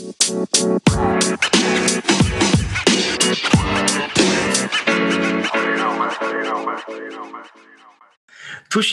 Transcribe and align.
Tuş 0.00 0.12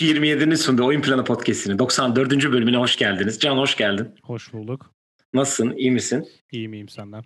27'nin 0.02 0.56
sunduğu 0.56 0.86
Oyun 0.86 1.02
Planı 1.02 1.24
Podcast'inin 1.24 1.80
94. 1.80 2.32
bölümüne 2.32 2.78
hoş 2.78 2.96
geldiniz. 2.96 3.40
Can 3.40 3.58
hoş 3.58 3.78
geldin. 3.78 4.16
Hoş 4.24 4.54
bulduk. 4.54 4.92
Nasılsın? 5.34 5.74
İyi 5.78 5.92
misin? 5.92 6.28
İyi 6.52 6.68
miyim 6.68 6.90
senden? 6.90 7.24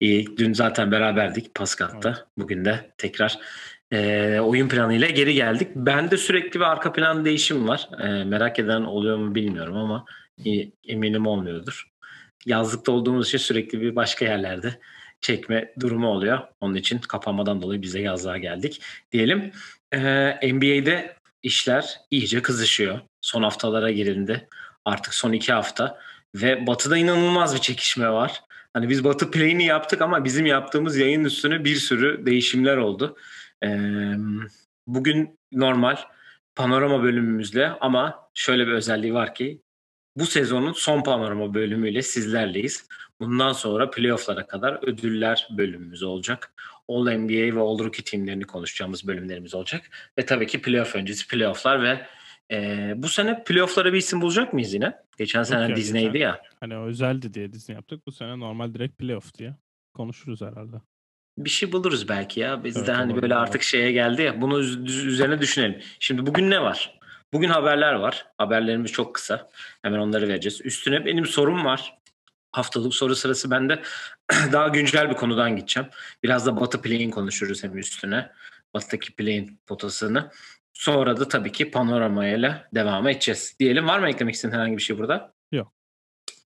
İyi. 0.00 0.36
Dün 0.36 0.52
zaten 0.52 0.92
beraberdik 0.92 1.54
Paskat'ta. 1.54 2.08
Evet. 2.08 2.26
Bugün 2.38 2.64
de 2.64 2.90
tekrar 2.98 3.38
e, 3.90 4.40
oyun 4.40 4.68
planıyla 4.68 5.08
geri 5.08 5.34
geldik. 5.34 5.68
Bende 5.74 6.16
sürekli 6.16 6.60
bir 6.60 6.64
arka 6.64 6.92
plan 6.92 7.24
değişim 7.24 7.68
var. 7.68 7.88
E, 8.00 8.24
merak 8.24 8.58
eden 8.58 8.82
oluyor 8.82 9.16
mu 9.16 9.34
bilmiyorum 9.34 9.76
ama 9.76 10.04
eminim 10.84 11.26
olmuyordur. 11.26 11.91
Yazlıkta 12.46 12.92
olduğumuz 12.92 13.28
için 13.28 13.38
sürekli 13.38 13.80
bir 13.80 13.96
başka 13.96 14.24
yerlerde 14.24 14.78
çekme 15.20 15.72
durumu 15.80 16.08
oluyor. 16.08 16.38
Onun 16.60 16.74
için 16.74 16.98
kapanmadan 16.98 17.62
dolayı 17.62 17.82
bize 17.82 18.00
yazlığa 18.00 18.38
geldik 18.38 18.82
diyelim. 19.12 19.52
Ee, 19.92 20.52
NBA'de 20.52 21.16
işler 21.42 22.00
iyice 22.10 22.42
kızışıyor. 22.42 23.00
Son 23.20 23.42
haftalara 23.42 23.90
girildi. 23.90 24.48
Artık 24.84 25.14
son 25.14 25.32
iki 25.32 25.52
hafta. 25.52 25.98
Ve 26.34 26.66
Batı'da 26.66 26.96
inanılmaz 26.96 27.54
bir 27.54 27.60
çekişme 27.60 28.10
var. 28.10 28.42
Hani 28.74 28.88
biz 28.88 29.04
Batı 29.04 29.30
play'ini 29.30 29.64
yaptık 29.64 30.02
ama 30.02 30.24
bizim 30.24 30.46
yaptığımız 30.46 30.96
yayın 30.96 31.24
üstüne 31.24 31.64
bir 31.64 31.76
sürü 31.76 32.26
değişimler 32.26 32.76
oldu. 32.76 33.16
Ee, 33.64 33.68
bugün 34.86 35.38
normal 35.52 35.96
panorama 36.54 37.02
bölümümüzle 37.02 37.68
ama 37.68 38.28
şöyle 38.34 38.66
bir 38.66 38.72
özelliği 38.72 39.14
var 39.14 39.34
ki 39.34 39.62
bu 40.16 40.26
sezonun 40.26 40.72
son 40.72 41.02
panorama 41.02 41.54
bölümüyle 41.54 42.02
sizlerleyiz. 42.02 42.88
Bundan 43.20 43.52
sonra 43.52 43.90
playofflara 43.90 44.46
kadar 44.46 44.88
ödüller 44.88 45.48
bölümümüz 45.50 46.02
olacak. 46.02 46.54
All 46.88 47.10
NBA 47.10 47.56
ve 47.56 47.60
All 47.60 47.78
Rookie 47.78 48.04
teamlerini 48.04 48.44
konuşacağımız 48.44 49.06
bölümlerimiz 49.06 49.54
olacak. 49.54 49.90
Ve 50.18 50.26
tabii 50.26 50.46
ki 50.46 50.62
playoff 50.62 50.96
öncesi 50.96 51.28
playofflar 51.28 51.82
ve 51.82 52.06
e, 52.50 52.92
bu 52.96 53.08
sene 53.08 53.44
playofflara 53.44 53.92
bir 53.92 53.98
isim 53.98 54.20
bulacak 54.20 54.52
mıyız 54.52 54.74
yine? 54.74 54.94
Geçen 55.18 55.40
Yok 55.40 55.46
sene 55.46 55.70
ya, 55.70 55.76
Disney'di 55.76 56.12
geçen, 56.12 56.26
ya. 56.26 56.42
Hani 56.60 56.76
özeldi 56.76 57.34
diye 57.34 57.52
Disney 57.52 57.74
yaptık. 57.74 58.06
Bu 58.06 58.12
sene 58.12 58.38
normal 58.38 58.74
direkt 58.74 58.98
playoff 58.98 59.34
diye 59.34 59.56
konuşuruz 59.94 60.40
herhalde. 60.40 60.76
Bir 61.38 61.50
şey 61.50 61.72
buluruz 61.72 62.08
belki 62.08 62.40
ya. 62.40 62.64
Biz 62.64 62.76
evet, 62.76 62.86
de 62.86 62.92
hani 62.92 63.22
böyle 63.22 63.34
artık 63.34 63.62
şeye 63.62 63.92
geldi 63.92 64.22
ya. 64.22 64.40
Bunu 64.40 64.58
üzerine 64.60 65.40
düşünelim. 65.40 65.82
Şimdi 66.00 66.26
bugün 66.26 66.50
ne 66.50 66.62
var? 66.62 66.98
Bugün 67.32 67.48
haberler 67.48 67.92
var. 67.92 68.26
Haberlerimiz 68.38 68.92
çok 68.92 69.14
kısa. 69.14 69.48
Hemen 69.82 69.98
onları 69.98 70.28
vereceğiz. 70.28 70.60
Üstüne 70.64 71.04
benim 71.04 71.26
sorum 71.26 71.64
var. 71.64 71.98
Haftalık 72.52 72.94
soru 72.94 73.16
sırası 73.16 73.50
bende 73.50 73.82
daha 74.52 74.68
güncel 74.68 75.10
bir 75.10 75.14
konudan 75.14 75.56
gideceğim. 75.56 75.88
Biraz 76.22 76.46
da 76.46 76.60
Batı 76.60 76.82
Play'in 76.82 77.10
konuşuruz 77.10 77.64
hem 77.64 77.78
üstüne. 77.78 78.30
Batı'daki 78.74 79.14
Play'in 79.14 79.60
potasını. 79.66 80.30
Sonra 80.72 81.16
da 81.16 81.28
tabii 81.28 81.52
ki 81.52 81.70
panoramayla 81.70 82.68
devam 82.74 83.08
edeceğiz. 83.08 83.56
Diyelim 83.60 83.88
var 83.88 83.98
mı 83.98 84.08
eklemek 84.08 84.34
istediğin 84.34 84.58
herhangi 84.58 84.76
bir 84.76 84.82
şey 84.82 84.98
burada? 84.98 85.34
Yok. 85.52 85.72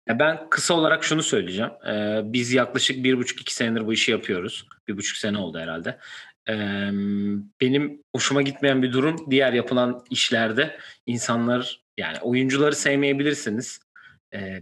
Ya 0.09 0.19
ben 0.19 0.51
kısa 0.51 0.75
olarak 0.75 1.05
şunu 1.05 1.23
söyleyeceğim. 1.23 1.71
Ee, 1.89 2.21
biz 2.25 2.53
yaklaşık 2.53 3.05
bir 3.05 3.19
buçuk 3.19 3.41
iki 3.41 3.55
senedir 3.55 3.87
bu 3.87 3.93
işi 3.93 4.11
yapıyoruz. 4.11 4.69
Bir 4.89 4.97
buçuk 4.97 5.17
sene 5.17 5.39
oldu 5.39 5.59
herhalde. 5.59 5.99
Benim 7.61 8.03
hoşuma 8.17 8.43
gitmeyen 8.43 8.83
bir 8.83 8.93
durum 8.93 9.31
diğer 9.31 9.53
yapılan 9.53 10.05
işlerde 10.11 10.79
insanlar 11.07 11.81
yani 11.99 12.19
oyuncuları 12.19 12.75
sevmeyebilirsiniz 12.75 13.81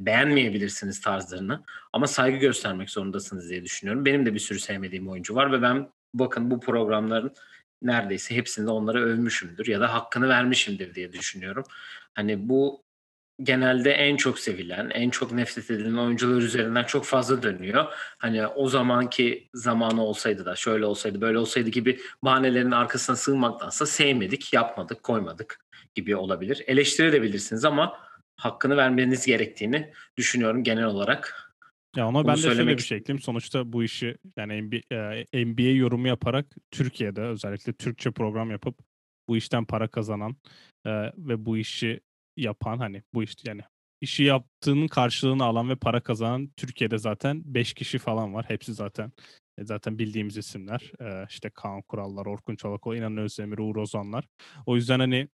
beğenmeyebilirsiniz 0.01 1.01
tarzlarını 1.01 1.65
ama 1.93 2.07
saygı 2.07 2.37
göstermek 2.37 2.91
zorundasınız 2.91 3.51
diye 3.51 3.65
düşünüyorum. 3.65 4.05
Benim 4.05 4.27
de 4.27 4.35
bir 4.35 4.39
sürü 4.39 4.59
sevmediğim 4.59 5.09
oyuncu 5.09 5.35
var 5.35 5.53
ve 5.53 5.63
ben 5.63 5.91
bakın 6.15 6.51
bu 6.51 6.61
programların 6.61 7.35
neredeyse 7.83 8.37
hepsinde 8.37 8.71
onlara 8.71 9.01
övmüşümdür 9.01 9.67
ya 9.67 9.81
da 9.81 9.95
hakkını 9.95 10.29
vermişimdir 10.29 10.95
diye 10.95 11.13
düşünüyorum. 11.13 11.65
Hani 12.15 12.49
bu 12.49 12.86
genelde 13.43 13.91
en 13.91 14.17
çok 14.17 14.39
sevilen, 14.39 14.91
en 14.91 15.11
çok 15.11 15.33
nefret 15.33 15.71
edilen 15.71 15.97
oyuncular 15.97 16.43
üzerinden 16.43 16.85
çok 16.85 17.05
fazla 17.05 17.43
dönüyor. 17.43 17.85
Hani 18.19 18.47
o 18.47 18.69
zamanki 18.69 19.49
zamanı 19.55 20.03
olsaydı 20.03 20.45
da 20.45 20.57
şöyle 20.57 20.87
olsaydı 20.87 21.21
böyle 21.21 21.39
olsaydı 21.39 21.71
gibi 21.71 22.01
bahanelerin 22.23 22.71
arkasına 22.71 23.17
sığmaktansa 23.17 23.87
sevmedik, 23.87 24.53
yapmadık, 24.53 25.03
koymadık 25.03 25.61
gibi 25.95 26.17
olabilir. 26.17 26.65
Eleştirebilirsiniz 26.67 27.65
ama 27.65 27.99
hakkını 28.37 28.77
vermeniz 28.77 29.27
gerektiğini 29.27 29.93
düşünüyorum 30.17 30.65
genel 30.65 30.85
olarak. 30.85 31.53
Ya 31.97 32.09
ona 32.09 32.19
Bunu 32.19 32.29
ben 32.29 32.37
de 32.37 32.41
söylemek... 32.41 32.65
şöyle 32.65 32.79
bir 32.79 32.83
şey 32.83 32.99
ekleyeyim. 32.99 33.23
Sonuçta 33.23 33.73
bu 33.73 33.85
işi 33.85 34.17
yani 34.37 34.63
NBA, 34.63 35.25
NBA 35.35 35.77
yorumu 35.77 36.09
yaparak 36.09 36.47
Türkiye'de 36.71 37.21
özellikle 37.21 37.73
Türkçe 37.73 38.11
program 38.11 38.51
yapıp 38.51 38.79
bu 39.29 39.37
işten 39.37 39.65
para 39.65 39.89
kazanan 39.89 40.37
e, 40.87 40.91
ve 41.17 41.47
bu 41.47 41.57
işi 41.57 42.01
yapan 42.37 42.79
hani 42.79 43.03
bu 43.15 43.23
iş 43.23 43.37
yani 43.47 43.63
işi 44.01 44.25
yaptığının 44.25 44.89
karşılığını 44.89 45.45
alan 45.45 45.69
ve 45.69 45.77
para 45.77 46.01
kazanan 46.01 46.51
Türkiye'de 46.57 46.99
zaten 46.99 47.43
5 47.45 47.75
kişi 47.75 47.99
falan 47.99 48.35
var. 48.35 48.45
Hepsi 48.49 48.75
zaten 48.75 49.13
e, 49.59 49.65
zaten 49.65 49.99
bildiğimiz 49.99 50.37
isimler. 50.37 50.93
E, 51.01 51.27
işte 51.31 51.51
Kaan 51.51 51.83
Kurallar, 51.83 52.27
Orkun 52.27 52.57
Çolakoğlu, 52.57 52.97
İnan 52.97 53.17
Özdemir, 53.17 53.59
Uğur 53.59 53.77
Ozanlar. 53.77 54.25
O 54.67 54.77
yüzden 54.77 54.99
hani 55.01 55.29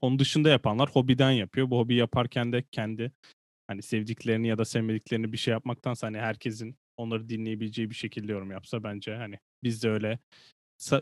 onun 0.00 0.18
dışında 0.18 0.48
yapanlar 0.50 0.90
hobiden 0.90 1.30
yapıyor. 1.30 1.70
Bu 1.70 1.78
hobi 1.78 1.94
yaparken 1.94 2.52
de 2.52 2.64
kendi 2.72 3.12
hani 3.66 3.82
sevdiklerini 3.82 4.48
ya 4.48 4.58
da 4.58 4.64
sevmediklerini 4.64 5.32
bir 5.32 5.38
şey 5.38 5.52
yapmaktansa 5.52 6.06
hani 6.06 6.18
herkesin 6.18 6.76
onları 6.96 7.28
dinleyebileceği 7.28 7.90
bir 7.90 7.94
şekilde 7.94 8.32
yorum 8.32 8.50
yapsa 8.50 8.82
bence 8.82 9.14
hani 9.16 9.38
biz 9.64 9.82
de 9.82 9.90
öyle 9.90 10.18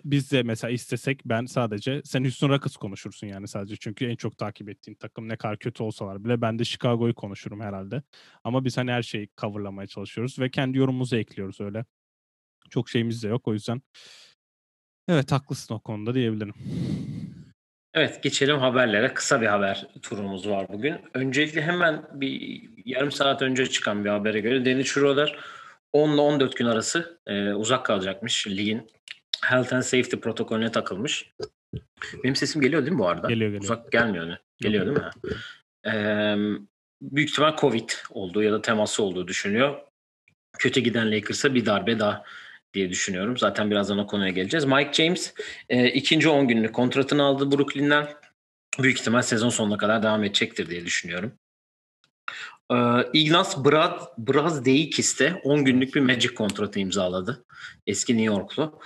biz 0.05 0.33
de 0.33 0.43
mesela 0.43 0.71
istesek 0.71 1.23
ben 1.25 1.47
sadece 1.47 2.03
sen 2.05 2.25
Houston 2.25 2.49
Rockets 2.49 2.77
konuşursun 2.77 3.27
yani 3.27 3.49
sadece 3.49 3.77
çünkü 3.77 4.07
en 4.07 4.17
çok 4.17 4.39
takip 4.39 4.69
ettiğin 4.69 4.97
takım 4.97 5.29
ne 5.29 5.37
kadar 5.37 5.59
kötü 5.59 5.83
olsalar 5.83 6.25
bile 6.25 6.41
ben 6.41 6.59
de 6.59 6.65
Chicago'yu 6.65 7.15
konuşurum 7.15 7.61
herhalde. 7.61 8.03
Ama 8.45 8.65
biz 8.65 8.77
hani 8.77 8.93
her 8.93 9.03
şeyi 9.03 9.29
coverlamaya 9.37 9.87
çalışıyoruz 9.87 10.39
ve 10.39 10.51
kendi 10.51 10.79
yorumumuzu 10.79 11.17
ekliyoruz 11.17 11.61
öyle. 11.61 11.85
Çok 12.71 12.89
şeyimiz 12.89 13.23
de 13.23 13.29
yok 13.29 13.49
o 13.49 13.53
yüzden 13.53 13.83
evet 15.09 15.33
haklısın 15.33 15.75
o 15.75 15.81
konuda 15.81 16.15
diyebilirim. 16.15 16.55
Evet 17.95 18.23
geçelim 18.23 18.59
haberlere. 18.59 19.15
Kısa 19.15 19.41
bir 19.41 19.47
haber 19.47 19.87
turumuz 20.03 20.49
var 20.49 20.69
bugün. 20.69 20.97
Öncelikle 21.15 21.63
hemen 21.63 22.05
bir 22.13 22.63
yarım 22.85 23.13
saat 23.13 23.43
önce 23.43 23.67
çıkan 23.67 24.05
bir 24.05 24.11
habere 24.11 24.41
göre 24.41 24.65
Dennis 24.65 24.87
Schroeder 24.87 25.39
10 25.93 26.13
ile 26.13 26.21
14 26.21 26.57
gün 26.57 26.67
arası 26.67 27.21
e, 27.27 27.53
uzak 27.53 27.87
kalacakmış 27.87 28.47
ligin 28.47 28.87
health 29.43 29.73
and 29.73 29.83
safety 29.83 30.17
protokolüne 30.17 30.73
takılmış. 30.73 31.33
Benim 32.25 32.37
sesim 32.37 32.63
geliyor 32.63 32.83
değil 32.83 32.93
mi 32.93 32.99
bu 32.99 33.09
arada? 33.09 33.29
Geliyor 33.29 33.51
geliyor. 33.51 33.65
Uzak 33.65 33.93
gelmiyor 33.93 34.29
ne? 34.29 34.39
Geliyor 34.61 34.87
değil 34.87 34.99
mi? 34.99 35.11
Ee, 35.87 36.37
büyük 37.03 37.31
ihtimal 37.31 37.57
Covid 37.57 37.91
olduğu 38.11 38.43
ya 38.43 38.53
da 38.53 38.63
teması 38.63 39.03
olduğu 39.03 39.29
düşünüyor. 39.29 39.81
Kötü 40.59 40.81
giden 40.81 41.13
Lakers'a 41.13 41.55
bir 41.55 41.67
darbe 41.67 41.99
daha 41.99 42.25
diye 42.75 42.91
düşünüyorum. 42.91 43.37
Zaten 43.37 43.71
birazdan 43.71 43.99
o 43.99 44.07
konuya 44.07 44.31
geleceğiz. 44.31 44.65
Mike 44.65 44.93
James 44.93 45.35
e, 45.69 45.89
ikinci 45.89 46.29
10 46.29 46.49
günlük 46.49 46.75
kontratını 46.75 47.23
aldı 47.23 47.53
Brooklyn'den. 47.53 48.09
Büyük 48.79 49.01
ihtimal 49.01 49.23
sezon 49.23 49.49
sonuna 49.49 49.77
kadar 49.77 50.03
devam 50.03 50.25
edecektir 50.25 50.71
diye 50.71 50.87
düşünüyorum. 50.87 51.33
E, 52.73 52.77
Ignaz 53.13 53.65
Brad, 53.65 54.01
Brazdeikis 54.19 55.21
de 55.21 55.41
10 55.45 55.65
günlük 55.65 55.95
bir 55.95 56.01
Magic 56.01 56.35
kontratı 56.35 56.81
imzaladı. 56.81 57.45
Eski 57.87 58.13
New 58.13 58.35
Yorklu. 58.35 58.81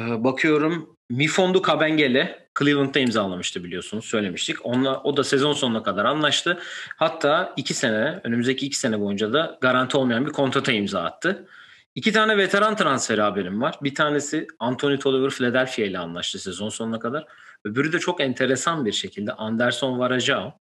E, 0.00 0.24
bakıyorum 0.24 0.96
Mifondu 1.10 1.62
Kabengele 1.62 2.48
Cleveland'da 2.58 2.98
imzalamıştı 2.98 3.64
biliyorsunuz 3.64 4.04
söylemiştik. 4.04 4.66
Onunla, 4.66 5.02
o 5.02 5.16
da 5.16 5.24
sezon 5.24 5.52
sonuna 5.52 5.82
kadar 5.82 6.04
anlaştı. 6.04 6.58
Hatta 6.96 7.52
iki 7.56 7.74
sene 7.74 8.20
önümüzdeki 8.24 8.66
iki 8.66 8.78
sene 8.78 9.00
boyunca 9.00 9.32
da 9.32 9.58
garanti 9.60 9.96
olmayan 9.96 10.26
bir 10.26 10.32
kontrata 10.32 10.72
imza 10.72 11.02
attı. 11.02 11.46
İki 11.94 12.12
tane 12.12 12.36
veteran 12.36 12.76
transferi 12.76 13.20
haberim 13.20 13.62
var. 13.62 13.74
Bir 13.82 13.94
tanesi 13.94 14.46
Anthony 14.58 14.98
Tolliver 14.98 15.30
Philadelphia 15.30 15.82
ile 15.82 15.98
anlaştı 15.98 16.38
sezon 16.38 16.68
sonuna 16.68 16.98
kadar. 16.98 17.26
Öbürü 17.64 17.92
de 17.92 17.98
çok 17.98 18.20
enteresan 18.20 18.84
bir 18.84 18.92
şekilde 18.92 19.32
Anderson 19.32 19.98
Varejao 19.98 20.52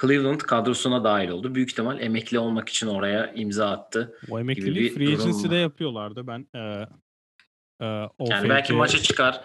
Cleveland 0.00 0.40
kadrosuna 0.40 1.04
dahil 1.04 1.28
oldu. 1.28 1.54
Büyük 1.54 1.70
ihtimal 1.70 2.00
emekli 2.00 2.38
olmak 2.38 2.68
için 2.68 2.86
oraya 2.86 3.32
imza 3.34 3.70
attı. 3.70 4.18
O 4.30 4.40
emekliliği 4.40 4.94
free 4.94 5.08
agency'de 5.08 5.56
yapıyorlardı. 5.56 6.26
Ben 6.26 6.46
e, 6.54 6.86
e, 7.80 7.84
OFC... 8.18 8.34
Yani 8.34 8.48
belki 8.48 8.72
maça 8.72 8.98
çıkar 8.98 9.40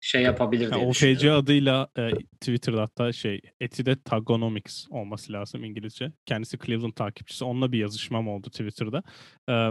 şey 0.00 0.22
yapabilir 0.22 0.70
diye 0.70 0.80
yani 0.80 0.88
OFC 0.88 1.32
adıyla 1.32 1.88
e, 1.98 2.10
Twitter'da 2.40 2.82
hatta 2.82 3.12
şey 3.12 3.40
Etide 3.60 4.02
Tagonomics 4.02 4.86
olması 4.90 5.32
lazım 5.32 5.64
İngilizce. 5.64 6.12
Kendisi 6.26 6.58
Cleveland 6.58 6.92
takipçisi. 6.92 7.44
Onunla 7.44 7.72
bir 7.72 7.78
yazışmam 7.78 8.28
oldu 8.28 8.50
Twitter'da. 8.50 9.02
E, 9.50 9.70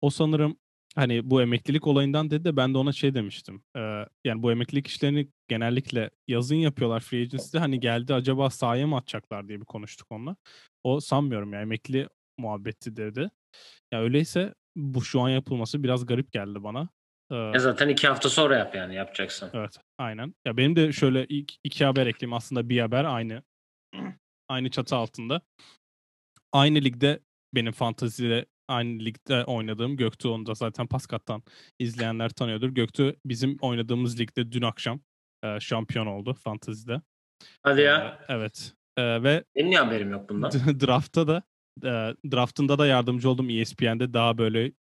o 0.00 0.10
sanırım 0.10 0.56
hani 0.94 1.30
bu 1.30 1.42
emeklilik 1.42 1.86
olayından 1.86 2.30
dedi 2.30 2.44
de 2.44 2.56
ben 2.56 2.74
de 2.74 2.78
ona 2.78 2.92
şey 2.92 3.14
demiştim. 3.14 3.62
Ee, 3.76 3.80
yani 4.24 4.42
bu 4.42 4.52
emeklilik 4.52 4.86
işlerini 4.86 5.28
genellikle 5.48 6.10
yazın 6.28 6.56
yapıyorlar 6.56 7.00
free 7.00 7.20
agency'de. 7.20 7.58
Hani 7.58 7.80
geldi 7.80 8.14
acaba 8.14 8.50
sahaya 8.50 8.86
mı 8.86 8.96
atacaklar 8.96 9.48
diye 9.48 9.60
bir 9.60 9.66
konuştuk 9.66 10.12
onunla. 10.12 10.36
O 10.84 11.00
sanmıyorum 11.00 11.52
ya 11.52 11.60
emekli 11.60 12.08
muhabbeti 12.38 12.96
dedi. 12.96 13.30
Ya 13.92 14.00
öyleyse 14.00 14.54
bu 14.76 15.04
şu 15.04 15.20
an 15.20 15.28
yapılması 15.28 15.82
biraz 15.82 16.06
garip 16.06 16.32
geldi 16.32 16.62
bana. 16.64 16.88
Ee, 17.32 17.58
zaten 17.58 17.88
iki 17.88 18.08
hafta 18.08 18.28
sonra 18.28 18.56
yap 18.56 18.74
yani 18.74 18.94
yapacaksın. 18.94 19.50
Evet 19.52 19.78
aynen. 19.98 20.34
Ya 20.46 20.56
benim 20.56 20.76
de 20.76 20.92
şöyle 20.92 21.26
ilk 21.28 21.52
iki 21.64 21.84
haber 21.84 22.06
ekleyeyim 22.06 22.32
aslında 22.32 22.68
bir 22.68 22.80
haber 22.80 23.04
aynı 23.04 23.42
aynı 24.48 24.70
çatı 24.70 24.96
altında. 24.96 25.40
Aynı 26.52 26.78
ligde 26.78 27.20
benim 27.54 27.72
fantazide 27.72 28.46
aynı 28.68 29.04
ligde 29.04 29.44
oynadığım 29.44 29.96
Göktuğ 29.96 30.32
onu 30.32 30.46
da 30.46 30.54
zaten 30.54 30.86
Paskat'tan 30.86 31.42
izleyenler 31.78 32.28
tanıyordur. 32.28 32.68
Göktuğ 32.68 33.16
bizim 33.24 33.56
oynadığımız 33.60 34.20
ligde 34.20 34.52
dün 34.52 34.62
akşam 34.62 35.00
e, 35.44 35.60
şampiyon 35.60 36.06
oldu 36.06 36.34
fantazide. 36.34 37.00
Hadi 37.62 37.80
ya. 37.80 38.20
E, 38.28 38.32
evet. 38.32 38.72
E, 38.96 39.22
ve 39.22 39.44
benim 39.56 39.70
niye 39.70 39.80
haberim 39.80 40.10
yok 40.10 40.28
bundan? 40.28 40.50
Draft'ta 40.86 41.28
da 41.28 41.42
e, 41.82 41.90
draftında 42.32 42.78
da 42.78 42.86
yardımcı 42.86 43.30
oldum 43.30 43.50
ESPN'de 43.50 44.14
daha 44.14 44.38
böyle 44.38 44.72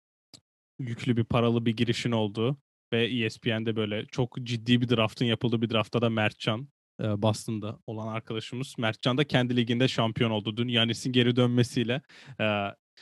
yüklü 0.89 1.17
bir 1.17 1.25
paralı 1.25 1.67
bir 1.67 1.77
girişin 1.77 2.13
olduğu 2.13 2.57
ve 2.93 3.25
ESPN'de 3.25 3.77
böyle 3.77 4.07
çok 4.07 4.37
ciddi 4.43 4.81
bir 4.81 4.89
draftın 4.89 5.25
yapıldığı 5.25 5.63
bir 5.63 5.71
draftta 5.71 6.03
da 6.03 6.11
Mertcan 6.11 6.69
e, 7.01 7.23
Boston'da 7.23 7.79
olan 7.87 8.09
arkadaşımız. 8.09 8.75
Mertcan 8.79 9.19
da 9.19 9.25
kendi 9.25 9.57
liginde 9.57 9.89
şampiyon 9.89 10.31
oldu 10.31 10.57
dün. 10.57 10.69
Yanis'in 10.69 11.13
geri 11.13 11.37
dönmesiyle. 11.37 12.03
E, 12.41 12.45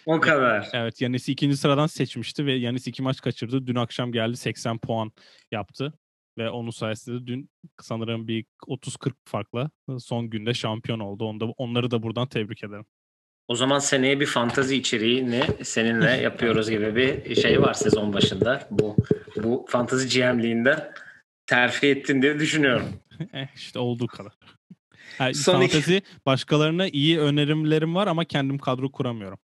o 0.06 0.20
kadar. 0.20 0.68
Evet 0.72 1.00
Yanis'i 1.00 1.32
ikinci 1.32 1.56
sıradan 1.56 1.86
seçmişti 1.86 2.46
ve 2.46 2.52
Yanis 2.52 2.86
iki 2.86 3.02
maç 3.02 3.20
kaçırdı. 3.20 3.66
Dün 3.66 3.74
akşam 3.74 4.12
geldi 4.12 4.36
80 4.36 4.78
puan 4.78 5.12
yaptı. 5.52 5.92
Ve 6.38 6.50
onun 6.50 6.70
sayesinde 6.70 7.20
de 7.20 7.26
dün 7.26 7.50
sanırım 7.80 8.28
bir 8.28 8.44
30-40 8.66 9.12
farkla 9.24 9.70
son 9.98 10.30
günde 10.30 10.54
şampiyon 10.54 11.00
oldu. 11.00 11.24
Onu 11.24 11.40
da, 11.40 11.44
onları 11.44 11.90
da 11.90 12.02
buradan 12.02 12.28
tebrik 12.28 12.64
ederim. 12.64 12.84
O 13.50 13.54
zaman 13.54 13.78
seneye 13.78 14.20
bir 14.20 14.26
fantazi 14.26 14.76
içeriğini 14.76 15.42
seninle 15.62 16.10
yapıyoruz 16.22 16.70
gibi 16.70 16.94
bir 16.96 17.34
şey 17.34 17.62
var 17.62 17.74
sezon 17.74 18.12
başında. 18.12 18.68
Bu 18.70 18.96
bu 19.36 19.66
fantazi 19.68 20.20
GM'liğinde 20.20 20.92
terfi 21.46 21.86
ettin 21.86 22.22
diye 22.22 22.38
düşünüyorum. 22.38 22.86
eh, 23.32 23.46
işte 23.54 23.78
olduğu 23.78 24.06
kadar. 24.06 24.32
Yani 25.20 25.34
Son 25.34 25.52
fantezi 25.52 25.96
iki... 25.96 26.06
başkalarına 26.26 26.88
iyi 26.88 27.20
önerimlerim 27.20 27.94
var 27.94 28.06
ama 28.06 28.24
kendim 28.24 28.58
kadro 28.58 28.92
kuramıyorum. 28.92 29.38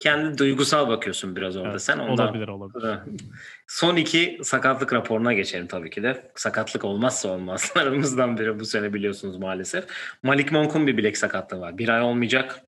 Kendi 0.00 0.38
duygusal 0.38 0.88
bakıyorsun 0.88 1.36
biraz 1.36 1.56
orada. 1.56 1.70
Evet, 1.70 1.82
Sen 1.82 1.98
ondan... 1.98 2.26
Olabilir 2.26 2.48
olabilir. 2.48 2.98
Son 3.68 3.96
iki 3.96 4.38
sakatlık 4.42 4.92
raporuna 4.92 5.32
geçelim 5.32 5.66
tabii 5.66 5.90
ki 5.90 6.02
de. 6.02 6.30
Sakatlık 6.34 6.84
olmazsa 6.84 7.28
olmazlarımızdan 7.28 8.36
biri 8.38 8.60
bu 8.60 8.64
sene 8.64 8.94
biliyorsunuz 8.94 9.36
maalesef. 9.36 9.84
Malik 10.22 10.52
Monk'un 10.52 10.86
bir 10.86 10.96
bilek 10.96 11.18
sakatlığı 11.18 11.60
var. 11.60 11.78
Bir 11.78 11.88
ay 11.88 12.02
olmayacak. 12.02 12.67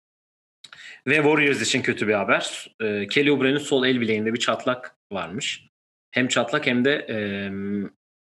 Ve 1.07 1.15
Warriors 1.15 1.63
için 1.63 1.83
kötü 1.83 2.09
bir 2.09 2.15
haber. 2.15 2.75
Ee, 2.81 3.07
Kelly 3.07 3.33
Oubre'nin 3.33 3.59
sol 3.59 3.87
el 3.87 4.01
bileğinde 4.01 4.35
bir 4.35 4.39
çatlak 4.39 4.97
varmış. 5.13 5.67
Hem 6.11 6.29
çatlak 6.29 6.67
hem 6.67 6.85
de 6.85 7.07
e, 7.09 7.19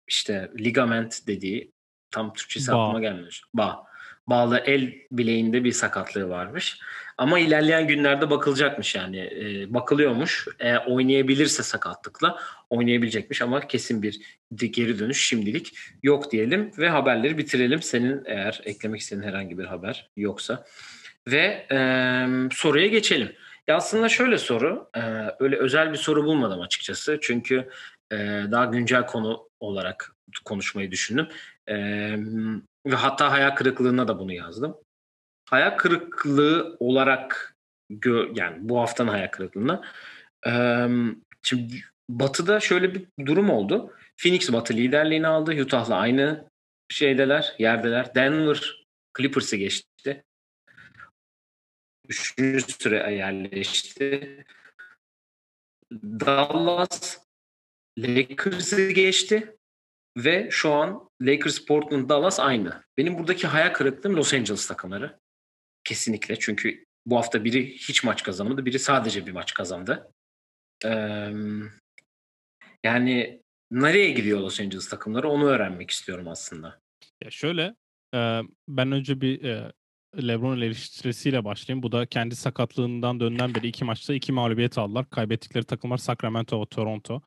işte 0.08 0.52
ligament 0.60 1.28
dediği 1.28 1.72
tam 2.12 2.34
Türkçesi 2.34 2.72
Bağ. 2.72 2.84
aklıma 2.84 3.02
gelmiyor. 3.02 3.42
Bağ. 3.54 3.88
Bağlı 4.28 4.64
el 4.66 4.94
bileğinde 5.12 5.64
bir 5.64 5.72
sakatlığı 5.72 6.30
varmış. 6.30 6.80
Ama 7.18 7.40
ilerleyen 7.40 7.88
günlerde 7.88 8.30
bakılacakmış 8.30 8.96
yani. 8.96 9.20
E, 9.20 9.74
bakılıyormuş. 9.74 10.48
E, 10.60 10.78
oynayabilirse 10.78 11.64
sakatlıkla 11.64 12.40
oynayabilecekmiş 12.70 13.42
ama 13.42 13.68
kesin 13.68 14.02
bir 14.02 14.22
geri 14.52 15.00
dönüş 15.00 15.28
şimdilik 15.28 15.78
yok 16.04 16.32
diyelim 16.32 16.72
ve 16.78 16.90
haberleri 16.90 17.38
bitirelim. 17.38 17.82
Senin 17.82 18.24
eğer 18.26 18.62
eklemek 18.64 19.02
istediğin 19.02 19.28
herhangi 19.28 19.58
bir 19.58 19.66
haber 19.66 20.10
yoksa. 20.16 20.66
Ve 21.28 21.68
e, 21.72 21.78
soruya 22.52 22.88
geçelim. 22.88 23.36
Ya 23.68 23.76
aslında 23.76 24.10
şöyle 24.10 24.38
soru, 24.38 24.90
e, 24.96 25.02
öyle 25.40 25.58
özel 25.58 25.92
bir 25.92 25.98
soru 25.98 26.24
bulmadım 26.26 26.62
açıkçası. 26.62 27.20
Çünkü 27.22 27.70
e, 28.12 28.18
daha 28.52 28.66
güncel 28.66 29.06
konu 29.06 29.50
olarak 29.60 30.16
konuşmayı 30.46 30.92
düşündüm. 30.92 31.28
E, 31.68 31.76
ve 32.86 32.96
hatta 32.96 33.32
hayal 33.32 33.56
kırıklığına 33.56 34.08
da 34.08 34.20
bunu 34.20 34.34
yazdım. 34.34 34.78
Hayal 35.50 35.78
kırıklığı 35.78 36.78
olarak 36.80 37.56
gö 37.90 38.28
yani 38.36 38.58
bu 38.60 38.80
haftanın 38.80 39.12
hayal 39.12 39.28
kırıklığına. 39.28 39.82
E, 40.48 40.52
şimdi 41.42 41.74
Batı'da 42.10 42.60
şöyle 42.60 42.94
bir 42.96 43.06
durum 43.26 43.50
oldu. 43.50 43.94
Phoenix 44.18 44.54
Batı 44.54 44.74
liderliğini 44.74 45.28
aldı. 45.28 45.52
Utah'la 45.62 45.96
aynı 45.96 46.46
şeydeler, 46.90 47.56
yerdeler. 47.60 48.16
Denver 48.16 48.86
Clippers'ı 49.18 49.56
geçti. 49.56 49.87
Üçüncü 52.10 52.74
sıra 52.74 53.10
yerleşti. 53.10 54.46
Dallas 55.92 57.20
Lakers'ı 58.00 58.92
geçti 58.92 59.58
ve 60.18 60.48
şu 60.52 60.74
an 60.74 61.10
Lakers, 61.22 61.66
Portland, 61.66 62.10
Dallas 62.10 62.40
aynı. 62.40 62.84
Benim 62.98 63.18
buradaki 63.18 63.48
hayal 63.48 63.74
kırıklığım 63.74 64.16
Los 64.16 64.34
Angeles 64.34 64.68
takımları. 64.68 65.20
Kesinlikle. 65.84 66.40
Çünkü 66.40 66.86
bu 67.06 67.18
hafta 67.18 67.44
biri 67.44 67.76
hiç 67.76 68.04
maç 68.04 68.24
kazanmadı, 68.24 68.66
biri 68.66 68.80
sadece 68.80 69.28
bir 69.28 69.32
maç 69.32 69.54
kazandı. 69.54 70.12
Ee, 70.86 71.32
yani 72.84 73.42
nereye 73.72 74.12
gidiyor 74.12 74.40
Los 74.40 74.60
Angeles 74.60 74.90
takımları 74.90 75.30
onu 75.30 75.46
öğrenmek 75.46 75.92
istiyorum 75.92 76.28
aslında. 76.28 76.80
Ya 77.24 77.32
şöyle, 77.32 77.76
ben 78.68 78.92
önce 78.92 79.22
bir 79.22 79.42
LeBron 80.18 80.58
eleştirisiyle 80.58 81.46
başlayayım. 81.46 81.84
Bu 81.84 81.92
da 81.92 82.06
kendi 82.06 82.36
sakatlığından 82.36 83.20
dönden 83.20 83.56
beri 83.56 83.68
iki 83.68 83.86
maçta 83.86 84.14
iki 84.14 84.32
mağlubiyet 84.32 84.78
aldılar. 84.78 85.10
Kaybettikleri 85.10 85.64
takımlar 85.64 85.98
Sacramento 85.98 86.62
ve 86.62 86.66
Toronto. 86.66 87.22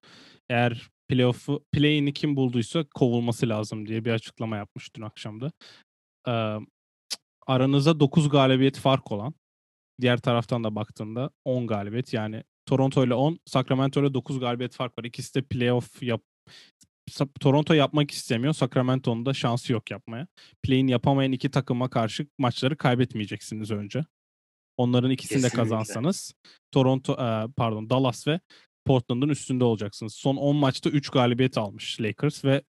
Eğer 0.48 0.90
playoff'u 1.08 1.64
play'ini 1.72 2.12
kim 2.12 2.36
bulduysa 2.36 2.84
kovulması 2.94 3.48
lazım 3.48 3.86
diye 3.86 4.04
bir 4.04 4.10
açıklama 4.10 4.56
yapmış 4.56 4.94
dün 4.94 5.02
akşamda. 5.02 5.52
Ee, 6.28 6.56
aranızda 7.46 8.00
9 8.00 8.28
galibiyet 8.28 8.78
fark 8.78 9.12
olan 9.12 9.34
diğer 10.00 10.18
taraftan 10.18 10.64
da 10.64 10.74
baktığında 10.74 11.30
10 11.44 11.66
galibiyet 11.66 12.12
yani 12.12 12.42
Toronto 12.66 13.04
ile 13.04 13.14
10, 13.14 13.38
Sacramento 13.46 14.00
ile 14.00 14.14
9 14.14 14.40
galibiyet 14.40 14.74
fark 14.74 14.98
var. 14.98 15.04
İkisi 15.04 15.34
de 15.34 15.42
playoff 15.42 16.02
yap 16.02 16.22
Toronto 17.40 17.74
yapmak 17.74 18.10
istemiyor. 18.10 18.54
Sacramento'nun 18.54 19.26
da 19.26 19.34
şansı 19.34 19.72
yok 19.72 19.90
yapmaya. 19.90 20.26
Play'in 20.62 20.86
yapamayan 20.86 21.32
iki 21.32 21.50
takıma 21.50 21.90
karşı 21.90 22.26
maçları 22.38 22.76
kaybetmeyeceksiniz 22.76 23.70
önce. 23.70 24.04
Onların 24.76 25.10
ikisini 25.10 25.36
Kesinlikle. 25.36 25.58
de 25.58 25.62
kazansanız 25.62 26.34
Toronto 26.72 27.16
pardon 27.56 27.90
Dallas 27.90 28.26
ve 28.26 28.40
Portland'ın 28.84 29.28
üstünde 29.28 29.64
olacaksınız. 29.64 30.14
Son 30.14 30.36
10 30.36 30.56
maçta 30.56 30.90
3 30.90 31.10
galibiyet 31.10 31.58
almış 31.58 32.00
Lakers 32.00 32.44
ve 32.44 32.62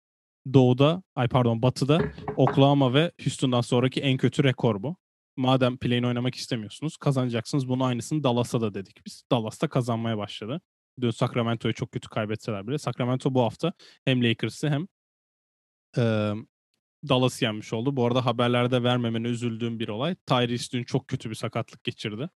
Doğu'da, 0.54 1.04
ay 1.16 1.28
pardon 1.28 1.62
Batı'da 1.62 2.02
Oklahoma 2.38 2.94
ve 2.94 3.12
Houston'dan 3.24 3.62
sonraki 3.62 4.02
en 4.02 4.18
kötü 4.18 4.44
rekor 4.44 4.84
bu. 4.84 4.96
Madem 5.38 5.78
play'in 5.78 6.04
oynamak 6.04 6.36
istemiyorsunuz 6.36 6.98
kazanacaksınız. 6.98 7.68
Bunun 7.68 7.84
aynısını 7.84 8.24
Dallas'a 8.24 8.62
da 8.62 8.74
dedik 8.74 9.06
biz. 9.06 9.24
Dallas'ta 9.32 9.68
kazanmaya 9.68 10.18
başladı. 10.18 10.62
Dün 11.02 11.12
Sacramento'yu 11.12 11.74
çok 11.74 11.92
kötü 11.92 12.10
kaybetseler 12.10 12.68
bile. 12.68 12.78
Sacramento 12.78 13.34
bu 13.34 13.42
hafta 13.42 13.74
hem 14.06 14.24
Lakers'ı 14.24 14.70
hem 14.70 14.88
e, 15.98 16.34
Dallas'ı 17.10 17.46
yenmiş 17.46 17.74
oldu. 17.74 17.96
Bu 17.96 18.06
arada 18.06 18.26
haberlerde 18.26 18.84
vermemene 18.84 19.28
üzüldüğüm 19.28 19.80
bir 19.80 19.88
olay. 19.88 20.16
Tyrese 20.16 20.78
dün 20.78 20.84
çok 20.84 21.08
kötü 21.08 21.30
bir 21.30 21.36
sakatlık 21.36 21.84
geçirdi. 21.84 22.30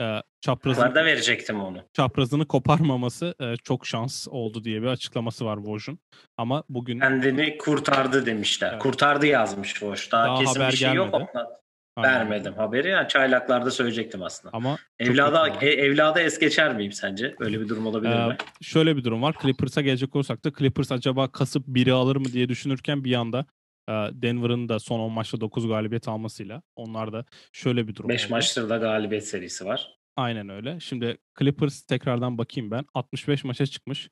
E, 0.00 0.22
çaprazını, 0.40 0.94
da 0.94 1.04
verecektim 1.04 1.60
onu. 1.60 1.78
Çaprazını 1.92 2.46
koparmaması 2.46 3.34
e, 3.40 3.56
çok 3.64 3.86
şans 3.86 4.28
oldu 4.28 4.64
diye 4.64 4.82
bir 4.82 4.86
açıklaması 4.86 5.44
var 5.44 5.56
Woj'un. 5.56 5.98
Ama 6.36 6.64
bugün... 6.68 7.00
Kendini 7.00 7.58
kurtardı 7.58 8.26
demişler. 8.26 8.70
Evet. 8.72 8.82
Kurtardı 8.82 9.26
yazmış 9.26 9.70
Woj. 9.70 10.12
Daha, 10.12 10.26
Daha 10.26 10.38
kesin 10.38 10.60
haber 10.60 10.72
bir 10.72 10.76
şey 10.76 10.88
gelmedi. 10.88 11.06
yok. 11.06 11.14
Ondan. 11.14 11.63
Vermedim 12.02 12.54
haberi. 12.54 12.88
Yani 12.88 13.08
çaylaklarda 13.08 13.70
söyleyecektim 13.70 14.22
aslında. 14.22 14.56
Ama 14.56 14.78
evlada 14.98 15.48
e, 15.60 15.68
evlada 15.68 16.20
es 16.20 16.38
geçer 16.38 16.76
miyim 16.76 16.92
sence? 16.92 17.34
Öyle 17.38 17.60
bir 17.60 17.68
durum 17.68 17.86
olabilir 17.86 18.12
ee, 18.12 18.26
mi? 18.26 18.36
Şöyle 18.60 18.96
bir 18.96 19.04
durum 19.04 19.22
var. 19.22 19.34
Clippers'a 19.42 19.80
gelecek 19.80 20.16
olursak 20.16 20.44
da 20.44 20.52
Clippers 20.58 20.92
acaba 20.92 21.32
kasıp 21.32 21.66
biri 21.66 21.92
alır 21.92 22.16
mı 22.16 22.24
diye 22.24 22.48
düşünürken 22.48 23.04
bir 23.04 23.14
anda 23.14 23.46
e, 23.88 23.92
Denver'ın 23.92 24.68
da 24.68 24.78
son 24.78 25.00
10 25.00 25.12
maçta 25.12 25.40
9 25.40 25.68
galibiyet 25.68 26.08
almasıyla 26.08 26.62
onlar 26.76 27.12
da 27.12 27.24
şöyle 27.52 27.88
bir 27.88 27.94
durum 27.94 28.08
5 28.08 28.30
maçtır 28.30 28.68
da 28.68 28.76
galibiyet 28.76 29.28
serisi 29.28 29.64
var. 29.64 29.94
Aynen 30.16 30.48
öyle. 30.48 30.80
Şimdi 30.80 31.18
Clippers 31.38 31.82
tekrardan 31.82 32.38
bakayım 32.38 32.70
ben. 32.70 32.84
65 32.94 33.44
maça 33.44 33.66
çıkmış. 33.66 34.08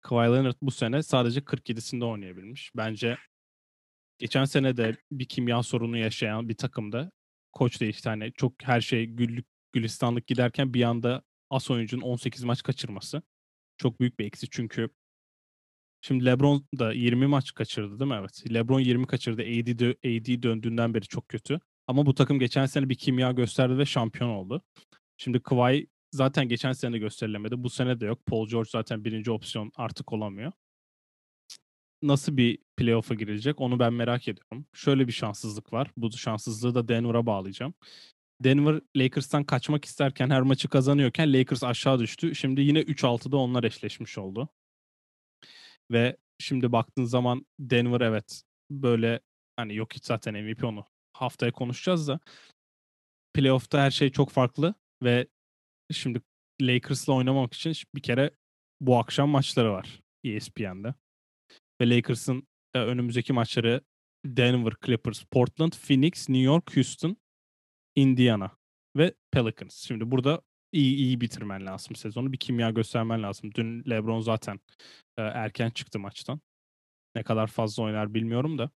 Kawhi 0.00 0.32
Leonard 0.32 0.56
bu 0.62 0.70
sene 0.70 1.02
sadece 1.02 1.40
47'sinde 1.40 2.04
oynayabilmiş. 2.04 2.70
Bence 2.76 3.16
geçen 4.18 4.44
sene 4.44 4.76
de 4.76 4.96
bir 5.12 5.24
kimya 5.24 5.62
sorunu 5.62 5.98
yaşayan 5.98 6.48
bir 6.48 6.56
takımda 6.56 7.10
koç 7.54 7.80
değişti. 7.80 8.08
Hani 8.08 8.32
çok 8.32 8.52
her 8.62 8.80
şey 8.80 9.06
güllük 9.06 9.46
gülistanlık 9.72 10.26
giderken 10.26 10.74
bir 10.74 10.82
anda 10.82 11.22
as 11.50 11.70
oyuncunun 11.70 12.02
18 12.02 12.44
maç 12.44 12.62
kaçırması 12.62 13.22
çok 13.78 14.00
büyük 14.00 14.18
bir 14.18 14.26
eksi. 14.26 14.46
Çünkü 14.50 14.88
şimdi 16.00 16.24
LeBron 16.24 16.66
da 16.78 16.92
20 16.92 17.26
maç 17.26 17.54
kaçırdı 17.54 18.00
değil 18.00 18.10
mi? 18.10 18.16
Evet. 18.20 18.54
LeBron 18.54 18.80
20 18.80 19.06
kaçırdı. 19.06 19.42
AD, 19.42 19.78
dö 19.78 19.90
AD 19.90 20.42
döndüğünden 20.42 20.94
beri 20.94 21.06
çok 21.06 21.28
kötü. 21.28 21.60
Ama 21.86 22.06
bu 22.06 22.14
takım 22.14 22.38
geçen 22.38 22.66
sene 22.66 22.88
bir 22.88 22.94
kimya 22.94 23.32
gösterdi 23.32 23.78
ve 23.78 23.86
şampiyon 23.86 24.30
oldu. 24.30 24.62
Şimdi 25.16 25.42
Kawhi 25.42 25.86
zaten 26.12 26.48
geçen 26.48 26.72
sene 26.72 26.92
de 26.92 26.98
gösterilemedi. 26.98 27.62
Bu 27.62 27.70
sene 27.70 28.00
de 28.00 28.06
yok. 28.06 28.26
Paul 28.26 28.48
George 28.48 28.70
zaten 28.70 29.04
birinci 29.04 29.30
opsiyon 29.30 29.72
artık 29.76 30.12
olamıyor. 30.12 30.52
Nasıl 32.04 32.36
bir 32.36 32.58
playoff'a 32.76 33.14
girilecek 33.14 33.60
onu 33.60 33.78
ben 33.78 33.92
merak 33.92 34.28
ediyorum. 34.28 34.66
Şöyle 34.74 35.06
bir 35.06 35.12
şanssızlık 35.12 35.72
var. 35.72 35.90
Bu 35.96 36.12
şanssızlığı 36.12 36.74
da 36.74 36.88
Denver'a 36.88 37.26
bağlayacağım. 37.26 37.74
Denver 38.44 38.80
Lakers'tan 38.96 39.44
kaçmak 39.44 39.84
isterken 39.84 40.30
her 40.30 40.42
maçı 40.42 40.68
kazanıyorken 40.68 41.32
Lakers 41.32 41.64
aşağı 41.64 41.98
düştü. 41.98 42.34
Şimdi 42.34 42.60
yine 42.60 42.80
3-6'da 42.80 43.36
onlar 43.36 43.64
eşleşmiş 43.64 44.18
oldu. 44.18 44.48
Ve 45.90 46.16
şimdi 46.38 46.72
baktığın 46.72 47.04
zaman 47.04 47.46
Denver 47.60 48.00
evet 48.00 48.42
böyle 48.70 49.20
hani 49.56 49.74
yok 49.74 49.94
hiç 49.94 50.04
zaten 50.04 50.44
MVP 50.44 50.64
onu 50.64 50.84
haftaya 51.12 51.52
konuşacağız 51.52 52.08
da 52.08 52.20
playoff'ta 53.34 53.82
her 53.82 53.90
şey 53.90 54.10
çok 54.10 54.30
farklı 54.30 54.74
ve 55.02 55.26
şimdi 55.92 56.20
Lakers'la 56.62 57.12
oynamak 57.12 57.54
için 57.54 57.74
bir 57.94 58.02
kere 58.02 58.30
bu 58.80 58.98
akşam 58.98 59.28
maçları 59.28 59.72
var 59.72 60.00
ESPN'de. 60.24 60.94
Ve 61.84 61.90
Lakers'ın 61.90 62.48
e, 62.74 62.78
önümüzdeki 62.78 63.32
maçları 63.32 63.80
Denver, 64.24 64.72
Clippers, 64.86 65.24
Portland, 65.24 65.72
Phoenix, 65.72 66.28
New 66.28 66.44
York, 66.44 66.76
Houston, 66.76 67.16
Indiana 67.96 68.50
ve 68.96 69.14
Pelicans. 69.32 69.86
Şimdi 69.86 70.10
burada 70.10 70.42
iyi 70.72 70.96
iyi 70.96 71.20
bitirmen 71.20 71.66
lazım 71.66 71.96
sezonu. 71.96 72.32
Bir 72.32 72.38
kimya 72.38 72.70
göstermen 72.70 73.22
lazım. 73.22 73.50
Dün 73.54 73.84
LeBron 73.90 74.20
zaten 74.20 74.60
e, 75.18 75.22
erken 75.22 75.70
çıktı 75.70 75.98
maçtan. 75.98 76.40
Ne 77.14 77.22
kadar 77.22 77.46
fazla 77.46 77.82
oynar 77.82 78.14
bilmiyorum 78.14 78.58
da. 78.58 78.70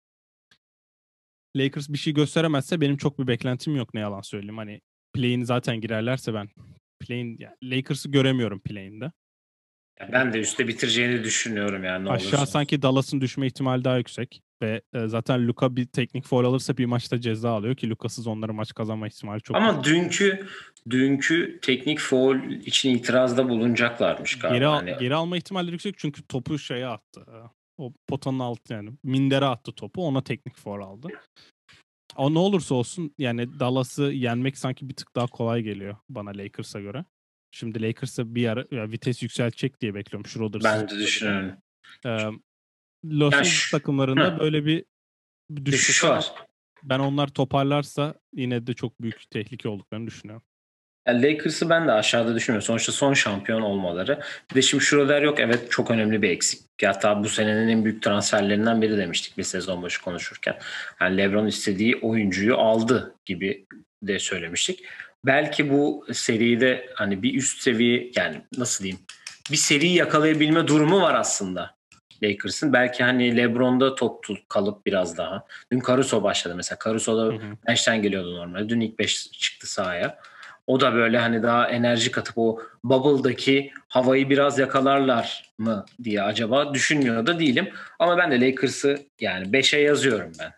Lakers 1.57 1.89
bir 1.89 1.99
şey 1.99 2.15
gösteremezse 2.15 2.81
benim 2.81 2.97
çok 2.97 3.19
bir 3.19 3.27
beklentim 3.27 3.77
yok 3.77 3.95
ne 3.95 4.01
yalan 4.01 4.21
söyleyeyim. 4.21 4.59
Hani 4.59 4.81
play'in 5.13 5.43
zaten 5.43 5.81
girerlerse 5.81 6.35
ben 6.35 6.49
play'in 7.01 7.37
yani 7.39 7.57
Lakers'ı 7.63 8.11
göremiyorum 8.11 8.61
play'inde. 8.61 9.13
Ben 10.12 10.33
de 10.33 10.41
üstte 10.41 10.69
bitireceğini 10.69 11.25
düşünüyorum 11.25 11.85
yani 11.85 12.05
ne 12.05 12.11
Aşağı 12.11 12.29
olursa. 12.41 12.47
sanki 12.47 12.83
Dallas'ın 12.83 13.21
düşme 13.21 13.47
ihtimali 13.47 13.85
daha 13.85 13.99
yüksek. 13.99 14.43
Ve 14.62 14.83
e, 14.95 15.07
zaten 15.07 15.49
Luka 15.49 15.76
bir 15.76 15.87
teknik 15.87 16.25
foul 16.25 16.45
alırsa 16.45 16.76
bir 16.76 16.85
maçta 16.85 17.21
ceza 17.21 17.50
alıyor 17.50 17.75
ki 17.76 17.91
Luka'sız 17.91 18.26
onları 18.26 18.55
maç 18.55 18.75
kazanma 18.75 19.07
ihtimali 19.09 19.43
çok 19.43 19.57
Ama 19.57 19.85
dünkü 19.85 20.47
dünkü 20.91 21.59
teknik 21.62 22.00
foul 22.00 22.43
için 22.50 22.95
itirazda 22.95 23.49
bulunacaklarmış 23.49 24.38
galiba. 24.38 24.55
Geri, 24.59 24.67
al- 24.67 24.76
Hani 24.76 24.97
geri 25.00 25.15
alma 25.15 25.37
ihtimali 25.37 25.71
yüksek 25.73 25.99
çünkü 25.99 26.23
topu 26.26 26.59
şeye 26.59 26.87
attı. 26.87 27.26
e, 27.29 27.37
O 27.79 27.93
potanın 28.07 28.38
altı 28.38 28.73
yani 28.73 28.91
mindere 29.03 29.45
attı 29.45 29.73
topu 29.73 30.07
ona 30.07 30.23
teknik 30.25 30.57
foul 30.57 30.81
aldı. 30.81 31.09
O 32.17 32.35
ne 32.35 32.38
olursa 32.38 32.75
olsun 32.75 33.15
yani 33.19 33.61
Dallas'ı 33.61 34.03
yenmek 34.03 34.59
sanki 34.59 34.88
bir 34.88 34.95
tık 34.95 35.17
daha 35.17 35.26
kolay 35.26 35.62
geliyor 35.62 35.97
bana 36.09 36.31
Lakers'a 36.31 36.81
göre. 36.81 37.05
Şimdi 37.57 37.83
Lakers'a 37.83 38.35
bir 38.35 38.49
ara 38.49 38.65
ya 38.71 38.91
vites 38.91 39.23
yükseltecek 39.23 39.81
diye 39.81 39.95
bekliyorum 39.95 40.27
Schroeder'sız. 40.27 40.65
ben 40.65 40.89
de 40.89 40.99
düşünüyorum. 40.99 41.53
Ee, 42.07 42.19
Los 43.05 43.35
Angeles 43.35 43.71
takımlarında 43.71 44.35
Hı. 44.35 44.39
böyle 44.39 44.67
bir, 44.67 44.85
bir 45.51 45.65
düşüş 45.65 45.89
Düşüş 45.89 46.05
var. 46.05 46.17
var. 46.17 46.33
Ben 46.83 46.99
onlar 46.99 47.29
toparlarsa 47.29 48.15
yine 48.33 48.67
de 48.67 48.75
çok 48.75 49.03
büyük 49.03 49.31
tehlike 49.31 49.69
olduklarını 49.69 50.07
düşünüyorum. 50.07 50.43
Yani 51.07 51.23
Lakers'ı 51.23 51.71
ben 51.71 51.89
de 51.89 51.93
aşağıda 51.93 52.35
düşünmüyorum. 52.35 52.67
Sonuçta 52.67 52.93
son 52.93 53.15
şampiyon 53.15 53.63
olmaları. 53.63 54.21
Bir 54.51 54.55
de 54.55 54.63
şimdi 54.63 54.85
Schroeder 54.85 55.23
yok. 55.23 55.41
Evet 55.41 55.71
çok 55.71 55.91
önemli 55.91 56.23
bir 56.23 56.31
eksik. 56.31 56.61
Hatta 56.85 57.25
bu 57.25 57.29
senenin 57.29 57.69
en 57.69 57.85
büyük 57.85 58.03
transferlerinden 58.03 58.83
biri 58.83 58.99
demiştik 58.99 59.39
bir 59.39 59.43
sezon 59.43 59.83
başı 59.83 60.03
konuşurken. 60.03 60.59
Yani 61.01 61.17
LeBron 61.17 61.47
istediği 61.47 61.97
oyuncuyu 61.97 62.57
aldı 62.57 63.15
gibi 63.27 63.67
de 64.03 64.19
söylemiştik. 64.19 64.85
Belki 65.26 65.71
bu 65.71 66.06
seride 66.12 66.90
hani 66.95 67.23
bir 67.23 67.35
üst 67.35 67.62
seviye 67.62 68.11
yani 68.16 68.42
nasıl 68.59 68.85
diyeyim 68.85 69.00
bir 69.50 69.56
seriyi 69.56 69.95
yakalayabilme 69.95 70.66
durumu 70.66 71.00
var 71.00 71.14
aslında 71.14 71.76
Lakers'ın. 72.23 72.73
Belki 72.73 73.04
hani 73.04 73.37
LeBron'da 73.37 73.95
top 73.95 74.23
tut, 74.23 74.38
kalıp 74.49 74.87
biraz 74.87 75.18
daha. 75.18 75.45
Dün 75.73 75.83
Caruso 75.87 76.23
başladı 76.23 76.54
mesela. 76.56 76.78
Caruso 76.85 77.18
da 77.18 77.38
bench'ten 77.68 78.02
geliyordu 78.02 78.37
normalde. 78.37 78.68
Dün 78.68 78.80
ilk 78.80 78.99
5 78.99 79.30
çıktı 79.30 79.73
sahaya. 79.73 80.18
O 80.66 80.80
da 80.80 80.95
böyle 80.95 81.18
hani 81.18 81.42
daha 81.42 81.68
enerji 81.68 82.11
katıp 82.11 82.38
o 82.38 82.59
bubble'daki 82.85 83.73
havayı 83.88 84.30
biraz 84.30 84.59
yakalarlar 84.59 85.52
mı 85.59 85.85
diye 86.04 86.23
acaba 86.23 86.75
düşünmüyor 86.75 87.26
da 87.26 87.38
değilim. 87.38 87.68
Ama 87.99 88.18
ben 88.18 88.30
de 88.30 88.40
Lakers'ı 88.40 89.06
yani 89.21 89.47
5'e 89.47 89.80
yazıyorum 89.80 90.33
ben. 90.38 90.45
Ya 90.45 90.52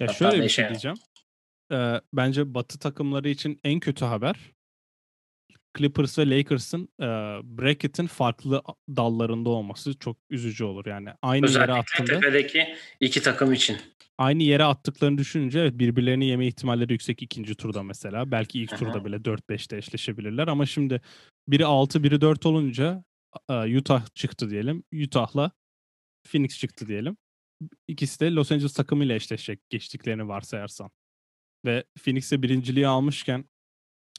Hatta 0.00 0.12
şöyle 0.12 0.42
bir 0.42 0.48
şey 0.48 0.68
diyeceğim. 0.68 0.96
Ee, 1.72 2.00
bence 2.12 2.54
Batı 2.54 2.78
takımları 2.78 3.28
için 3.28 3.60
en 3.64 3.80
kötü 3.80 4.04
haber 4.04 4.36
Clippers 5.78 6.18
ve 6.18 6.30
Lakers'ın 6.30 6.88
e, 7.00 7.06
bracket'in 7.44 8.06
farklı 8.06 8.62
dallarında 8.88 9.50
olması 9.50 9.98
çok 9.98 10.16
üzücü 10.30 10.64
olur. 10.64 10.86
Yani 10.86 11.08
aynı 11.22 11.46
yere 11.46 11.48
Özellikle 11.48 11.72
attığında 11.72 12.20
tepedeki 12.20 12.74
iki 13.00 13.22
takım 13.22 13.52
için. 13.52 13.76
aynı 14.18 14.42
yere 14.42 14.64
attıklarını 14.64 15.18
düşününce 15.18 15.60
evet 15.60 15.78
birbirlerini 15.78 16.26
yeme 16.26 16.46
ihtimalleri 16.46 16.92
yüksek 16.92 17.22
ikinci 17.22 17.54
turda 17.54 17.82
mesela. 17.82 18.30
Belki 18.30 18.60
ilk 18.60 18.78
turda 18.78 19.04
bile 19.04 19.16
4-5'te 19.16 19.76
eşleşebilirler 19.76 20.48
ama 20.48 20.66
şimdi 20.66 21.00
biri 21.48 21.66
6 21.66 22.02
biri 22.02 22.20
4 22.20 22.46
olunca 22.46 23.04
e, 23.50 23.78
Utah 23.78 24.14
çıktı 24.14 24.50
diyelim. 24.50 24.84
Utah'la 25.04 25.50
Phoenix 26.30 26.58
çıktı 26.58 26.88
diyelim. 26.88 27.16
İkisi 27.88 28.20
de 28.20 28.30
Los 28.30 28.52
Angeles 28.52 28.74
takımıyla 28.74 29.14
eşleşecek 29.14 29.70
geçtiklerini 29.70 30.28
varsayarsan. 30.28 30.90
Ve 31.64 31.84
Phoenix'e 32.04 32.42
birinciliği 32.42 32.86
almışken 32.86 33.44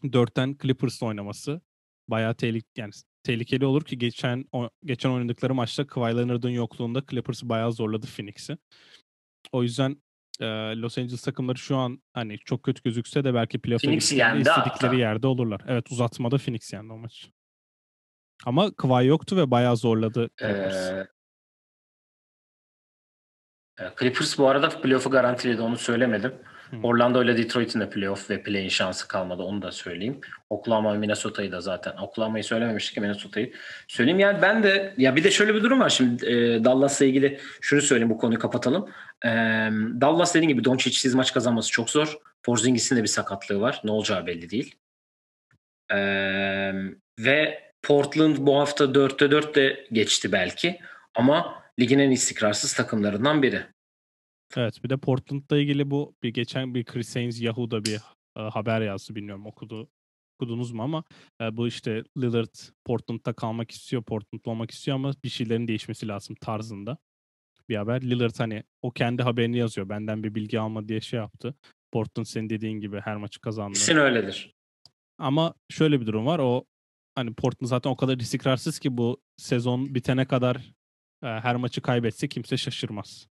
4'ten 0.04 0.58
Clippers'la 0.62 1.08
oynaması 1.08 1.62
bayağı 2.08 2.36
tehlik 2.36 2.66
yani 2.78 2.92
tehlikeli 3.24 3.66
olur 3.66 3.86
ki 3.86 3.98
geçen 3.98 4.46
o- 4.52 4.70
geçen 4.86 5.10
oynadıkları 5.10 5.54
maçta 5.54 5.88
Kawhi 5.88 6.18
Leonard'ın 6.18 6.50
yokluğunda 6.50 7.04
Clippers 7.10 7.44
bayağı 7.44 7.72
zorladı 7.74 8.06
Phoenix'i. 8.08 8.58
O 9.52 9.64
yüzden 9.64 10.02
e, 10.40 10.46
Los 10.76 10.98
Angeles 10.98 11.22
takımları 11.22 11.58
şu 11.58 11.78
an 11.78 12.04
hani 12.14 12.40
çok 12.40 12.64
kötü 12.64 12.84
gözükse 12.84 13.24
de 13.24 13.34
belki 13.34 13.60
yendi 14.12 14.42
istedikleri 14.42 14.88
hatta. 14.88 14.96
yerde 14.96 15.28
olurlar. 15.28 15.62
Evet 15.68 15.92
uzatmada 15.92 16.38
Phoenix 16.38 16.74
yendi 16.74 16.94
o 16.94 16.98
maç. 16.98 17.30
Ama 18.46 18.76
Kawhi 18.76 19.06
yoktu 19.08 19.38
ve 19.38 19.52
bayağı 19.52 19.78
zorladı 19.78 20.30
Clippers. 20.40 20.92
Ee, 23.80 23.94
Clippers 24.00 24.38
bu 24.38 24.48
arada 24.48 24.82
playoff'u 24.82 25.10
garantiledi 25.10 25.62
onu 25.62 25.78
söylemedim. 25.78 26.36
Hı. 26.72 26.78
Orlando 26.84 27.24
ile 27.24 27.38
Detroit'in 27.38 27.80
de 27.80 27.90
playoff 27.90 28.30
ve 28.30 28.44
play-in 28.44 28.70
şansı 28.70 29.08
kalmadı 29.08 29.44
onu 29.44 29.62
da 29.62 29.72
söyleyeyim. 29.72 30.20
Oklahoma 30.50 30.94
Minnesota'yı 30.94 31.52
da 31.52 31.62
zaten 31.62 31.98
Oklahoma'yı 31.98 32.44
söylememiştik 32.44 32.94
ki 32.94 33.02
Minnesota'yı 33.02 33.54
söyleyeyim. 33.88 34.20
Yani 34.20 34.42
ben 34.42 34.64
de 34.64 34.94
ya 34.98 35.16
bir 35.16 35.24
de 35.24 35.32
şöyle 35.32 35.56
bir 35.56 35.64
durum 35.64 35.80
var 35.80 35.90
şimdi 35.90 36.26
e, 36.26 36.64
Dallas'la 36.64 37.06
ilgili 37.06 37.40
şunu 37.62 37.82
söyleyeyim 37.82 38.10
bu 38.10 38.18
konuyu 38.18 38.40
kapatalım. 38.40 38.90
E, 39.26 39.30
Dallas 40.02 40.36
dediğim 40.36 40.50
gibi 40.50 40.64
Doncic'siz 40.64 41.16
maç 41.16 41.34
kazanması 41.34 41.72
çok 41.72 41.90
zor. 41.90 42.18
Porzingis'in 42.44 42.96
de 42.96 43.04
bir 43.04 43.08
sakatlığı 43.08 43.62
var. 43.62 43.82
Ne 43.84 43.92
olacağı 43.92 44.28
belli 44.28 44.50
değil. 44.50 44.76
E, 45.92 45.98
ve 47.20 47.72
Portland 47.82 48.38
bu 48.40 48.60
hafta 48.60 48.84
4'te 48.84 49.32
4 49.32 49.56
de 49.56 49.88
geçti 49.92 50.32
belki. 50.32 50.80
Ama 51.16 51.64
ligin 51.80 52.00
en 52.00 52.12
istikrarsız 52.12 52.74
takımlarından 52.74 53.44
biri. 53.44 53.64
Evet 54.58 54.84
bir 54.84 54.90
de 54.90 54.98
Portland'la 54.98 55.58
ilgili 55.58 55.92
bu 55.92 56.16
bir 56.24 56.30
geçen 56.30 56.76
bir 56.76 56.86
Chris 56.86 57.16
Haynes 57.16 57.42
Yahoo'da 57.42 57.86
bir 57.86 58.00
e, 58.38 58.42
haber 58.42 58.82
yazdı 58.82 59.16
bilmiyorum 59.16 59.46
okudu 59.46 59.90
okudunuz 60.40 60.72
mu 60.72 60.84
ama 60.84 61.04
e, 61.42 61.58
bu 61.58 61.68
işte 61.68 62.04
Lillard 62.18 62.56
Portland'da 62.86 63.34
kalmak 63.34 63.72
istiyor, 63.72 64.04
Portland'da 64.04 64.50
olmak 64.50 64.72
istiyor 64.72 64.96
ama 64.96 65.12
bir 65.24 65.30
şeylerin 65.30 65.68
değişmesi 65.68 66.08
lazım 66.08 66.36
tarzında 66.36 66.98
bir 67.70 67.76
haber. 67.76 68.02
Lillard 68.02 68.40
hani 68.40 68.64
o 68.82 68.92
kendi 68.92 69.24
haberini 69.24 69.58
yazıyor. 69.58 69.90
Benden 69.90 70.24
bir 70.24 70.36
bilgi 70.36 70.60
alma 70.60 70.88
diye 70.88 71.02
şey 71.02 71.20
yaptı. 71.20 71.56
Portland 71.92 72.26
senin 72.26 72.50
dediğin 72.50 72.80
gibi 72.80 73.00
her 73.00 73.16
maçı 73.16 73.42
kazandı. 73.42 73.74
Kesin 73.74 73.98
öyledir. 73.98 74.54
Ama 75.18 75.54
şöyle 75.70 76.02
bir 76.02 76.06
durum 76.06 76.26
var. 76.26 76.40
O 76.40 76.66
hani 77.16 77.34
Portland 77.34 77.70
zaten 77.70 77.90
o 77.90 77.96
kadar 77.96 78.18
istikrarsız 78.18 78.80
ki 78.80 78.98
bu 78.98 79.22
sezon 79.38 79.96
bitene 79.96 80.26
kadar 80.26 80.56
e, 81.24 81.28
her 81.28 81.56
maçı 81.56 81.82
kaybetse 81.82 82.28
kimse 82.28 82.58
şaşırmaz. 82.58 83.28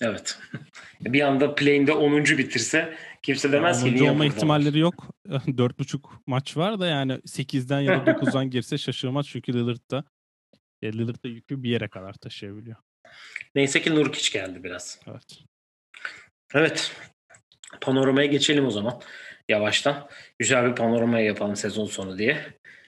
Evet. 0.00 0.38
bir 1.00 1.20
anda 1.20 1.54
play'inde 1.54 1.92
10. 1.92 2.24
bitirse 2.24 2.96
kimse 3.22 3.52
demez 3.52 3.84
ki 3.84 3.90
10. 3.90 3.94
niye 3.94 4.10
olma 4.10 4.26
ihtimalleri 4.26 4.78
yok. 4.78 5.06
4.5 5.26 6.00
maç 6.26 6.56
var 6.56 6.80
da 6.80 6.86
yani 6.86 7.12
8'den 7.12 7.80
ya 7.80 8.06
da 8.06 8.10
9'dan 8.10 8.50
girse 8.50 8.78
şaşırmaz 8.78 9.26
çünkü 9.28 9.52
Lillard 9.52 9.90
da 9.90 10.04
ya 10.82 10.90
Lillard 10.90 11.24
da 11.24 11.28
yükü 11.28 11.62
bir 11.62 11.70
yere 11.70 11.88
kadar 11.88 12.12
taşıyabiliyor. 12.12 12.76
Neyse 13.54 13.82
ki 13.82 13.94
Nurkic 13.94 14.38
geldi 14.38 14.64
biraz. 14.64 15.00
Evet. 15.06 15.38
Evet. 16.54 16.92
Panoramaya 17.80 18.26
geçelim 18.26 18.66
o 18.66 18.70
zaman. 18.70 19.00
Yavaştan. 19.48 20.08
Güzel 20.38 20.70
bir 20.70 20.74
panoramaya 20.74 21.24
yapalım 21.24 21.56
sezon 21.56 21.86
sonu 21.86 22.18
diye. 22.18 22.38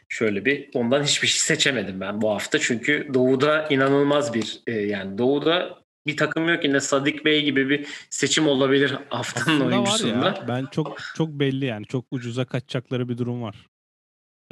Şöyle 0.08 0.44
bir 0.44 0.70
ondan 0.74 1.02
hiçbir 1.02 1.28
şey 1.28 1.40
seçemedim 1.40 2.00
ben 2.00 2.20
bu 2.20 2.30
hafta. 2.30 2.58
Çünkü 2.58 3.10
Doğu'da 3.14 3.68
inanılmaz 3.68 4.34
bir 4.34 4.60
e, 4.66 4.72
yani 4.72 5.18
Doğu'da 5.18 5.82
bir 6.06 6.16
takım 6.16 6.48
yok 6.48 6.64
yine 6.64 6.80
Sadik 6.80 7.24
Bey 7.24 7.44
gibi 7.44 7.68
bir 7.70 7.86
seçim 8.10 8.48
olabilir 8.48 8.94
haftanın 9.08 9.44
Aslında 9.56 9.64
var 9.66 9.72
oyuncusunda. 9.72 10.26
ya 10.26 10.44
ben 10.48 10.66
çok 10.66 10.98
çok 11.16 11.28
belli 11.28 11.64
yani 11.64 11.86
çok 11.86 12.04
ucuza 12.10 12.44
kaçacakları 12.44 13.08
bir 13.08 13.18
durum 13.18 13.42
var. 13.42 13.66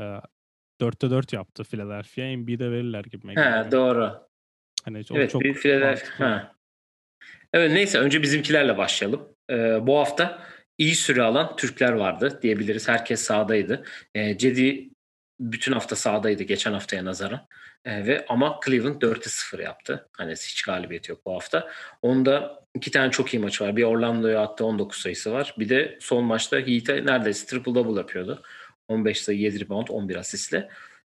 e, 0.01 0.03
4'te 0.81 1.11
4 1.11 1.33
yaptı 1.33 1.65
Philadelphia. 1.65 2.23
Embiid'e 2.23 2.71
verirler 2.71 3.05
gibi. 3.05 3.29
He, 3.29 3.73
doğru. 3.73 4.27
Hani 4.85 5.03
evet, 5.15 5.31
çok 5.31 5.43
bir 5.43 5.55
Philadelphia. 5.55 6.53
Evet 7.53 7.73
neyse 7.73 7.99
önce 7.99 8.23
bizimkilerle 8.23 8.79
başlayalım. 8.79 9.29
Ee, 9.51 9.79
bu 9.87 9.99
hafta 9.99 10.43
iyi 10.79 10.95
süre 10.95 11.23
alan 11.23 11.57
Türkler 11.57 11.93
vardı 11.93 12.39
diyebiliriz. 12.43 12.89
Herkes 12.89 13.21
sahadaydı. 13.21 13.85
Ee, 14.15 14.39
Cedi 14.39 14.91
bütün 15.41 15.73
hafta 15.73 15.97
sahadaydı 15.97 16.43
geçen 16.43 16.73
haftaya 16.73 17.05
nazaran. 17.05 17.47
Ee, 17.85 18.07
ve 18.07 18.25
ama 18.29 18.61
Cleveland 18.67 19.03
4'e 19.03 19.29
0 19.29 19.59
yaptı. 19.59 20.09
Hani 20.13 20.33
hiç 20.33 20.63
galibiyet 20.63 21.09
yok 21.09 21.27
bu 21.27 21.35
hafta. 21.35 21.69
Onda 22.03 22.63
iki 22.75 22.91
tane 22.91 23.11
çok 23.11 23.35
iyi 23.35 23.39
maç 23.39 23.61
var. 23.61 23.77
Bir 23.77 23.83
Orlando'ya 23.83 24.41
attı 24.41 24.65
19 24.65 24.99
sayısı 24.99 25.33
var. 25.33 25.55
Bir 25.59 25.69
de 25.69 25.99
son 26.01 26.25
maçta 26.25 26.57
Heat'e 26.57 27.07
neredeyse 27.07 27.47
triple 27.47 27.75
double 27.75 28.01
yapıyordu. 28.01 28.43
15 28.89 29.23
sayı 29.23 29.39
7 29.39 29.61
rebound 29.61 29.89
11 29.89 30.17
asistle. 30.17 30.69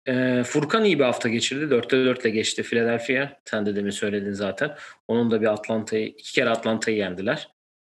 Ee, 0.08 0.42
Furkan 0.46 0.84
iyi 0.84 0.98
bir 0.98 1.04
hafta 1.04 1.28
geçirdi. 1.28 1.74
4'te 1.74 1.96
4 1.96 2.20
ile 2.20 2.30
geçti 2.30 2.62
Philadelphia. 2.62 3.28
Sen 3.44 3.66
de 3.66 3.76
demin 3.76 3.90
söyledin 3.90 4.32
zaten. 4.32 4.76
Onun 5.08 5.30
da 5.30 5.40
bir 5.40 5.46
Atlanta'yı, 5.46 6.06
iki 6.06 6.32
kere 6.32 6.50
Atlanta'yı 6.50 6.96
yendiler. 6.96 7.48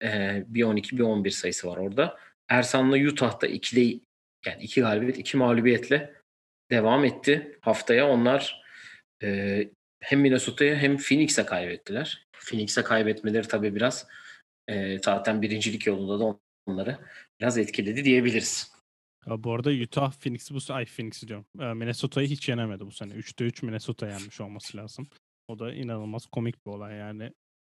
Ee, 0.04 0.44
bir 0.48 0.64
12 0.64 0.98
bir 0.98 1.04
11 1.04 1.32
sayısı 1.32 1.68
var 1.68 1.78
orada. 1.78 2.18
Ersan'la 2.50 2.98
Utah'ta 2.98 3.48
ikili 3.48 4.02
yani 4.46 4.64
iki 4.64 4.82
galibiyet, 4.82 5.18
iki 5.18 5.38
mağlubiyetle 5.38 6.19
devam 6.72 7.06
etti 7.06 7.60
haftaya. 7.62 8.10
Onlar 8.10 8.64
e, 9.24 9.60
hem 10.00 10.22
Minnesota'ya 10.22 10.76
hem 10.76 10.98
Phoenix'e 10.98 11.46
kaybettiler. 11.46 12.28
Phoenix'e 12.32 12.84
kaybetmeleri 12.84 13.48
tabii 13.48 13.76
biraz 13.76 14.08
e, 14.68 15.00
zaten 15.00 15.42
birincilik 15.42 15.88
yolunda 15.88 16.20
da 16.20 16.40
onları 16.66 16.98
biraz 17.40 17.58
etkiledi 17.58 18.06
diyebiliriz. 18.06 18.72
Ya 19.28 19.44
bu 19.44 19.54
arada 19.54 19.70
Utah 19.70 20.12
Phoenix 20.12 20.52
bu 20.52 20.74
ay 20.74 20.86
Phoenix 20.86 21.28
diyorum. 21.28 21.46
Minnesota'yı 21.54 22.28
hiç 22.28 22.50
yenemedi 22.50 22.86
bu 22.86 22.92
sene. 22.92 23.14
3'te 23.14 23.46
3 23.46 23.64
Minnesota 23.64 24.08
yenmiş 24.08 24.42
olması 24.42 24.78
lazım. 24.78 25.08
O 25.48 25.60
da 25.60 25.74
inanılmaz 25.74 26.26
komik 26.26 26.66
bir 26.66 26.72
olay 26.72 26.96
yani. 26.96 27.32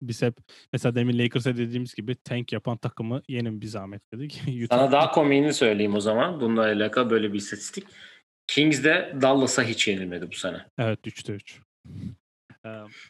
Biz 0.03 0.23
hep 0.23 0.35
mesela 0.73 0.95
demin 0.95 1.19
Lakers'a 1.19 1.57
dediğimiz 1.57 1.95
gibi 1.95 2.17
tank 2.17 2.53
yapan 2.53 2.77
takımı 2.77 3.23
yenin 3.29 3.61
bir 3.61 3.67
zahmet 3.67 4.13
dedik. 4.13 4.43
Utah... 4.65 4.77
Sana 4.77 4.93
daha 4.93 5.11
komiğini 5.11 5.53
söyleyeyim 5.53 5.95
o 5.95 6.01
zaman. 6.01 6.41
Bununla 6.41 6.63
alakalı 6.63 7.11
böyle 7.11 7.33
bir 7.33 7.39
istatistik. 7.39 7.85
Kings 8.51 8.85
de 8.85 9.17
Dallas'a 9.23 9.63
hiç 9.63 9.89
yenilmedi 9.89 10.31
bu 10.31 10.35
sene. 10.35 10.67
Evet 10.79 11.07
3'te 11.07 11.33
3. 11.33 11.61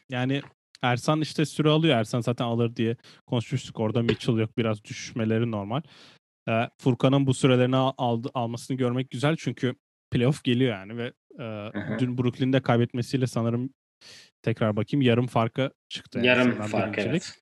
Yani 0.09 0.41
Ersan 0.81 1.21
işte 1.21 1.45
süre 1.45 1.69
alıyor. 1.69 1.97
Ersan 1.97 2.21
zaten 2.21 2.45
alır 2.45 2.75
diye 2.75 2.95
konuşmuştuk. 3.25 3.79
Orada 3.79 4.01
Mitchell 4.01 4.37
yok. 4.37 4.57
Biraz 4.57 4.83
düşmeleri 4.83 5.51
normal. 5.51 5.81
Furkan'ın 6.77 7.27
bu 7.27 7.33
sürelerini 7.33 7.75
aldı, 7.75 8.29
almasını 8.33 8.77
görmek 8.77 9.09
güzel 9.09 9.35
çünkü 9.39 9.75
playoff 10.11 10.43
geliyor 10.43 10.71
yani 10.71 10.97
ve 10.97 11.13
e, 11.39 11.71
dün 11.99 12.17
Brooklyn'de 12.17 12.61
kaybetmesiyle 12.61 13.27
sanırım 13.27 13.73
tekrar 14.41 14.75
bakayım 14.75 15.01
yarım 15.01 15.27
farka 15.27 15.71
çıktı. 15.89 16.17
Yani 16.17 16.27
yarım 16.27 16.61
fark 16.61 16.99
evet. 16.99 17.41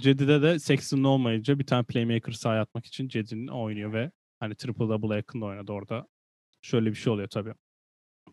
Cedi'de 0.00 0.42
de 0.42 0.58
Sexton 0.58 1.04
olmayınca 1.04 1.58
bir 1.58 1.66
tane 1.66 1.84
playmaker 1.84 2.32
sahaya 2.32 2.60
atmak 2.60 2.86
için 2.86 3.08
Cedi'nin 3.08 3.48
oynuyor 3.48 3.92
ve 3.92 4.10
hani 4.40 4.54
triple 4.54 4.88
double'a 4.88 5.16
yakın 5.16 5.40
da 5.40 5.44
oynadı 5.44 5.72
orada. 5.72 6.06
Şöyle 6.64 6.90
bir 6.90 6.94
şey 6.94 7.12
oluyor 7.12 7.28
tabii. 7.28 7.54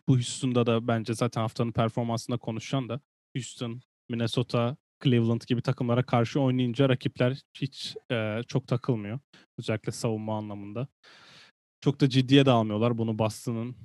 Bu 0.08 0.14
Houston'da 0.14 0.66
da 0.66 0.88
bence 0.88 1.14
zaten 1.14 1.40
haftanın 1.40 1.72
performansında 1.72 2.38
konuşan 2.38 2.88
da 2.88 3.00
Houston, 3.36 3.80
Minnesota, 4.08 4.76
Cleveland 5.04 5.40
gibi 5.46 5.62
takımlara 5.62 6.02
karşı 6.02 6.40
oynayınca 6.40 6.88
rakipler 6.88 7.42
hiç 7.54 7.96
e, 8.10 8.40
çok 8.48 8.66
takılmıyor. 8.66 9.20
Özellikle 9.58 9.92
savunma 9.92 10.36
anlamında. 10.38 10.88
Çok 11.80 12.00
da 12.00 12.08
ciddiye 12.08 12.46
de 12.46 12.50
almıyorlar. 12.50 12.98
Bunu 12.98 13.18
Boston'ın 13.18 13.76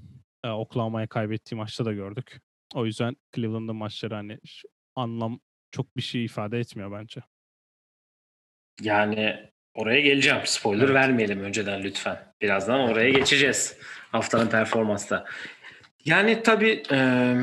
e, 0.43 0.49
Oklahoma'ya 0.49 1.07
kaybettiği 1.07 1.57
maçta 1.57 1.85
da 1.85 1.93
gördük. 1.93 2.41
O 2.75 2.85
yüzden 2.85 3.15
Cleveland'ın 3.35 3.75
maçları 3.75 4.15
hani 4.15 4.39
anlam 4.95 5.39
çok 5.71 5.97
bir 5.97 6.01
şey 6.01 6.25
ifade 6.25 6.59
etmiyor 6.59 6.91
bence. 6.91 7.21
Yani 8.81 9.51
oraya 9.77 10.01
geleceğim. 10.01 10.39
Spoiler 10.45 10.85
evet. 10.85 10.95
vermeyelim 10.95 11.43
önceden 11.43 11.83
lütfen. 11.83 12.17
Birazdan 12.41 12.79
oraya 12.79 13.09
geçeceğiz. 13.09 13.77
Haftanın 14.11 14.47
performansta. 14.47 15.25
Yani 16.05 16.43
tabii 16.43 16.83
e, 16.91 17.35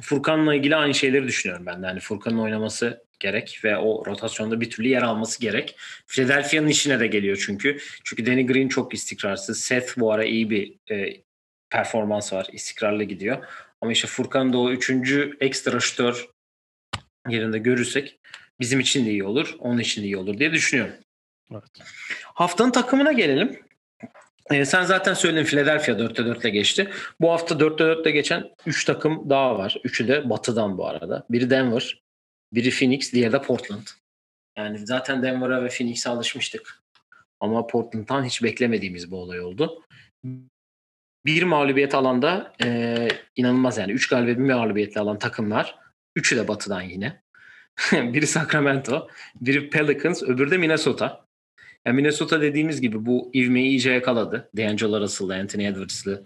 Furkan'la 0.00 0.54
ilgili 0.54 0.76
aynı 0.76 0.94
şeyleri 0.94 1.26
düşünüyorum 1.28 1.66
ben 1.66 1.82
de. 1.82 1.86
Yani 1.86 2.00
Furkan'ın 2.00 2.38
oynaması 2.38 3.04
gerek 3.20 3.60
ve 3.64 3.76
o 3.76 4.06
rotasyonda 4.06 4.60
bir 4.60 4.70
türlü 4.70 4.88
yer 4.88 5.02
alması 5.02 5.40
gerek. 5.40 5.76
Philadelphia'nın 6.06 6.68
işine 6.68 7.00
de 7.00 7.06
geliyor 7.06 7.42
çünkü. 7.46 7.78
Çünkü 8.04 8.26
Danny 8.26 8.46
Green 8.46 8.68
çok 8.68 8.94
istikrarsız. 8.94 9.60
Seth 9.60 9.98
bu 9.98 10.12
ara 10.12 10.24
iyi 10.24 10.50
bir 10.50 10.74
e, 10.90 11.22
performans 11.70 12.32
var. 12.32 12.46
İstikrarlı 12.52 13.04
gidiyor. 13.04 13.44
Ama 13.80 13.92
işte 13.92 14.06
Furkan 14.08 14.52
da 14.52 14.58
o 14.58 14.70
üçüncü 14.70 15.36
ekstra 15.40 15.80
şutör 15.80 16.26
yerinde 17.28 17.58
görürsek 17.58 18.18
bizim 18.60 18.80
için 18.80 19.06
de 19.06 19.10
iyi 19.10 19.24
olur. 19.24 19.56
Onun 19.58 19.78
için 19.78 20.02
de 20.02 20.06
iyi 20.06 20.16
olur 20.16 20.38
diye 20.38 20.52
düşünüyorum. 20.52 20.94
Evet. 21.52 21.64
Haftanın 22.22 22.70
takımına 22.70 23.12
gelelim. 23.12 23.60
E, 24.50 24.64
sen 24.64 24.82
zaten 24.82 25.14
söyledin 25.14 25.44
Philadelphia 25.44 25.92
4'te 25.92 26.26
4 26.26 26.40
ile 26.40 26.50
geçti. 26.50 26.90
Bu 27.20 27.32
hafta 27.32 27.54
4'te 27.54 27.84
4 27.84 28.06
ile 28.06 28.10
geçen 28.10 28.50
3 28.66 28.84
takım 28.84 29.30
daha 29.30 29.58
var. 29.58 29.76
Üçü 29.84 30.08
de 30.08 30.30
batıdan 30.30 30.78
bu 30.78 30.86
arada. 30.86 31.26
Biri 31.30 31.50
Denver, 31.50 32.02
biri 32.52 32.70
Phoenix, 32.70 33.12
diğeri 33.12 33.32
de 33.32 33.42
Portland. 33.42 33.86
Yani 34.58 34.86
zaten 34.86 35.22
Denver'a 35.22 35.64
ve 35.64 35.68
Phoenix'e 35.68 36.10
alışmıştık. 36.10 36.82
Ama 37.40 37.66
Portland'dan 37.66 38.24
hiç 38.24 38.42
beklemediğimiz 38.42 39.10
bir 39.10 39.16
olay 39.16 39.40
oldu. 39.40 39.82
Bir 41.26 41.42
mağlubiyet 41.42 41.94
alanda 41.94 42.52
e, 42.64 43.08
inanılmaz 43.36 43.78
yani. 43.78 43.92
Üç 43.92 44.08
galibiyet 44.08 44.38
bir 44.38 44.44
mağlubiyetle 44.44 45.00
alan 45.00 45.18
takımlar. 45.18 45.78
Üçü 46.16 46.36
de 46.36 46.48
batıdan 46.48 46.82
yine. 46.82 47.22
biri 47.92 48.26
Sacramento, 48.26 49.08
biri 49.40 49.70
Pelicans, 49.70 50.22
öbürü 50.22 50.50
de 50.50 50.58
Minnesota. 50.58 51.25
Yani 51.86 51.96
Minnesota 51.96 52.40
dediğimiz 52.40 52.80
gibi 52.80 53.06
bu 53.06 53.30
ivmeyi 53.34 53.68
iyice 53.68 53.92
yakaladı. 53.92 54.50
D'Angelo 54.56 55.00
Russell'lı, 55.00 55.34
Anthony 55.34 55.66
Edwards'lı, 55.66 56.24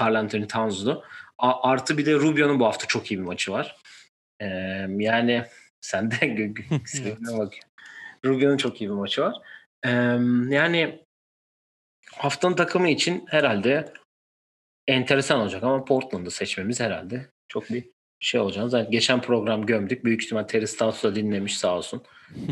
Carl 0.00 0.14
Anthony 0.14 0.46
Towns'lu. 0.46 1.04
Artı 1.38 1.98
bir 1.98 2.06
de 2.06 2.14
Rubio'nun 2.14 2.60
bu 2.60 2.66
hafta 2.66 2.86
çok 2.86 3.10
iyi 3.10 3.18
bir 3.18 3.24
maçı 3.24 3.52
var. 3.52 3.76
Ee, 4.40 4.46
yani 4.98 5.44
sen 5.80 6.10
de 6.10 6.54
bak. 7.38 7.52
Rubio'nun 8.24 8.56
çok 8.56 8.80
iyi 8.80 8.90
bir 8.90 8.94
maçı 8.94 9.22
var. 9.22 9.36
Ee, 9.84 9.90
yani 10.48 11.04
haftanın 12.12 12.54
takımı 12.54 12.88
için 12.88 13.24
herhalde 13.28 13.92
enteresan 14.86 15.40
olacak 15.40 15.62
ama 15.62 15.84
Portland'ı 15.84 16.30
seçmemiz 16.30 16.80
herhalde 16.80 17.30
çok 17.48 17.70
bir 17.70 17.90
şey 18.20 18.40
olacağını 18.40 18.70
zaten 18.70 18.90
geçen 18.90 19.20
program 19.20 19.66
gömdük. 19.66 20.04
Büyük 20.04 20.24
ihtimal 20.24 20.42
Terry 20.42 20.66
Stotts 20.66 21.04
da 21.04 21.14
dinlemiş 21.14 21.58
sağ 21.58 21.76
olsun. 21.76 22.02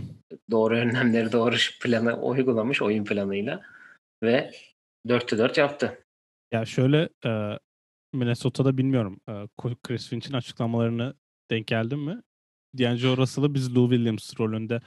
doğru 0.50 0.76
önlemleri 0.76 1.32
doğru 1.32 1.56
planı 1.82 2.20
uygulamış 2.20 2.82
oyun 2.82 3.04
planıyla 3.04 3.62
ve 4.22 4.50
4'te 5.06 5.38
4 5.38 5.58
yaptı. 5.58 6.04
Ya 6.52 6.64
şöyle 6.64 7.08
e, 7.26 7.58
Minnesota'da 8.12 8.78
bilmiyorum 8.78 9.20
e, 9.28 9.32
Chris 9.82 10.08
Finch'in 10.08 10.32
açıklamalarını 10.32 11.14
denk 11.50 11.66
geldin 11.66 11.98
mi? 11.98 12.22
D'Angelo 12.78 13.16
Russell'ı 13.16 13.54
biz 13.54 13.76
Lou 13.76 13.90
Williams 13.90 14.40
rolünde 14.40 14.80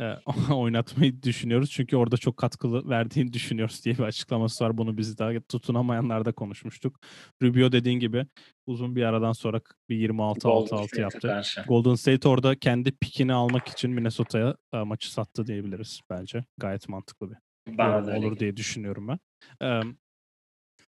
e, 0.00 0.14
oynatmayı 0.54 1.22
düşünüyoruz. 1.22 1.70
Çünkü 1.70 1.96
orada 1.96 2.16
çok 2.16 2.36
katkılı 2.36 2.88
verdiğini 2.88 3.32
düşünüyoruz 3.32 3.84
diye 3.84 3.94
bir 3.94 4.02
açıklaması 4.02 4.64
var. 4.64 4.78
Bunu 4.78 4.98
biz 4.98 5.18
daha 5.18 5.40
tutunamayanlarda 5.40 6.32
konuşmuştuk. 6.32 7.00
Rubio 7.42 7.72
dediğin 7.72 8.00
gibi 8.00 8.26
uzun 8.66 8.96
bir 8.96 9.02
aradan 9.02 9.32
sonra 9.32 9.60
bir 9.88 10.08
26-6-6 10.08 11.00
yaptı. 11.00 11.28
Karşı. 11.28 11.62
Golden 11.62 11.94
State 11.94 12.28
orada 12.28 12.54
kendi 12.54 12.92
pikini 12.92 13.32
almak 13.32 13.68
için 13.68 13.90
Minnesota'ya 13.90 14.56
e, 14.72 14.78
maçı 14.78 15.12
sattı 15.12 15.46
diyebiliriz 15.46 16.00
bence. 16.10 16.44
Gayet 16.58 16.88
mantıklı 16.88 17.30
bir 17.30 17.36
Bana 17.78 18.16
olur 18.16 18.38
diye 18.38 18.56
düşünüyorum 18.56 19.08
ben. 19.08 19.18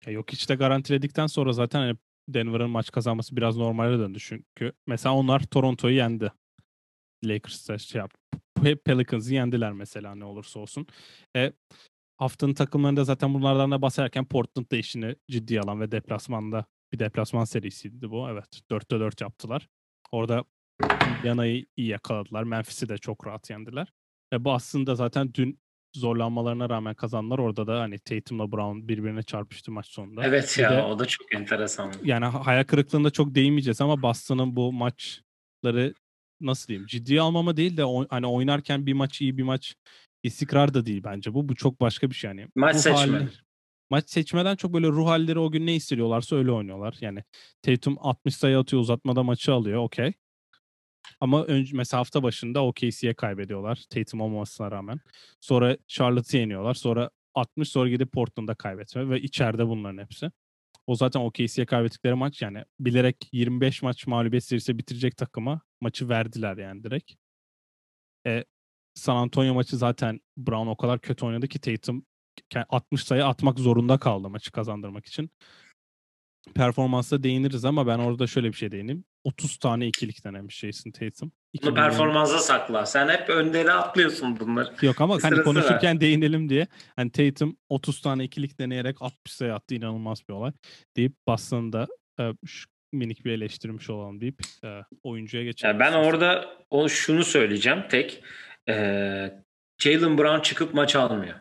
E, 0.07 0.11
yok 0.11 0.31
hiç 0.31 0.49
de 0.49 0.55
garantiledikten 0.55 1.27
sonra 1.27 1.53
zaten 1.53 1.79
hani 1.79 1.97
Denver'ın 2.29 2.69
maç 2.69 2.91
kazanması 2.91 3.35
biraz 3.35 3.57
normale 3.57 3.99
döndü 3.99 4.19
çünkü. 4.21 4.73
Mesela 4.87 5.15
onlar 5.15 5.39
Toronto'yu 5.39 5.95
yendi. 5.95 6.31
Lakers'ta 7.23 7.77
şey 7.77 7.99
yap. 7.99 8.13
Pelicans'ı 8.85 9.33
yendiler 9.33 9.71
mesela 9.71 10.15
ne 10.15 10.25
olursa 10.25 10.59
olsun. 10.59 10.87
E, 11.35 11.53
haftanın 12.17 12.53
takımlarında 12.53 13.03
zaten 13.03 13.33
bunlardan 13.33 13.71
da 13.71 13.81
bahsederken 13.81 14.25
Portland 14.25 14.71
da 14.71 14.75
işini 14.75 15.15
ciddi 15.31 15.59
alan 15.61 15.81
ve 15.81 15.91
deplasmanda 15.91 16.65
bir 16.93 16.99
deplasman 16.99 17.43
serisiydi 17.43 18.11
bu. 18.11 18.29
Evet 18.29 18.61
4'te 18.71 18.99
4 18.99 19.21
yaptılar. 19.21 19.67
Orada 20.11 20.43
Yana'yı 21.23 21.65
iyi 21.77 21.87
yakaladılar. 21.87 22.43
Memphis'i 22.43 22.89
de 22.89 22.97
çok 22.97 23.27
rahat 23.27 23.49
yendiler. 23.49 23.93
Ve 24.33 24.43
bu 24.43 24.53
aslında 24.53 24.95
zaten 24.95 25.33
dün 25.33 25.59
zorlanmalarına 25.95 26.69
rağmen 26.69 26.95
kazandılar. 26.95 27.39
Orada 27.39 27.67
da 27.67 27.79
hani 27.79 27.99
Tatum'la 27.99 28.51
Brown 28.51 28.87
birbirine 28.87 29.23
çarpıştı 29.23 29.71
maç 29.71 29.87
sonunda. 29.87 30.25
Evet 30.25 30.57
ya 30.59 30.71
de, 30.71 30.81
o 30.81 30.99
da 30.99 31.05
çok 31.05 31.35
enteresan. 31.35 31.93
Yani 32.03 32.25
hayal 32.25 32.63
kırıklığında 32.63 33.09
çok 33.09 33.35
değinmeyeceğiz 33.35 33.81
ama 33.81 34.01
Boston'ın 34.01 34.55
bu 34.55 34.73
maçları 34.73 35.93
nasıl 36.41 36.67
diyeyim 36.67 36.87
ciddiye 36.87 37.21
almama 37.21 37.57
değil 37.57 37.77
de 37.77 37.85
o, 37.85 38.07
hani 38.09 38.27
oynarken 38.27 38.85
bir 38.85 38.93
maç 38.93 39.21
iyi 39.21 39.37
bir 39.37 39.43
maç 39.43 39.75
istikrar 40.23 40.73
da 40.73 40.85
değil 40.85 41.01
bence 41.03 41.33
bu. 41.33 41.49
Bu 41.49 41.55
çok 41.55 41.81
başka 41.81 42.09
bir 42.09 42.15
şey 42.15 42.27
yani. 42.27 42.47
Maç 42.55 42.75
seçme. 42.75 43.17
Hali, 43.17 43.29
maç 43.89 44.09
seçmeden 44.09 44.55
çok 44.55 44.73
böyle 44.73 44.87
ruh 44.87 45.07
halleri 45.07 45.39
o 45.39 45.51
gün 45.51 45.65
ne 45.67 45.73
hissediyorlarsa 45.73 46.35
öyle 46.35 46.51
oynuyorlar. 46.51 46.97
Yani 47.01 47.23
Tatum 47.61 47.97
60 47.99 48.35
sayı 48.35 48.59
atıyor 48.59 48.81
uzatmada 48.81 49.23
maçı 49.23 49.53
alıyor 49.53 49.83
okey. 49.83 50.13
Ama 51.19 51.43
önce 51.43 51.77
mesela 51.77 51.99
hafta 51.99 52.23
başında 52.23 52.63
OKC'ye 52.65 53.13
kaybediyorlar 53.13 53.83
Tatum 53.89 54.21
olmamasına 54.21 54.71
rağmen. 54.71 54.99
Sonra 55.41 55.77
Charlotte'ı 55.87 56.41
yeniyorlar. 56.41 56.73
Sonra 56.73 57.09
60 57.35 57.69
sonra 57.69 57.89
gidip 57.89 58.11
Portland'a 58.11 58.55
kaybetme 58.55 59.09
ve 59.09 59.21
içeride 59.21 59.67
bunların 59.67 59.97
hepsi. 59.97 60.31
O 60.87 60.95
zaten 60.95 61.19
OKC'ye 61.19 61.65
kaybettikleri 61.65 62.15
maç 62.15 62.41
yani 62.41 62.63
bilerek 62.79 63.29
25 63.31 63.81
maç 63.81 64.07
mağlubiyet 64.07 64.43
serisi 64.43 64.77
bitirecek 64.77 65.17
takıma 65.17 65.61
maçı 65.81 66.09
verdiler 66.09 66.57
yani 66.57 66.83
direkt. 66.83 67.11
E, 68.27 68.45
San 68.95 69.15
Antonio 69.15 69.53
maçı 69.53 69.77
zaten 69.77 70.19
Brown 70.37 70.67
o 70.67 70.77
kadar 70.77 70.99
kötü 70.99 71.25
oynadı 71.25 71.47
ki 71.47 71.59
Tatum 71.59 72.05
60 72.69 73.03
sayı 73.03 73.25
atmak 73.25 73.59
zorunda 73.59 73.97
kaldı 73.97 74.29
maçı 74.29 74.51
kazandırmak 74.51 75.05
için. 75.05 75.31
Performansa 76.55 77.23
değiniriz 77.23 77.65
ama 77.65 77.87
ben 77.87 77.99
orada 77.99 78.27
şöyle 78.27 78.47
bir 78.47 78.57
şey 78.57 78.71
değineyim. 78.71 79.03
30 79.23 79.57
tane 79.57 79.87
ikilik 79.87 80.23
denemiş 80.25 80.59
Jason 80.59 80.91
Tatum. 80.91 81.31
Bunu 81.63 81.73
performansa 81.73 82.39
sakla. 82.39 82.85
Sen 82.85 83.09
hep 83.09 83.29
önderi 83.29 83.71
atlıyorsun 83.71 84.39
bunları. 84.39 84.73
Yok 84.81 85.01
ama 85.01 85.17
hani 85.21 85.43
konuşurken 85.43 85.95
ver. 85.95 86.01
değinelim 86.01 86.49
diye. 86.49 86.67
Hani 86.95 87.11
Tatum 87.11 87.57
30 87.69 88.01
tane 88.01 88.23
ikilik 88.23 88.59
deneyerek 88.59 89.01
60 89.01 89.33
sayı 89.33 89.53
attı 89.53 89.75
inanılmaz 89.75 90.19
bir 90.29 90.33
olay. 90.33 90.51
Deyip 90.97 91.13
Boston'da 91.27 91.87
e, 92.19 92.31
şu 92.45 92.69
minik 92.91 93.25
bir 93.25 93.31
eleştirmiş 93.31 93.89
olalım 93.89 94.21
deyip 94.21 94.41
e, 94.63 94.81
oyuncuya 95.03 95.43
geçelim. 95.43 95.71
Yani 95.71 95.79
ben 95.79 95.93
orada 95.93 96.45
o 96.69 96.89
şunu 96.89 97.23
söyleyeceğim 97.23 97.83
tek. 97.89 98.23
E, 98.69 98.75
Jalen 99.77 100.17
Brown 100.17 100.41
çıkıp 100.41 100.73
maç 100.73 100.95
almıyor. 100.95 101.35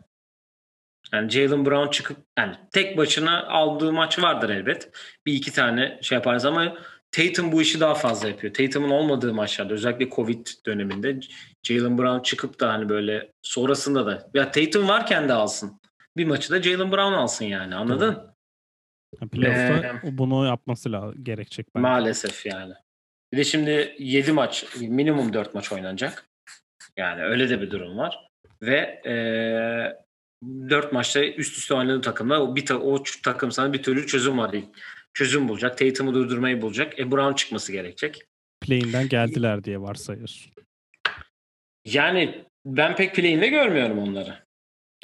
Yani 1.12 1.30
Jalen 1.30 1.66
Brown 1.66 1.90
çıkıp 1.90 2.16
yani 2.38 2.56
tek 2.72 2.96
başına 2.96 3.46
aldığı 3.46 3.92
maç 3.92 4.18
vardır 4.18 4.50
elbet. 4.50 4.90
Bir 5.26 5.32
iki 5.32 5.52
tane 5.52 5.98
şey 6.02 6.16
yaparız 6.16 6.44
ama 6.44 6.78
Tatum 7.12 7.52
bu 7.52 7.62
işi 7.62 7.80
daha 7.80 7.94
fazla 7.94 8.28
yapıyor. 8.28 8.54
Tatum'un 8.54 8.90
olmadığı 8.90 9.34
maçlarda 9.34 9.74
özellikle 9.74 10.10
Covid 10.10 10.46
döneminde 10.66 11.20
Jalen 11.62 11.98
Brown 11.98 12.22
çıkıp 12.22 12.60
da 12.60 12.72
hani 12.72 12.88
böyle 12.88 13.32
sonrasında 13.42 14.06
da 14.06 14.30
ya 14.34 14.50
Tatum 14.50 14.88
varken 14.88 15.28
de 15.28 15.32
alsın. 15.32 15.80
Bir 16.16 16.24
maçı 16.24 16.50
da 16.50 16.62
Jalen 16.62 16.92
Brown 16.92 17.12
alsın 17.12 17.44
yani 17.44 17.74
anladın? 17.74 18.30
Playoff'ta 19.32 20.00
ee, 20.04 20.18
bunu 20.18 20.46
yapması 20.46 20.92
lazım, 20.92 21.24
gerekecek 21.24 21.66
bence. 21.74 21.82
Maalesef 21.82 22.46
yani. 22.46 22.74
Bir 23.32 23.38
de 23.38 23.44
şimdi 23.44 23.94
7 23.98 24.32
maç, 24.32 24.66
minimum 24.80 25.32
4 25.32 25.54
maç 25.54 25.72
oynanacak. 25.72 26.28
Yani 26.96 27.22
öyle 27.22 27.50
de 27.50 27.60
bir 27.60 27.70
durum 27.70 27.98
var. 27.98 28.28
Ve 28.62 29.02
e, 29.06 29.14
4 30.70 30.92
maçta 30.92 31.24
üst 31.24 31.58
üste 31.58 31.74
oynadığı 31.74 32.00
takımda 32.00 32.56
bir 32.56 32.66
ta- 32.66 32.78
o 32.78 33.02
takım 33.22 33.52
sana 33.52 33.72
bir 33.72 33.82
türlü 33.82 34.06
çözüm 34.06 34.38
var 34.38 34.52
değil. 34.52 34.66
Çözüm 35.14 35.48
bulacak. 35.48 35.78
Tatum'u 35.78 36.14
durdurmayı 36.14 36.62
bulacak. 36.62 36.98
E 36.98 37.10
Brown 37.10 37.34
çıkması 37.34 37.72
gerekecek. 37.72 38.22
Play'inden 38.60 39.08
geldiler 39.08 39.64
diye 39.64 39.80
varsayıyorsun. 39.80 40.52
Yani 41.84 42.44
ben 42.66 42.96
pek 42.96 43.14
play'inde 43.14 43.48
görmüyorum 43.48 43.98
onları. 43.98 44.44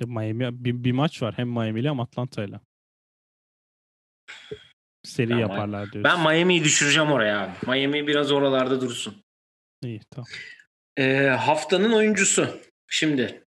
Miami 0.05 0.65
bir, 0.65 0.85
bir 0.85 0.93
maç 0.93 1.23
var 1.23 1.35
hem 1.39 1.49
Miami 1.49 1.81
ile 1.81 1.89
hem 1.89 2.01
Atlanta 2.01 2.45
ile. 2.45 2.61
Seri 5.05 5.31
ben 5.31 5.39
yaparlar 5.39 5.93
diyorsun. 5.93 6.05
Ben 6.05 6.21
Miami'yi 6.21 6.65
düşüreceğim 6.65 7.11
oraya 7.11 7.41
abi. 7.41 7.53
Miami 7.67 8.07
biraz 8.07 8.33
oralarda 8.33 8.81
dursun. 8.81 9.23
İyi 9.85 10.01
tamam. 10.11 10.27
Ee, 10.97 11.27
haftanın 11.27 11.93
oyuncusu. 11.93 12.61
Şimdi 12.89 13.45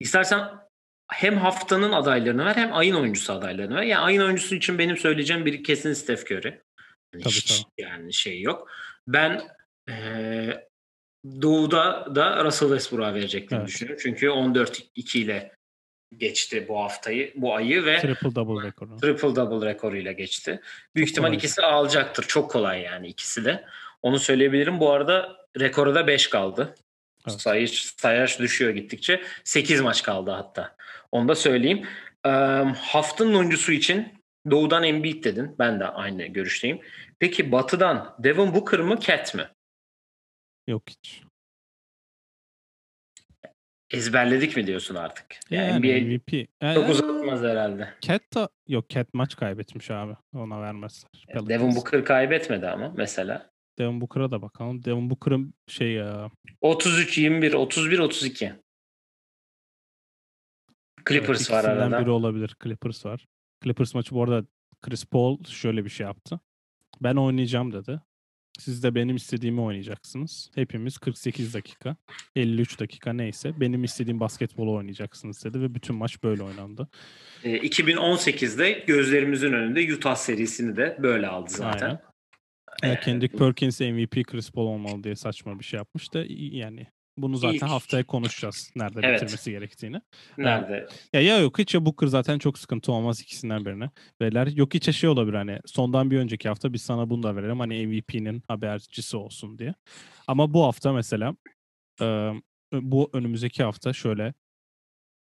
istersen 0.00 0.48
hem 1.12 1.38
haftanın 1.38 1.92
adaylarını 1.92 2.44
ver 2.44 2.54
hem 2.54 2.72
ayın 2.72 2.94
oyuncusu 2.94 3.32
adaylarını 3.32 3.76
ver. 3.76 3.82
Yani 3.82 4.04
ayın 4.04 4.20
oyuncusu 4.20 4.54
için 4.54 4.78
benim 4.78 4.96
söyleyeceğim 4.96 5.46
bir 5.46 5.64
kesin 5.64 5.92
Steph 5.92 6.22
Curry. 6.24 6.62
Yani 7.14 7.22
tabii, 7.22 7.34
hiç 7.34 7.60
tabii. 7.60 7.88
yani 7.88 8.12
şey 8.12 8.42
yok. 8.42 8.70
Ben 9.08 9.42
ee, 9.90 10.66
Doğu'da 11.42 12.14
da 12.14 12.44
Russell 12.44 12.68
Westbrook'a 12.68 13.14
vereceklerini 13.14 13.62
evet. 13.62 13.68
düşünüyorum. 13.68 14.02
Çünkü 14.02 14.26
14-2 14.26 15.18
ile 15.18 15.52
geçti 16.16 16.66
bu 16.68 16.80
haftayı, 16.80 17.32
bu 17.36 17.54
ayı 17.54 17.84
ve 17.84 18.00
triple 18.00 18.34
double 18.34 18.68
rekoru. 18.68 18.96
Triple 18.96 19.36
double 19.36 19.66
rekoruyla 19.66 20.12
geçti. 20.12 20.60
Büyük 20.94 21.08
Çok 21.08 21.12
ihtimal 21.12 21.28
kolay. 21.28 21.36
ikisi 21.36 21.62
alacaktır. 21.62 22.22
Çok 22.22 22.50
kolay 22.50 22.82
yani 22.82 23.08
ikisi 23.08 23.44
de. 23.44 23.64
Onu 24.02 24.18
söyleyebilirim. 24.18 24.80
Bu 24.80 24.90
arada 24.90 25.36
rekoru 25.60 25.94
da 25.94 26.06
5 26.06 26.26
kaldı. 26.26 26.74
Evet. 27.28 27.40
Sayış, 27.40 27.84
sayaç 27.84 28.38
düşüyor 28.38 28.70
gittikçe. 28.70 29.22
8 29.44 29.80
maç 29.80 30.02
kaldı 30.02 30.30
hatta. 30.30 30.76
Onu 31.12 31.28
da 31.28 31.34
söyleyeyim. 31.34 31.86
Ee, 32.26 32.28
haftanın 32.78 33.34
oyuncusu 33.34 33.72
için 33.72 34.08
Doğu'dan 34.50 34.82
Embiid 34.84 35.24
dedin. 35.24 35.56
Ben 35.58 35.80
de 35.80 35.84
aynı 35.84 36.26
görüşteyim. 36.26 36.80
Peki 37.18 37.52
Batı'dan 37.52 38.16
Devin 38.18 38.54
Booker 38.54 38.80
mı 38.80 39.00
Cat 39.00 39.34
mi? 39.34 39.48
Yok 40.66 40.82
hiç. 40.88 41.22
Ezberledik 43.90 44.56
mi 44.56 44.66
diyorsun 44.66 44.94
artık? 44.94 45.26
Yani, 45.50 45.88
yani 45.88 46.04
NBA 46.04 46.14
MVP. 46.14 46.48
Yani, 46.62 46.74
çok 46.74 46.88
uzatmaz 46.88 47.42
herhalde. 47.42 47.94
Cat 48.00 48.22
da 48.34 48.48
yok 48.68 48.88
Cat 48.88 49.14
maç 49.14 49.36
kaybetmiş 49.36 49.90
abi. 49.90 50.14
Ona 50.34 50.60
vermezler. 50.60 51.10
Yani 51.28 51.48
Devin 51.48 51.76
Booker 51.76 52.04
kaybetmedi 52.04 52.68
ama 52.68 52.92
mesela. 52.96 53.50
Devin 53.78 54.00
Booker'a 54.00 54.30
da 54.30 54.42
bakalım. 54.42 54.84
Devin 54.84 55.10
Booker'ın 55.10 55.54
şey 55.68 55.92
ya. 55.92 56.30
33 56.60 57.18
21 57.18 57.52
31 57.52 57.98
32. 57.98 58.52
Clippers 61.10 61.50
evet, 61.50 61.50
var 61.50 61.70
arada. 61.70 62.00
biri 62.00 62.10
olabilir. 62.10 62.56
Clippers 62.62 63.06
var. 63.06 63.26
Clippers 63.64 63.94
maçı 63.94 64.14
bu 64.14 64.22
arada 64.22 64.46
Chris 64.82 65.04
Paul 65.04 65.44
şöyle 65.44 65.84
bir 65.84 65.90
şey 65.90 66.06
yaptı. 66.06 66.40
Ben 67.00 67.16
oynayacağım 67.16 67.72
dedi. 67.72 68.00
Siz 68.58 68.82
de 68.82 68.94
benim 68.94 69.16
istediğimi 69.16 69.60
oynayacaksınız. 69.60 70.50
Hepimiz 70.54 70.98
48 70.98 71.54
dakika, 71.54 71.96
53 72.36 72.80
dakika 72.80 73.12
neyse 73.12 73.60
benim 73.60 73.84
istediğim 73.84 74.20
basketbolu 74.20 74.72
oynayacaksınız 74.72 75.44
dedi 75.44 75.60
ve 75.60 75.74
bütün 75.74 75.96
maç 75.96 76.22
böyle 76.22 76.42
oynandı. 76.42 76.88
E, 77.44 77.56
2018'de 77.56 78.84
gözlerimizin 78.86 79.52
önünde 79.52 79.94
Utah 79.94 80.14
serisini 80.14 80.76
de 80.76 80.96
böyle 81.02 81.26
aldı 81.26 81.50
zaten. 81.50 81.86
Aynen. 81.86 82.00
Yani 82.82 83.00
Kendrick 83.04 83.38
Perkins 83.38 83.80
MVP 83.80 84.24
Chris 84.24 84.50
Paul 84.50 84.66
olmalı 84.66 85.04
diye 85.04 85.16
saçma 85.16 85.58
bir 85.58 85.64
şey 85.64 85.78
yapmış 85.78 86.14
da 86.14 86.24
yani 86.28 86.86
bunu 87.22 87.36
zaten 87.36 87.54
İlk. 87.54 87.62
haftaya 87.62 88.04
konuşacağız. 88.04 88.72
Nerede 88.76 89.00
evet. 89.02 89.22
bitirmesi 89.22 89.50
gerektiğini. 89.50 90.00
Nerede? 90.38 90.72
Yani, 91.12 91.26
ya, 91.26 91.34
ya 91.34 91.42
yok 91.42 91.58
hiç 91.58 91.74
ya 91.74 91.86
Booker 91.86 92.06
zaten 92.06 92.38
çok 92.38 92.58
sıkıntı 92.58 92.92
olmaz 92.92 93.20
ikisinden 93.20 93.64
birine. 93.64 93.90
Beyler 94.20 94.46
yok 94.46 94.74
hiç 94.74 94.96
şey 94.96 95.10
olabilir 95.10 95.36
hani 95.36 95.58
sondan 95.66 96.10
bir 96.10 96.18
önceki 96.18 96.48
hafta 96.48 96.72
biz 96.72 96.82
sana 96.82 97.10
bunu 97.10 97.22
da 97.22 97.36
verelim 97.36 97.60
hani 97.60 97.86
MVP'nin 97.86 98.42
habercisi 98.48 99.16
olsun 99.16 99.58
diye. 99.58 99.74
Ama 100.26 100.54
bu 100.54 100.64
hafta 100.64 100.92
mesela 100.92 101.34
e, 102.00 102.32
bu 102.72 103.10
önümüzdeki 103.12 103.62
hafta 103.62 103.92
şöyle 103.92 104.34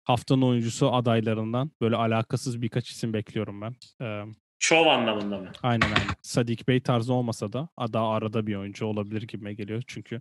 haftanın 0.04 0.42
oyuncusu 0.42 0.92
adaylarından 0.92 1.70
böyle 1.80 1.96
alakasız 1.96 2.62
birkaç 2.62 2.90
isim 2.90 3.12
bekliyorum 3.12 3.60
ben. 3.60 3.76
E, 4.02 4.24
Şov 4.62 4.86
anlamında 4.86 5.38
mı? 5.38 5.50
Aynen 5.62 5.86
aynen. 5.86 6.14
Sadik 6.22 6.68
Bey 6.68 6.80
tarzı 6.80 7.14
olmasa 7.14 7.52
da 7.52 7.68
daha 7.92 8.10
arada 8.10 8.46
bir 8.46 8.56
oyuncu 8.56 8.86
olabilir 8.86 9.22
gibime 9.22 9.54
geliyor. 9.54 9.82
Çünkü 9.86 10.20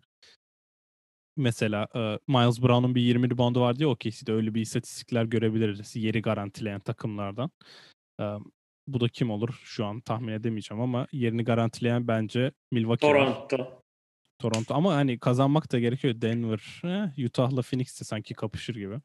mesela 1.39 1.87
e, 1.95 1.99
Miles 2.27 2.61
Brown'un 2.61 2.95
bir 2.95 3.01
20 3.01 3.29
reboundu 3.29 3.61
vardı 3.61 3.83
ya 3.83 3.89
OKC'de 3.89 4.33
öyle 4.33 4.53
bir 4.53 4.61
istatistikler 4.61 5.23
görebiliriz 5.23 5.95
yeri 5.95 6.21
garantileyen 6.21 6.79
takımlardan. 6.79 7.51
E, 8.19 8.25
bu 8.87 8.99
da 8.99 9.09
kim 9.09 9.31
olur 9.31 9.61
şu 9.63 9.85
an 9.85 10.01
tahmin 10.01 10.33
edemeyeceğim 10.33 10.81
ama 10.81 11.07
yerini 11.11 11.43
garantileyen 11.43 12.07
bence 12.07 12.51
Milwaukee 12.71 13.07
Toronto. 13.07 13.57
Var. 13.59 13.79
Toronto 14.39 14.73
ama 14.73 14.95
hani 14.95 15.19
kazanmak 15.19 15.71
da 15.71 15.79
gerekiyor. 15.79 16.21
Denver, 16.21 16.81
eh, 16.83 17.25
Utah'la 17.25 17.61
Phoenix 17.61 18.01
de 18.01 18.05
sanki 18.05 18.33
kapışır 18.33 18.75
gibi. 18.75 18.95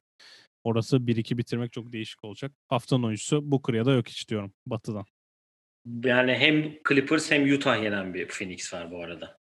Orası 0.64 1.06
1-2 1.06 1.38
bitirmek 1.38 1.72
çok 1.72 1.92
değişik 1.92 2.24
olacak. 2.24 2.52
Haftanın 2.68 3.02
oyuncusu 3.02 3.50
Booker 3.50 3.74
ya 3.74 3.84
da 3.84 3.92
yok 3.92 4.08
hiç 4.08 4.28
diyorum 4.28 4.52
batıdan. 4.66 5.04
Yani 6.04 6.34
hem 6.34 6.72
Clippers 6.88 7.30
hem 7.30 7.54
Utah 7.54 7.82
yenen 7.82 8.14
bir 8.14 8.28
Phoenix 8.28 8.74
var 8.74 8.90
bu 8.90 9.02
arada. 9.02 9.38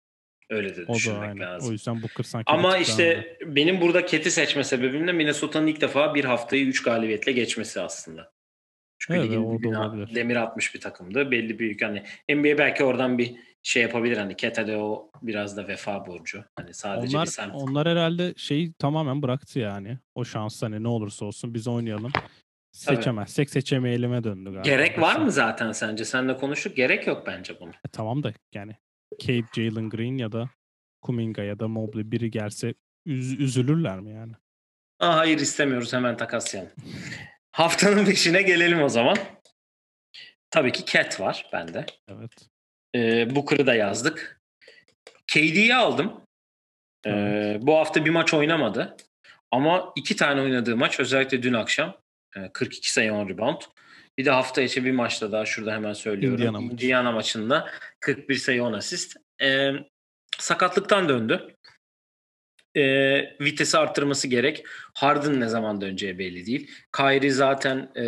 Öyle 0.51 0.77
de 0.77 0.85
o 0.89 0.95
düşünmek 0.95 1.41
da, 1.41 1.45
lazım. 1.45 1.69
O 1.69 1.73
yüzden 1.73 2.03
Booker 2.03 2.25
sanki 2.25 2.53
Ama 2.53 2.79
işte 2.79 3.37
da. 3.41 3.57
benim 3.57 3.81
burada 3.81 4.07
Cat'i 4.07 4.31
seçme 4.31 4.65
sebebim 4.65 5.07
de 5.07 5.13
Minnesota'nın 5.13 5.67
ilk 5.67 5.81
defa 5.81 6.15
bir 6.15 6.25
haftayı 6.25 6.67
3 6.67 6.83
galibiyetle 6.83 7.33
geçmesi 7.33 7.81
aslında. 7.81 8.33
Çünkü 8.99 9.21
evet, 9.21 9.31
ligin 9.31 10.15
demir 10.15 10.37
atmış 10.37 10.75
bir 10.75 10.81
takımdı. 10.81 11.31
Belli 11.31 11.59
büyük 11.59 11.83
hani 11.83 12.03
NBA 12.31 12.59
belki 12.59 12.85
oradan 12.85 13.19
bir 13.19 13.35
şey 13.63 13.83
yapabilir 13.83 14.17
hani 14.17 14.37
Keta'da 14.37 14.79
o 14.79 15.11
biraz 15.23 15.57
da 15.57 15.69
vefa 15.69 16.07
borcu. 16.07 16.45
Hani 16.57 16.75
sadece 16.75 17.17
onlar, 17.17 17.27
bir 17.27 17.33
semt. 17.33 17.55
Onlar 17.55 17.89
herhalde 17.89 18.35
şeyi 18.37 18.73
tamamen 18.73 19.23
bıraktı 19.23 19.59
yani. 19.59 19.99
O 20.15 20.25
şans 20.25 20.63
hani 20.63 20.83
ne 20.83 20.89
olursa 20.89 21.25
olsun 21.25 21.55
biz 21.55 21.69
oynayalım. 21.69 22.13
Seçemezsek 22.73 23.49
Tabii. 23.49 23.53
seçemeyelim'e 23.53 24.25
döndü 24.25 24.45
galiba. 24.45 24.63
Gerek 24.63 25.01
var 25.01 25.17
mı 25.17 25.33
zaten 25.33 25.73
sence? 25.73 26.05
Senle 26.05 26.37
konuştuk. 26.37 26.77
Gerek 26.77 27.07
yok 27.07 27.25
bence 27.27 27.61
bunu. 27.61 27.71
E, 27.71 27.89
tamam 27.93 28.23
da 28.23 28.33
yani 28.55 28.77
Cape, 29.19 29.47
Jalen 29.55 29.89
Green 29.91 30.19
ya 30.19 30.33
da 30.33 30.51
Kuminga 31.03 31.43
ya 31.43 31.59
da 31.59 31.69
Mobley 31.69 32.11
biri 32.11 32.31
gelse 32.31 32.75
üz- 33.07 33.37
üzülürler 33.43 34.01
mi 34.01 34.11
yani? 34.11 34.33
Aa, 34.99 35.17
hayır 35.17 35.39
istemiyoruz 35.39 35.93
hemen 35.93 36.17
takaslayalım. 36.17 36.73
Haftanın 37.53 38.07
beşine 38.07 38.43
gelelim 38.43 38.83
o 38.83 38.89
zaman. 38.89 39.17
Tabii 40.51 40.73
ki 40.73 40.85
Cat 40.85 41.21
var 41.21 41.49
bende. 41.53 41.87
Evet. 42.09 42.31
Ee, 42.95 43.35
Booker'ı 43.35 43.67
da 43.67 43.75
yazdık. 43.75 44.41
KD'yi 45.27 45.75
aldım. 45.75 46.21
Ee, 47.07 47.59
bu 47.63 47.77
hafta 47.77 48.05
bir 48.05 48.11
maç 48.11 48.35
oynamadı. 48.35 48.97
Ama 49.51 49.93
iki 49.97 50.17
tane 50.17 50.41
oynadığı 50.41 50.77
maç 50.77 51.01
özellikle 51.01 51.43
dün 51.43 51.53
akşam 51.53 51.97
42 52.53 52.93
sayı 52.93 53.13
10 53.13 53.29
rebound. 53.29 53.61
Bir 54.19 54.25
de 54.25 54.31
hafta 54.31 54.63
içi 54.63 54.85
bir 54.85 54.93
maçta 54.93 55.33
daha 55.33 55.47
şurada 55.47 55.73
hemen 55.73 55.93
söylüyorum. 55.93 56.39
Indiana, 56.39 56.59
Indiana 56.59 57.13
maçında 57.13 57.71
41 58.01 58.35
sayı 58.35 58.65
10 58.65 58.73
asist. 58.73 59.17
Ee, 59.43 59.71
sakatlıktan 60.39 61.09
döndü. 61.09 61.57
Ee, 62.77 63.37
vitesi 63.41 63.79
arttırması 63.79 64.29
gerek. 64.29 64.65
Harden 64.95 65.41
ne 65.41 65.49
zaman 65.49 65.81
döneceği 65.81 66.19
belli 66.19 66.47
değil. 66.47 66.71
Kyrie 66.97 67.31
zaten 67.31 67.93
e, 67.97 68.05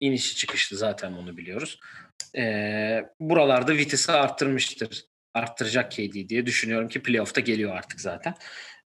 inişi 0.00 0.36
çıkıştı 0.36 0.76
zaten 0.76 1.12
onu 1.12 1.36
biliyoruz. 1.36 1.80
Ee, 2.36 3.04
buralarda 3.20 3.76
vitesi 3.76 4.12
arttırmıştır. 4.12 5.04
Arttıracak 5.34 5.92
KD 5.92 6.28
diye 6.28 6.46
düşünüyorum 6.46 6.88
ki 6.88 7.02
playoff'ta 7.02 7.40
geliyor 7.40 7.76
artık 7.76 8.00
zaten. 8.00 8.34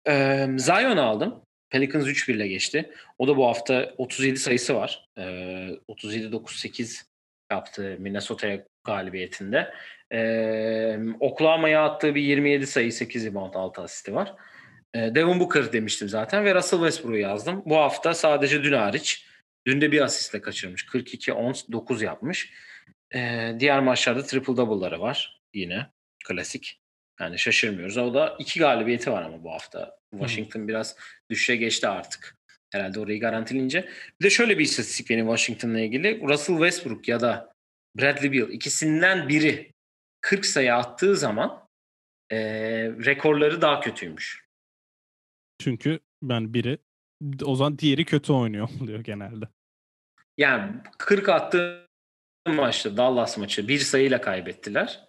Ee, 0.09 0.49
Zion 0.57 0.97
aldım. 0.97 1.43
Pelicans 1.71 2.07
3-1 2.07 2.33
ile 2.33 2.49
geçti. 2.49 2.91
O 3.19 3.29
da 3.29 3.37
bu 3.37 3.47
hafta 3.47 3.95
37 3.99 4.39
sayısı 4.39 4.75
var. 4.75 5.09
Ee, 5.19 5.23
37-9-8 5.89 7.03
yaptı 7.51 7.97
Minnesota'ya 7.99 8.65
galibiyetinde. 8.85 9.75
Ee, 10.13 10.99
Oklahoma'ya 11.21 11.85
attığı 11.85 12.15
bir 12.15 12.23
27 12.23 12.67
sayı 12.67 12.93
8 12.93 13.27
rebound 13.27 13.55
6 13.55 13.83
asisti 13.83 14.15
var. 14.15 14.35
Ee, 14.95 14.99
Devin 14.99 15.41
Booker 15.41 15.73
demiştim 15.73 16.09
zaten 16.09 16.45
ve 16.45 16.55
Russell 16.55 16.79
Westbrook'u 16.79 17.17
yazdım. 17.17 17.63
Bu 17.67 17.77
hafta 17.77 18.15
sadece 18.15 18.65
dün 18.65 18.73
hariç. 18.73 19.27
Dün 19.67 19.81
de 19.81 19.93
bir 19.93 20.01
asistle 20.01 20.41
kaçırmış. 20.41 20.85
42-10-9 20.85 22.05
yapmış. 22.05 22.53
Ee, 23.15 23.57
diğer 23.59 23.81
maçlarda 23.81 24.23
triple 24.23 24.57
double'ları 24.57 25.01
var 25.01 25.41
yine. 25.55 25.87
Klasik. 26.25 26.80
Yani 27.21 27.39
şaşırmıyoruz. 27.39 27.97
O 27.97 28.15
da 28.15 28.37
iki 28.39 28.61
galibiyeti 28.61 29.13
var 29.13 29.23
ama 29.23 29.45
bu 29.45 29.53
hafta. 29.53 29.97
Washington 30.11 30.61
Hı. 30.61 30.69
biraz 30.69 30.97
düşüşe 31.31 31.57
geçti 31.57 31.89
artık. 31.89 32.37
Herhalde 32.73 33.01
orayı 33.01 33.21
garantileyince. 33.21 33.89
Bir 34.21 34.25
de 34.25 34.31
şöyle 34.31 34.59
bir 34.59 34.65
istatistik 34.65 35.11
benim 35.11 35.27
Washington'la 35.27 35.81
ilgili. 35.81 36.21
Russell 36.21 36.57
Westbrook 36.57 37.09
ya 37.09 37.21
da 37.21 37.53
Bradley 37.97 38.33
Beal 38.33 38.51
ikisinden 38.51 39.29
biri 39.29 39.73
40 40.21 40.47
sayı 40.47 40.75
attığı 40.75 41.17
zaman 41.17 41.69
e, 42.31 42.39
rekorları 42.89 43.63
daha 43.63 43.81
kötüymüş. 43.81 44.45
Çünkü 45.59 46.01
ben 46.23 46.55
biri 46.55 46.79
o 47.45 47.57
zaman 47.57 47.79
diğeri 47.79 48.05
kötü 48.05 48.33
oynuyor 48.33 48.69
diyor 48.87 49.01
genelde. 49.01 49.49
Yani 50.39 50.77
40 50.99 51.29
attığı 51.29 51.87
maçta 52.49 52.97
Dallas 52.97 53.39
maçı 53.39 53.69
bir 53.69 53.79
sayıyla 53.79 54.21
kaybettiler. 54.21 55.09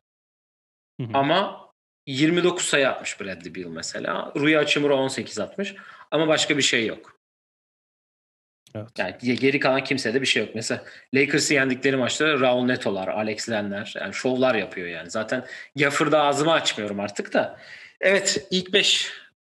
Hı 1.01 1.07
hı. 1.07 1.11
Ama 1.13 1.70
29 2.07 2.65
sayı 2.65 2.89
atmış 2.89 3.21
Bradley 3.21 3.55
Beal 3.55 3.69
mesela. 3.71 4.33
Rui 4.35 4.55
Hachimura 4.55 4.95
18 4.95 5.39
atmış. 5.39 5.75
Ama 6.11 6.27
başka 6.27 6.57
bir 6.57 6.61
şey 6.61 6.85
yok. 6.85 7.21
Evet. 8.75 8.89
Yani 8.97 9.35
geri 9.39 9.59
kalan 9.59 9.83
kimsede 9.83 10.21
bir 10.21 10.25
şey 10.25 10.43
yok. 10.43 10.55
Mesela 10.55 10.83
Lakers'ı 11.13 11.53
yendikleri 11.53 11.95
maçta 11.95 12.39
Raul 12.39 12.65
Neto'lar, 12.65 13.07
Alex 13.07 13.49
Len'ler 13.49 13.93
yani 14.01 14.13
şovlar 14.13 14.55
yapıyor 14.55 14.87
yani. 14.87 15.09
Zaten 15.09 15.45
Gafford'da 15.75 16.21
ağzımı 16.21 16.51
açmıyorum 16.51 16.99
artık 16.99 17.33
da. 17.33 17.59
Evet 18.01 18.47
ilk 18.51 18.73
5 18.73 19.11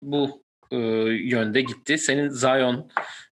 bu 0.01 0.43
e, 0.71 0.77
yönde 1.09 1.61
gitti. 1.61 1.97
Senin 1.97 2.29
Zion, 2.29 2.91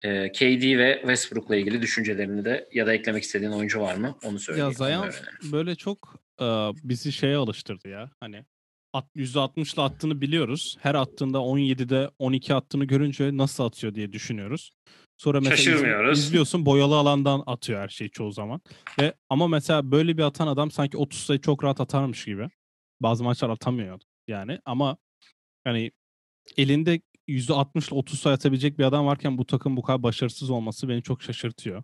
e, 0.02 0.32
KD 0.32 0.78
ve 0.78 0.98
Westbrook'la 1.02 1.56
ilgili 1.56 1.82
düşüncelerini 1.82 2.46
de 2.46 2.70
ya 2.72 2.88
da 2.88 2.94
eklemek 2.94 3.24
istediğin 3.24 3.52
oyuncu 3.52 3.82
var 3.82 3.96
mı? 3.96 4.18
Onu 4.24 4.40
söyle. 4.40 4.60
Ya 4.60 4.72
Zion 4.72 5.10
böyle 5.52 5.76
çok 5.76 6.16
e, 6.42 6.46
bizi 6.84 7.12
şeye 7.12 7.36
alıştırdı 7.36 7.90
ya. 7.90 8.10
Hani 8.20 8.46
%60'la 8.94 9.84
attığını 9.84 10.22
biliyoruz. 10.22 10.78
Her 10.82 10.96
attığında 10.96 11.38
17'de 11.38 12.10
12 12.20 12.54
attığını 12.54 12.86
görünce 12.86 13.38
nasıl 13.38 13.64
atıyor 13.64 13.96
diye 13.96 14.14
düşünüyoruz. 14.14 14.72
Sonra 15.18 15.42
mesela 15.42 16.12
izliyorsun 16.12 16.66
boyalı 16.66 16.96
alandan 16.96 17.44
atıyor 17.46 17.82
her 17.82 17.90
şeyi 17.90 18.10
çoğu 18.10 18.32
zaman. 18.32 18.62
Ve 19.00 19.14
ama 19.30 19.48
mesela 19.48 19.92
böyle 19.92 20.18
bir 20.18 20.24
atan 20.24 20.48
adam 20.48 20.72
sanki 20.72 20.98
30 20.98 21.20
sayı 21.20 21.42
çok 21.42 21.64
rahat 21.64 21.82
atarmış 21.82 22.26
gibi. 22.26 22.50
Bazı 23.02 23.24
maçlar 23.24 23.50
atamıyor 23.50 24.00
yani 24.28 24.60
ama 24.66 24.98
hani 25.64 25.92
elinde 26.58 27.02
%60 27.28 27.88
ile 27.88 27.96
30 27.96 28.20
sayı 28.20 28.36
atabilecek 28.36 28.80
bir 28.80 28.84
adam 28.84 29.06
varken 29.06 29.38
bu 29.38 29.46
takım 29.46 29.78
bu 29.78 29.82
kadar 29.82 30.04
başarısız 30.04 30.50
olması 30.50 30.90
beni 30.90 31.04
çok 31.04 31.24
şaşırtıyor. 31.24 31.84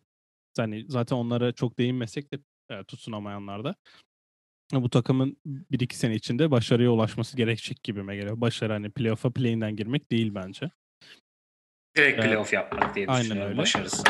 Yani 0.58 0.86
zaten 0.88 1.16
onlara 1.16 1.52
çok 1.52 1.80
değinmesek 1.80 2.34
de 2.34 2.40
e, 2.70 2.84
tutunamayanlar 2.84 3.64
da 3.64 3.76
bu 4.74 4.90
takımın 4.90 5.38
1-2 5.72 5.94
sene 5.94 6.16
içinde 6.16 6.52
başarıya 6.52 6.92
ulaşması 6.92 7.38
gerekecek 7.38 7.84
gibime 7.84 8.16
geliyor. 8.16 8.42
Başarı 8.42 8.74
hani 8.74 8.90
playoff'a 8.90 9.30
play'inden 9.30 9.76
girmek 9.76 10.12
değil 10.12 10.36
bence. 10.36 10.70
Direkt 11.98 12.22
playoff 12.22 12.54
ee, 12.54 12.56
yapmak 12.56 12.96
diye 12.96 13.08
aynen 13.08 13.24
düşünüyorum 13.24 13.52
öyle. 13.52 13.62
başarısı. 13.62 14.04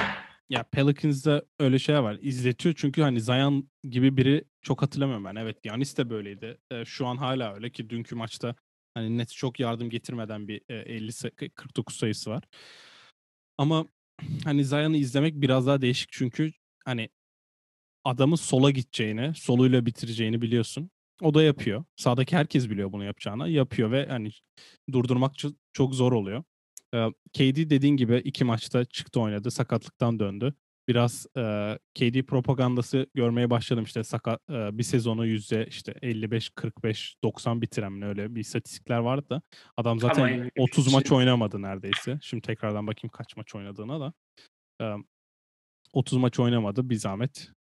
Ya 0.49 0.63
Pelicans'da 0.63 1.45
öyle 1.59 1.79
şey 1.79 2.03
var. 2.03 2.17
İzletiyor 2.21 2.75
çünkü 2.77 3.01
hani 3.01 3.21
Zion 3.21 3.69
gibi 3.83 4.17
biri 4.17 4.43
çok 4.61 4.81
hatırlamıyorum 4.81 5.25
ben. 5.25 5.35
Evet 5.35 5.65
Yanis 5.65 5.97
de 5.97 6.09
böyleydi. 6.09 6.57
Ee, 6.71 6.85
şu 6.85 7.07
an 7.07 7.17
hala 7.17 7.53
öyle 7.53 7.69
ki 7.69 7.89
dünkü 7.89 8.15
maçta 8.15 8.55
hani 8.93 9.17
net 9.17 9.29
çok 9.29 9.59
yardım 9.59 9.89
getirmeden 9.89 10.47
bir 10.47 10.61
e, 10.69 10.75
50 10.75 11.11
49 11.55 11.95
sayısı 11.95 12.29
var. 12.29 12.43
Ama 13.57 13.85
hani 14.43 14.65
Zion'ı 14.65 14.97
izlemek 14.97 15.33
biraz 15.35 15.67
daha 15.67 15.81
değişik 15.81 16.11
çünkü 16.11 16.51
hani 16.85 17.09
adamın 18.07 18.35
sola 18.35 18.71
gideceğini, 18.71 19.35
soluyla 19.35 19.85
bitireceğini 19.85 20.41
biliyorsun. 20.41 20.89
O 21.21 21.33
da 21.33 21.43
yapıyor. 21.43 21.83
Sağdaki 21.95 22.35
herkes 22.35 22.69
biliyor 22.69 22.91
bunu 22.91 23.03
yapacağını. 23.03 23.49
Yapıyor 23.49 23.91
ve 23.91 24.05
hani 24.09 24.31
durdurmak 24.91 25.33
çok 25.73 25.95
zor 25.95 26.11
oluyor. 26.11 26.43
KD 27.33 27.69
dediğin 27.69 27.97
gibi 27.97 28.17
iki 28.17 28.43
maçta 28.43 28.85
çıktı 28.85 29.19
oynadı. 29.21 29.51
Sakatlıktan 29.51 30.19
döndü. 30.19 30.53
Biraz 30.87 31.25
e, 31.37 31.41
KD 31.95 32.23
propagandası 32.23 33.07
görmeye 33.13 33.49
başladım 33.49 33.83
işte 33.83 34.03
sakat 34.03 34.41
e, 34.49 34.77
bir 34.77 34.83
sezonu 34.83 35.25
yüzde 35.25 35.65
işte 35.65 35.93
55 36.01 36.49
45 36.49 37.15
90 37.23 37.61
bitiren 37.61 38.01
öyle 38.01 38.35
bir 38.35 38.41
istatistikler 38.41 38.97
vardı 38.97 39.29
da 39.29 39.41
adam 39.77 39.99
zaten 39.99 40.39
Ama 40.39 40.49
30 40.59 40.93
maç 40.93 41.11
oynamadı 41.11 41.61
neredeyse. 41.61 42.19
Şimdi 42.21 42.41
tekrardan 42.41 42.87
bakayım 42.87 43.11
kaç 43.11 43.37
maç 43.37 43.55
oynadığına 43.55 43.99
da. 43.99 44.13
E, 44.81 44.85
30 45.93 46.17
maç 46.17 46.39
oynamadı 46.39 46.89
bir 46.89 46.95
zahmet. 46.95 47.56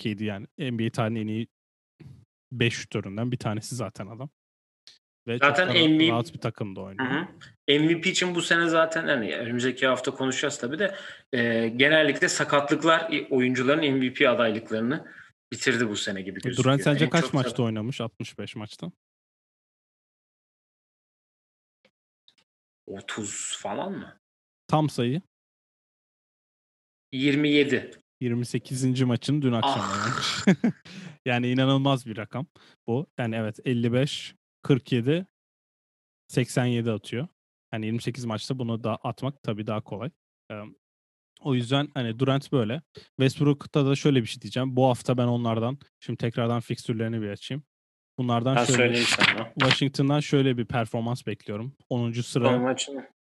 KD 0.00 0.20
yani 0.20 0.46
NBA 0.58 0.90
tarihinin 0.90 1.20
en 1.20 1.28
iyi 1.28 1.48
5 2.52 2.74
şutöründen 2.74 3.32
bir 3.32 3.36
tanesi 3.36 3.74
zaten 3.74 4.06
adam. 4.06 4.30
Ve 5.26 5.38
zaten 5.38 5.66
çok 5.66 5.76
MVP, 5.76 6.10
rahat 6.10 6.34
bir 6.34 6.38
takımda 6.38 6.80
oynuyor. 6.80 7.10
Hı 7.10 7.28
hı. 7.70 7.80
MVP 7.80 8.06
için 8.06 8.34
bu 8.34 8.42
sene 8.42 8.68
zaten 8.68 9.06
hani 9.06 9.36
önümüzdeki 9.36 9.86
hafta 9.86 10.10
konuşacağız 10.10 10.58
tabii 10.58 10.78
de 10.78 10.94
e, 11.32 11.68
genellikle 11.68 12.28
sakatlıklar 12.28 13.26
oyuncuların 13.30 13.94
MVP 13.94 14.28
adaylıklarını 14.28 15.06
bitirdi 15.52 15.88
bu 15.88 15.96
sene 15.96 16.22
gibi 16.22 16.40
gözüküyor. 16.40 16.64
Durant 16.64 16.82
sence 16.82 17.04
en 17.04 17.10
kaç 17.10 17.32
maçta 17.32 17.62
oynamış? 17.62 18.00
65 18.00 18.56
maçta. 18.56 18.92
30 22.86 23.56
falan 23.58 23.92
mı? 23.92 24.20
Tam 24.66 24.90
sayı. 24.90 25.22
27. 27.12 27.90
28. 28.20 29.02
maçın 29.02 29.42
dün 29.42 29.52
akşam 29.52 29.80
ah. 29.80 29.92
oynamış. 29.92 30.44
yani 31.26 31.50
inanılmaz 31.50 32.06
bir 32.06 32.16
rakam 32.16 32.46
bu. 32.86 33.06
Yani 33.18 33.36
evet 33.36 33.58
55, 33.64 34.34
47, 34.62 35.26
87 36.28 36.90
atıyor. 36.90 37.28
Yani 37.72 37.86
28 37.86 38.24
maçta 38.24 38.58
bunu 38.58 38.84
da 38.84 38.96
atmak 38.96 39.42
tabii 39.42 39.66
daha 39.66 39.80
kolay. 39.80 40.10
o 41.40 41.54
yüzden 41.54 41.88
hani 41.94 42.18
Durant 42.18 42.52
böyle. 42.52 42.82
Westbrook'ta 43.20 43.86
da 43.86 43.96
şöyle 43.96 44.22
bir 44.22 44.26
şey 44.26 44.42
diyeceğim. 44.42 44.76
Bu 44.76 44.86
hafta 44.86 45.18
ben 45.18 45.26
onlardan 45.26 45.78
şimdi 46.00 46.16
tekrardan 46.16 46.60
fikstürlerini 46.60 47.22
bir 47.22 47.28
açayım. 47.28 47.64
Bunlardan 48.18 48.56
ben 48.56 48.64
şöyle 48.64 49.04
Washington'dan 49.60 50.20
şöyle 50.20 50.58
bir 50.58 50.64
performans 50.64 51.26
bekliyorum. 51.26 51.76
10. 51.88 52.12
sıra 52.12 52.76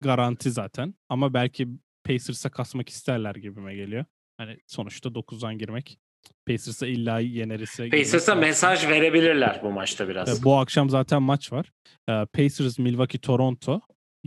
garanti 0.01 0.51
zaten. 0.51 0.95
Ama 1.09 1.35
belki 1.35 1.69
Pacers'a 2.05 2.51
kasmak 2.51 2.89
isterler 2.89 3.35
gibime 3.35 3.75
geliyor. 3.75 4.05
Hani 4.37 4.59
sonuçta 4.67 5.09
9'dan 5.09 5.59
girmek 5.59 5.99
Pacers'a 6.47 6.87
illa 6.87 7.21
yeneriz. 7.21 7.77
Pacers'a 7.77 8.35
mesaj 8.35 8.89
verebilirler 8.89 9.61
bu 9.63 9.73
maçta 9.73 10.09
biraz. 10.09 10.45
Bu 10.45 10.59
akşam 10.59 10.91
zaten 10.91 11.23
maç 11.23 11.53
var. 11.53 11.73
Pacers, 12.07 12.79
Milwaukee, 12.79 13.19
Toronto. 13.19 13.81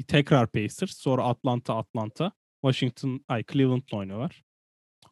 Tekrar 0.08 0.52
Pacers. 0.52 0.98
Sonra 0.98 1.24
Atlanta, 1.24 1.76
Atlanta. 1.78 2.32
Washington, 2.62 3.26
ay 3.28 3.44
Cleveland'la 3.52 3.98
oynuyorlar. 3.98 4.44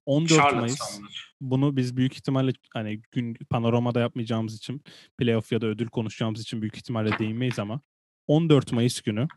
14 0.06 0.30
Charlotte 0.30 0.56
Mayıs. 0.60 0.78
Sanmış. 0.78 1.34
Bunu 1.42 1.78
biz 1.78 1.98
büyük 1.98 2.14
ihtimalle 2.14 2.54
hani 2.74 3.02
gün 3.12 3.34
panoramada 3.50 4.00
yapmayacağımız 4.00 4.56
için 4.56 4.84
playoff 5.18 5.52
ya 5.52 5.62
da 5.62 5.68
ödül 5.68 5.88
konuşacağımız 5.88 6.42
için 6.42 6.62
büyük 6.62 6.78
ihtimalle 6.78 7.20
değinmeyiz 7.20 7.60
ama 7.60 7.82
14 8.28 8.72
Mayıs 8.72 9.02
günü 9.02 9.28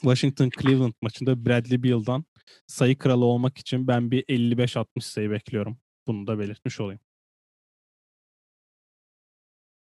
Washington 0.00 0.50
Cleveland 0.62 0.92
maçında 1.02 1.46
Bradley 1.46 1.82
Beal'dan 1.82 2.24
sayı 2.66 2.98
kralı 2.98 3.24
olmak 3.24 3.58
için 3.58 3.88
ben 3.88 4.10
bir 4.10 4.24
55-60 4.24 5.00
sayı 5.00 5.30
bekliyorum. 5.30 5.78
Bunu 6.06 6.26
da 6.26 6.38
belirtmiş 6.38 6.80
olayım. 6.80 7.00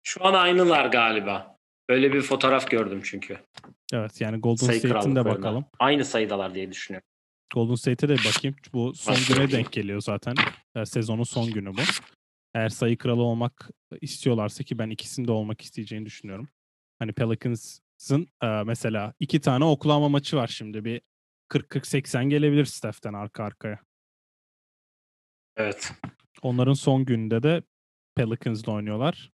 Şu 0.02 0.26
an 0.26 0.34
aynılar 0.34 0.86
galiba. 0.86 1.58
Böyle 1.88 2.12
bir 2.12 2.22
fotoğraf 2.22 2.70
gördüm 2.70 3.00
çünkü. 3.04 3.38
Evet 3.92 4.20
yani 4.20 4.40
Golden 4.40 4.78
State'in 4.78 5.16
de 5.16 5.24
bakalım. 5.24 5.64
Aynı 5.78 6.04
sayıdalar 6.04 6.54
diye 6.54 6.70
düşünüyorum. 6.70 7.08
Golden 7.54 7.74
State'e 7.74 8.08
de 8.08 8.16
bakayım. 8.16 8.56
Bu 8.72 8.94
son 8.94 9.16
güne 9.28 9.50
denk 9.50 9.72
geliyor 9.72 10.00
zaten. 10.00 10.34
E, 10.74 10.86
sezonun 10.86 11.22
son 11.22 11.50
günü 11.52 11.76
bu. 11.76 11.80
Eğer 12.54 12.68
sayı 12.68 12.98
kralı 12.98 13.22
olmak 13.22 13.70
istiyorlarsa 14.00 14.64
ki 14.64 14.78
ben 14.78 14.90
ikisinde 14.90 15.32
olmak 15.32 15.60
isteyeceğini 15.60 16.06
düşünüyorum. 16.06 16.48
Hani 16.98 17.12
Pelicans'ın 17.12 18.28
e, 18.42 18.46
mesela 18.46 19.14
iki 19.20 19.40
tane 19.40 19.64
Oklahoma 19.64 20.08
maçı 20.08 20.36
var 20.36 20.46
şimdi. 20.46 20.84
Bir 20.84 21.00
40-40-80 21.48 22.28
gelebilir 22.28 22.64
Steph'ten 22.64 23.12
arka 23.12 23.44
arkaya. 23.44 23.78
Evet. 25.56 25.92
Onların 26.42 26.72
son 26.72 27.04
gününde 27.04 27.42
de 27.42 27.62
Pelicans'la 28.14 28.72
oynuyorlar. 28.72 29.32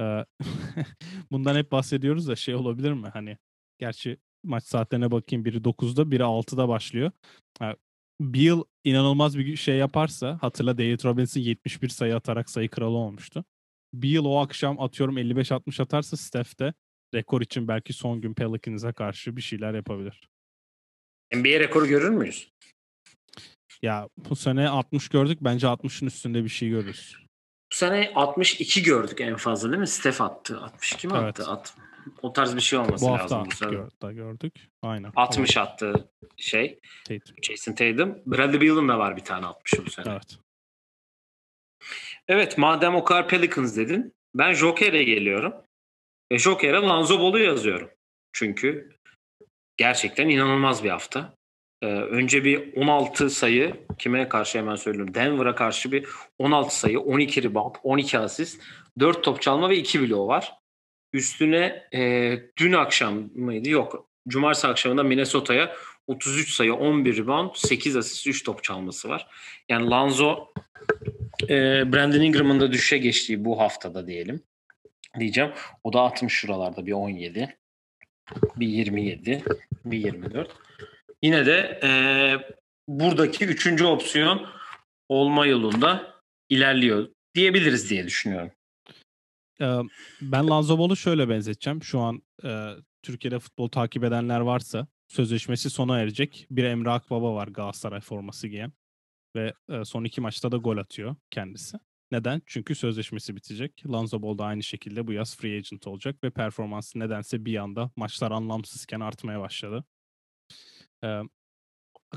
Ee, 0.00 0.24
bundan 1.30 1.56
hep 1.56 1.72
bahsediyoruz 1.72 2.28
da 2.28 2.36
şey 2.36 2.54
olabilir 2.54 2.92
mi? 2.92 3.08
Hani 3.12 3.38
gerçi 3.78 4.18
maç 4.44 4.64
saatlerine 4.64 5.10
bakayım 5.10 5.44
biri 5.44 5.56
9'da 5.56 6.10
biri 6.10 6.22
6'da 6.22 6.68
başlıyor. 6.68 7.10
Yani 7.60 7.76
Beal 8.20 8.62
inanılmaz 8.84 9.38
bir 9.38 9.56
şey 9.56 9.76
yaparsa 9.76 10.38
hatırla 10.40 10.78
David 10.78 11.04
Robinson 11.04 11.40
71 11.40 11.88
sayı 11.88 12.16
atarak 12.16 12.50
sayı 12.50 12.68
kralı 12.68 12.96
olmuştu. 12.96 13.44
Beal 13.94 14.24
o 14.24 14.38
akşam 14.38 14.80
atıyorum 14.80 15.18
55-60 15.18 15.82
atarsa 15.82 16.16
Steph 16.16 16.60
de 16.60 16.74
rekor 17.14 17.40
için 17.40 17.68
belki 17.68 17.92
son 17.92 18.20
gün 18.20 18.34
Pelicans'a 18.34 18.92
karşı 18.92 19.36
bir 19.36 19.42
şeyler 19.42 19.74
yapabilir. 19.74 20.28
NBA 21.32 21.60
rekoru 21.60 21.86
görür 21.86 22.10
müyüz? 22.10 22.52
Ya 23.82 24.08
bu 24.16 24.36
sene 24.36 24.68
60 24.68 25.08
gördük. 25.08 25.38
Bence 25.40 25.66
60'ın 25.66 26.06
üstünde 26.06 26.44
bir 26.44 26.48
şey 26.48 26.68
görürüz. 26.68 27.16
Bu 27.72 27.76
sene 27.76 28.12
62 28.14 28.82
gördük 28.82 29.20
en 29.20 29.36
fazla 29.36 29.68
değil 29.68 29.80
mi? 29.80 29.86
Steph 29.86 30.20
attı. 30.20 30.60
62 30.60 31.08
mi 31.08 31.14
evet. 31.16 31.40
attı? 31.40 31.50
At, 31.50 31.74
o 32.22 32.32
tarz 32.32 32.56
bir 32.56 32.60
şey 32.60 32.78
olması 32.78 33.06
bu 33.06 33.10
lazım. 33.10 33.38
Bu 33.38 33.44
hafta 33.44 34.12
gör, 34.12 34.12
gördük. 34.12 34.54
Aynen. 34.82 35.12
60 35.16 35.56
evet. 35.56 35.68
attı 35.68 36.08
şey. 36.36 36.80
Tatum. 37.04 37.36
Jason 37.42 37.72
Tatum. 37.72 38.18
Bradley 38.26 38.60
Beal'ın 38.60 38.88
da 38.88 38.98
var 38.98 39.16
bir 39.16 39.24
tane 39.24 39.46
60 39.46 39.86
bu 39.86 39.90
sene. 39.90 40.12
Evet. 40.12 40.38
Evet 42.28 42.58
madem 42.58 42.94
o 42.94 43.04
kadar 43.04 43.28
Pelicans 43.28 43.76
dedin. 43.76 44.14
Ben 44.34 44.52
Joker'e 44.52 45.04
geliyorum. 45.04 45.54
Ve 46.32 46.38
Joker'e 46.38 46.80
Lanzo 46.80 47.18
Ball'u 47.18 47.38
yazıyorum. 47.38 47.90
Çünkü 48.32 48.96
gerçekten 49.76 50.28
inanılmaz 50.28 50.84
bir 50.84 50.90
hafta. 50.90 51.34
Ee, 51.82 51.86
önce 51.86 52.44
bir 52.44 52.76
16 52.76 53.30
sayı 53.30 53.74
kime 53.98 54.28
karşı 54.28 54.58
hemen 54.58 54.76
söylüyorum. 54.76 55.14
Denver'a 55.14 55.54
karşı 55.54 55.92
bir 55.92 56.06
16 56.38 56.78
sayı, 56.78 57.00
12 57.00 57.42
rebound, 57.42 57.74
12 57.82 58.18
asist, 58.18 58.62
4 59.00 59.24
top 59.24 59.42
çalma 59.42 59.70
ve 59.70 59.76
2 59.76 60.08
bloğu 60.08 60.28
var. 60.28 60.54
Üstüne 61.12 61.88
e, 61.94 62.32
dün 62.56 62.72
akşam 62.72 63.30
mıydı? 63.34 63.68
Yok. 63.68 64.06
Cumartesi 64.28 64.66
akşamında 64.66 65.02
Minnesota'ya 65.02 65.76
33 66.06 66.54
sayı, 66.54 66.74
11 66.74 67.16
rebound, 67.16 67.50
8 67.54 67.96
asist, 67.96 68.26
3 68.26 68.44
top 68.44 68.64
çalması 68.64 69.08
var. 69.08 69.26
Yani 69.68 69.90
Lanzo 69.90 70.46
e, 71.42 71.56
Brandon 71.92 72.20
Ingram'ın 72.20 72.60
da 72.60 72.72
düşüşe 72.72 72.98
geçtiği 72.98 73.44
bu 73.44 73.60
haftada 73.60 74.06
diyelim. 74.06 74.40
Diyeceğim. 75.18 75.50
O 75.84 75.92
da 75.92 76.00
60 76.00 76.32
şuralarda 76.32 76.86
bir 76.86 76.92
17, 76.92 77.56
bir 78.56 78.66
27, 78.66 79.44
bir 79.84 79.98
24 79.98 80.56
yine 81.22 81.46
de 81.46 81.80
e, 81.82 81.90
buradaki 82.88 83.44
üçüncü 83.44 83.84
opsiyon 83.84 84.46
olma 85.08 85.46
yolunda 85.46 86.14
ilerliyor 86.48 87.08
diyebiliriz 87.34 87.90
diye 87.90 88.04
düşünüyorum. 88.04 88.50
Ben 90.20 90.48
Lanzo 90.48 90.96
şöyle 90.96 91.28
benzeteceğim. 91.28 91.82
Şu 91.82 92.00
an 92.00 92.22
e, 92.44 92.70
Türkiye'de 93.02 93.38
futbol 93.38 93.68
takip 93.68 94.04
edenler 94.04 94.40
varsa 94.40 94.86
sözleşmesi 95.08 95.70
sona 95.70 96.00
erecek. 96.00 96.46
Bir 96.50 96.64
Emre 96.64 96.90
Akbaba 96.90 97.34
var 97.34 97.48
Galatasaray 97.48 98.00
forması 98.00 98.48
giyen. 98.48 98.72
Ve 99.36 99.52
e, 99.68 99.84
son 99.84 100.04
iki 100.04 100.20
maçta 100.20 100.52
da 100.52 100.56
gol 100.56 100.76
atıyor 100.76 101.16
kendisi. 101.30 101.78
Neden? 102.12 102.42
Çünkü 102.46 102.74
sözleşmesi 102.74 103.36
bitecek. 103.36 103.86
Lonzo 103.86 104.22
Ball 104.22 104.38
da 104.38 104.44
aynı 104.44 104.62
şekilde 104.62 105.06
bu 105.06 105.12
yaz 105.12 105.36
free 105.36 105.56
agent 105.56 105.86
olacak 105.86 106.24
ve 106.24 106.30
performansı 106.30 106.98
nedense 106.98 107.44
bir 107.44 107.56
anda 107.56 107.90
maçlar 107.96 108.30
anlamsızken 108.30 109.00
artmaya 109.00 109.40
başladı. 109.40 109.84
Ee, 111.04 111.20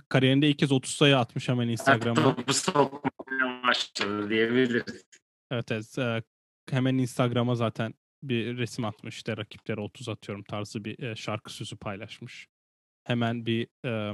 kariyerinde 0.10 0.50
ilk 0.50 0.60
kez 0.60 0.72
30 0.72 0.92
sayı 0.92 1.18
atmış 1.18 1.50
hemen 1.50 1.68
Instagram'a. 1.68 2.38
Başladı 3.68 4.30
diyebiliriz. 4.30 5.06
Evet, 5.52 5.72
evet. 5.98 6.26
Hemen 6.70 6.98
Instagram'a 6.98 7.56
zaten 7.56 7.94
bir 8.24 8.58
resim 8.58 8.86
atmış. 8.86 9.16
İşte 9.16 9.38
rakiplere 9.38 9.82
30 9.82 10.10
atıyorum 10.10 10.44
tarzı 10.44 10.86
bir 10.86 11.16
şarkı 11.16 11.54
sözü 11.54 11.78
paylaşmış. 11.78 12.48
Hemen 13.04 13.46
bir 13.46 13.68
e, 13.86 14.14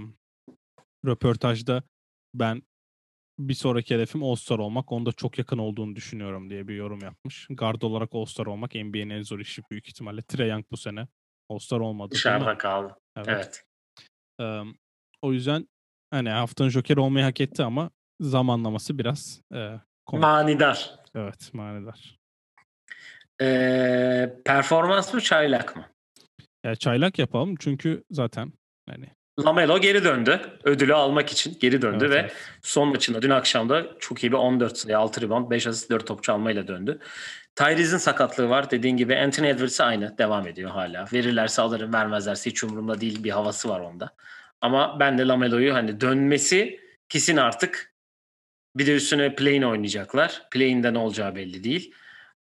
röportajda 1.05 1.83
ben 2.33 2.63
bir 3.39 3.53
sonraki 3.53 3.95
hedefim 3.95 4.23
All-Star 4.23 4.59
olmak. 4.59 4.91
Onda 4.91 5.11
çok 5.11 5.37
yakın 5.37 5.57
olduğunu 5.57 5.95
düşünüyorum 5.95 6.49
diye 6.49 6.67
bir 6.67 6.75
yorum 6.75 6.99
yapmış. 6.99 7.47
Guard 7.49 7.81
olarak 7.81 8.09
All-Star 8.15 8.45
olmak 8.45 8.75
NBA'nin 8.75 9.09
en 9.09 9.21
zor 9.21 9.39
işi 9.39 9.61
büyük 9.71 9.87
ihtimalle. 9.87 10.21
Trey 10.21 10.49
Young 10.49 10.65
bu 10.71 10.77
sene 10.77 11.07
All-Star 11.49 11.79
olmadı. 11.79 12.11
Dışarıda 12.11 12.57
kaldı. 12.57 12.95
Evet. 13.17 13.27
evet. 13.29 13.63
Um, 14.39 14.77
o 15.21 15.33
yüzden 15.33 15.67
hani 16.11 16.29
haftanın 16.29 16.69
Joker 16.69 16.97
olmayı 16.97 17.25
hak 17.25 17.41
etti 17.41 17.63
ama 17.63 17.91
zamanlaması 18.21 18.97
biraz 18.97 19.41
e, 19.53 19.79
komik. 20.05 20.23
Manidar. 20.23 20.95
Evet 21.15 21.53
manidar. 21.53 22.19
Ee, 23.41 24.33
performans 24.45 25.13
mı 25.13 25.21
çaylak 25.21 25.75
mı? 25.75 25.85
Ya 26.63 26.75
çaylak 26.75 27.19
yapalım 27.19 27.55
çünkü 27.59 28.03
zaten 28.11 28.53
hani 28.89 29.07
Lamelo 29.39 29.79
geri 29.81 30.03
döndü. 30.03 30.41
Ödülü 30.63 30.93
almak 30.93 31.29
için 31.29 31.57
geri 31.59 31.81
döndü 31.81 32.05
evet, 32.05 32.15
ve 32.15 32.19
evet. 32.19 32.35
son 32.61 32.87
maçında 32.87 33.21
dün 33.21 33.29
akşamda 33.29 33.85
çok 33.99 34.23
iyi 34.23 34.31
bir 34.31 34.37
14 34.37 34.77
sayı, 34.77 34.97
6 34.97 35.21
rebound, 35.21 35.51
5 35.51 35.67
asist, 35.67 35.89
4 35.89 36.07
top 36.07 36.23
çalmayla 36.23 36.67
döndü. 36.67 36.99
Tyrese'in 37.55 37.97
sakatlığı 37.97 38.49
var. 38.49 38.71
Dediğin 38.71 38.97
gibi 38.97 39.17
Anthony 39.17 39.49
Edwards 39.49 39.81
aynı. 39.81 40.17
Devam 40.17 40.47
ediyor 40.47 40.71
hala. 40.71 41.05
Verirlerse 41.13 41.61
alırım, 41.61 41.93
vermezlerse 41.93 42.49
hiç 42.49 42.63
umurumda 42.63 43.01
değil 43.01 43.23
bir 43.23 43.31
havası 43.31 43.69
var 43.69 43.79
onda. 43.79 44.15
Ama 44.61 44.99
ben 44.99 45.17
de 45.17 45.27
Lamelo'yu 45.27 45.73
hani 45.73 46.01
dönmesi 46.01 46.79
kesin 47.09 47.37
artık. 47.37 47.93
Bir 48.75 48.87
de 48.87 48.95
üstüne 48.95 49.35
play'in 49.35 49.61
oynayacaklar. 49.61 50.41
Play'inde 50.51 50.93
ne 50.93 50.97
olacağı 50.97 51.35
belli 51.35 51.63
değil. 51.63 51.93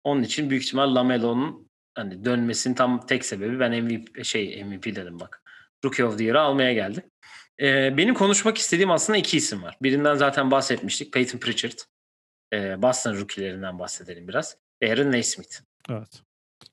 Onun 0.03 0.23
için 0.23 0.49
büyük 0.49 0.63
ihtimal 0.63 0.95
Lamelo'nun 0.95 1.69
hani 1.95 2.25
dönmesinin 2.25 2.75
tam 2.75 3.05
tek 3.05 3.25
sebebi 3.25 3.59
ben 3.59 3.83
MVP 3.83 4.25
şey 4.25 4.63
MVP 4.63 4.85
dedim 4.85 5.19
bak. 5.19 5.41
Rookie 5.85 6.05
of 6.05 6.17
the 6.17 6.23
Year'ı 6.23 6.41
almaya 6.41 6.73
geldi. 6.73 7.03
Ee, 7.61 7.97
benim 7.97 8.13
konuşmak 8.13 8.57
istediğim 8.57 8.91
aslında 8.91 9.17
iki 9.17 9.37
isim 9.37 9.63
var. 9.63 9.77
Birinden 9.81 10.15
zaten 10.15 10.51
bahsetmiştik. 10.51 11.13
Peyton 11.13 11.37
Pritchard. 11.37 11.79
Ee, 12.53 12.81
Boston 12.81 13.15
rookielerinden 13.15 13.79
bahsedelim 13.79 14.27
biraz. 14.27 14.57
Aaron 14.83 15.11
Naismith. 15.11 15.55
Evet. 15.89 16.21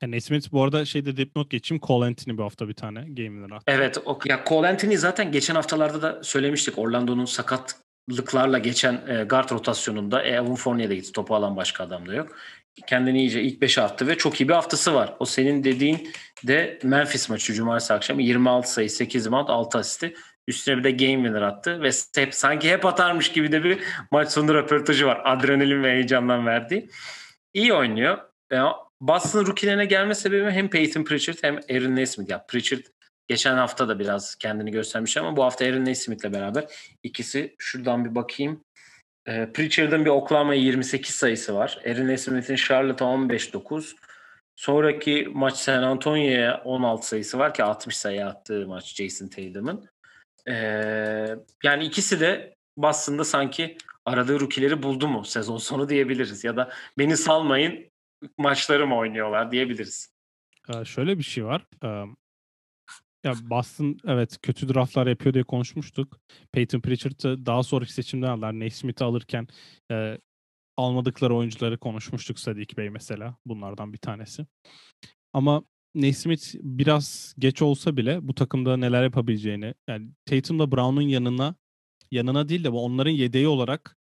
Yani 0.02 0.12
Naismith 0.12 0.52
bu 0.52 0.62
arada 0.62 0.84
şeyde 0.84 1.16
dipnot 1.16 1.50
geçeyim. 1.50 1.80
Cole 1.86 2.06
Anthony 2.06 2.36
bu 2.36 2.44
hafta 2.44 2.68
bir 2.68 2.74
tane 2.74 3.00
game'ler 3.00 3.56
attı. 3.56 3.64
Evet. 3.66 3.98
O, 4.04 4.18
ya 4.24 4.44
Cole 4.46 4.68
Anthony 4.68 4.96
zaten 4.96 5.32
geçen 5.32 5.54
haftalarda 5.54 6.02
da 6.02 6.24
söylemiştik. 6.24 6.78
Orlando'nun 6.78 7.24
sakatlıklarla 7.24 8.58
geçen 8.58 9.06
e, 9.08 9.24
guard 9.24 9.50
rotasyonunda 9.50 10.22
e, 10.22 10.28
Evan 10.28 10.54
Fournier 10.54 10.90
de 10.90 10.94
gitti. 10.94 11.12
Topu 11.12 11.34
alan 11.34 11.56
başka 11.56 11.84
adam 11.84 12.08
da 12.08 12.14
yok. 12.14 12.36
Kendini 12.86 13.18
iyice 13.18 13.42
ilk 13.42 13.62
5'e 13.62 13.82
attı 13.82 14.06
ve 14.06 14.18
çok 14.18 14.40
iyi 14.40 14.48
bir 14.48 14.54
haftası 14.54 14.94
var. 14.94 15.16
O 15.18 15.24
senin 15.24 15.64
dediğin 15.64 16.10
de 16.46 16.78
Memphis 16.82 17.28
maçı 17.28 17.54
Cumartesi 17.54 17.94
akşamı 17.94 18.22
26 18.22 18.72
sayı 18.72 18.90
8 18.90 19.26
rebound 19.26 19.48
6 19.48 19.78
asisti. 19.78 20.14
Üstüne 20.48 20.78
bir 20.78 20.84
de 20.84 20.90
game 20.90 21.14
winner 21.14 21.42
attı 21.42 21.82
ve 21.82 21.90
hep, 22.14 22.34
sanki 22.34 22.70
hep 22.70 22.86
atarmış 22.86 23.32
gibi 23.32 23.52
de 23.52 23.64
bir 23.64 23.78
maç 24.10 24.28
sonu 24.28 24.54
röportajı 24.54 25.06
var. 25.06 25.22
Adrenalin 25.24 25.82
ve 25.82 25.92
heyecandan 25.92 26.46
verdiği. 26.46 26.90
İyi 27.54 27.72
oynuyor. 27.72 28.18
Boston 29.00 29.46
rookie'lerine 29.46 29.84
gelme 29.84 30.14
sebebi 30.14 30.50
hem 30.50 30.70
Peyton 30.70 31.04
Pritchard 31.04 31.36
hem 31.42 31.56
Aaron 31.56 31.96
Nesmith. 31.96 32.30
Ya 32.30 32.46
Pritchard 32.48 32.80
geçen 33.28 33.56
hafta 33.56 33.88
da 33.88 33.98
biraz 33.98 34.34
kendini 34.34 34.70
göstermiş 34.70 35.16
ama 35.16 35.36
bu 35.36 35.44
hafta 35.44 35.64
Aaron 35.64 35.84
Nesmith'le 35.84 36.32
beraber 36.32 36.66
ikisi 37.02 37.54
şuradan 37.58 38.04
bir 38.04 38.14
bakayım. 38.14 38.64
E, 39.28 39.52
Pritchard'ın 39.52 40.04
bir 40.04 40.10
Oklahoma 40.10 40.54
28 40.54 41.14
sayısı 41.14 41.54
var. 41.54 41.78
Aaron 41.86 42.08
Nesmith'in 42.08 42.56
Charlotte'a 42.56 43.08
15-9. 43.08 43.96
Sonraki 44.56 45.28
maç 45.34 45.56
San 45.56 45.82
Antonio'ya 45.82 46.62
16 46.64 47.08
sayısı 47.08 47.38
var 47.38 47.54
ki 47.54 47.64
60 47.64 47.96
sayı 47.96 48.26
attığı 48.26 48.66
maç 48.66 48.94
Jason 48.94 49.28
Tatum'ın. 49.28 49.88
E, 50.48 50.54
yani 51.62 51.84
ikisi 51.84 52.20
de 52.20 52.54
Boston'da 52.76 53.24
sanki 53.24 53.76
aradığı 54.04 54.40
rookie'leri 54.40 54.82
buldu 54.82 55.08
mu 55.08 55.24
sezon 55.24 55.56
sonu 55.56 55.88
diyebiliriz. 55.88 56.44
Ya 56.44 56.56
da 56.56 56.70
beni 56.98 57.16
salmayın 57.16 57.90
maçları 58.38 58.86
mı 58.86 58.96
oynuyorlar 58.96 59.52
diyebiliriz. 59.52 60.12
Ee, 60.68 60.84
şöyle 60.84 61.18
bir 61.18 61.22
şey 61.22 61.44
var. 61.44 61.62
Ya 63.28 63.34
Boston 63.50 63.98
evet 64.06 64.38
kötü 64.42 64.74
draftlar 64.74 65.06
yapıyor 65.06 65.34
diye 65.34 65.44
konuşmuştuk. 65.44 66.20
Peyton 66.52 66.80
Pritchard'ı 66.80 67.46
daha 67.46 67.62
sonraki 67.62 67.92
seçimden 67.92 68.28
aldılar. 68.28 68.60
Naismith'i 68.60 69.04
alırken 69.04 69.48
e, 69.90 70.18
almadıkları 70.76 71.36
oyuncuları 71.36 71.78
konuşmuştuk 71.78 72.38
Sadiq 72.38 72.76
Bey 72.76 72.90
mesela. 72.90 73.36
Bunlardan 73.46 73.92
bir 73.92 73.98
tanesi. 73.98 74.46
Ama 75.32 75.62
Naismith 75.94 76.54
biraz 76.54 77.34
geç 77.38 77.62
olsa 77.62 77.96
bile 77.96 78.28
bu 78.28 78.34
takımda 78.34 78.76
neler 78.76 79.02
yapabileceğini 79.02 79.74
yani 79.88 80.10
Tatum'la 80.24 80.72
Brown'un 80.72 81.02
yanına 81.02 81.54
yanına 82.10 82.48
değil 82.48 82.64
de 82.64 82.68
onların 82.68 83.10
yedeği 83.10 83.48
olarak 83.48 83.96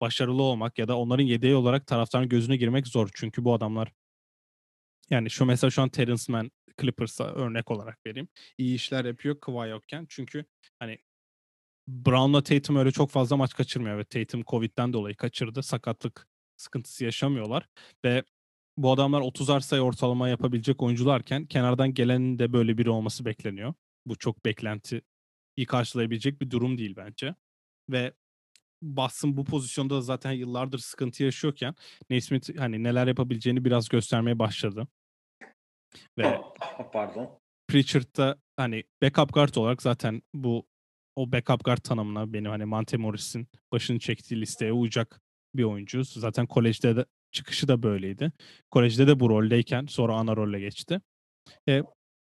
başarılı 0.00 0.42
olmak 0.42 0.78
ya 0.78 0.88
da 0.88 0.98
onların 0.98 1.24
yedeği 1.24 1.54
olarak 1.54 1.86
taraftarın 1.86 2.28
gözüne 2.28 2.56
girmek 2.56 2.86
zor. 2.86 3.08
Çünkü 3.14 3.44
bu 3.44 3.54
adamlar 3.54 3.92
yani 5.10 5.30
şu 5.30 5.44
mesela 5.44 5.70
şu 5.70 5.82
an 5.82 5.88
Terence 5.88 6.32
Mann 6.32 6.50
Clippers'a 6.80 7.24
örnek 7.24 7.70
olarak 7.70 8.06
vereyim. 8.06 8.28
İyi 8.58 8.74
işler 8.74 9.04
yapıyor 9.04 9.40
Kawhi 9.40 9.70
yokken. 9.70 10.06
Çünkü 10.08 10.44
hani 10.78 10.98
Brown'la 11.88 12.42
Tatum 12.42 12.76
öyle 12.76 12.90
çok 12.90 13.10
fazla 13.10 13.36
maç 13.36 13.54
kaçırmıyor 13.54 13.98
ve 13.98 14.04
Tatum 14.04 14.42
Covid'den 14.44 14.92
dolayı 14.92 15.16
kaçırdı. 15.16 15.62
Sakatlık 15.62 16.28
sıkıntısı 16.56 17.04
yaşamıyorlar 17.04 17.68
ve 18.04 18.24
bu 18.76 18.92
adamlar 18.92 19.20
30'ar 19.20 19.60
sayı 19.60 19.82
ortalama 19.82 20.28
yapabilecek 20.28 20.82
oyuncularken 20.82 21.46
kenardan 21.46 21.94
gelenin 21.94 22.38
de 22.38 22.52
böyle 22.52 22.78
biri 22.78 22.90
olması 22.90 23.24
bekleniyor. 23.24 23.74
Bu 24.06 24.16
çok 24.16 24.44
beklenti 24.44 25.02
iyi 25.56 25.66
karşılayabilecek 25.66 26.40
bir 26.40 26.50
durum 26.50 26.78
değil 26.78 26.94
bence. 26.96 27.34
Ve 27.90 28.12
Boston 28.82 29.36
bu 29.36 29.44
pozisyonda 29.44 29.94
da 29.94 30.00
zaten 30.00 30.32
yıllardır 30.32 30.78
sıkıntı 30.78 31.24
yaşıyorken 31.24 31.74
Naismith 32.10 32.58
hani 32.58 32.82
neler 32.82 33.06
yapabileceğini 33.06 33.64
biraz 33.64 33.88
göstermeye 33.88 34.38
başladı. 34.38 34.88
Ve 36.18 36.40
pardon. 36.92 37.38
Pritchard 37.68 38.16
da 38.16 38.38
hani 38.56 38.84
backup 39.02 39.32
guard 39.32 39.54
olarak 39.54 39.82
zaten 39.82 40.22
bu 40.34 40.66
o 41.16 41.32
backup 41.32 41.64
guard 41.64 41.78
tanımına 41.78 42.32
benim 42.32 42.50
hani 42.50 42.64
Monte 42.64 42.96
Morris'in 42.96 43.48
başını 43.72 43.98
çektiği 43.98 44.40
listeye 44.40 44.72
uyacak 44.72 45.20
bir 45.54 45.64
oyuncu. 45.64 46.04
Zaten 46.04 46.46
kolejde 46.46 46.96
de 46.96 47.04
çıkışı 47.32 47.68
da 47.68 47.82
böyleydi. 47.82 48.32
Kolejde 48.70 49.06
de 49.06 49.20
bu 49.20 49.30
roldeyken 49.30 49.86
sonra 49.86 50.14
ana 50.14 50.36
role 50.36 50.60
geçti. 50.60 51.00
E, 51.68 51.82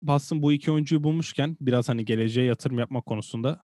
Boston 0.01 0.41
bu 0.41 0.53
iki 0.53 0.71
oyuncuyu 0.71 1.03
bulmuşken 1.03 1.57
biraz 1.61 1.89
hani 1.89 2.05
geleceğe 2.05 2.45
yatırım 2.45 2.79
yapma 2.79 3.01
konusunda 3.01 3.61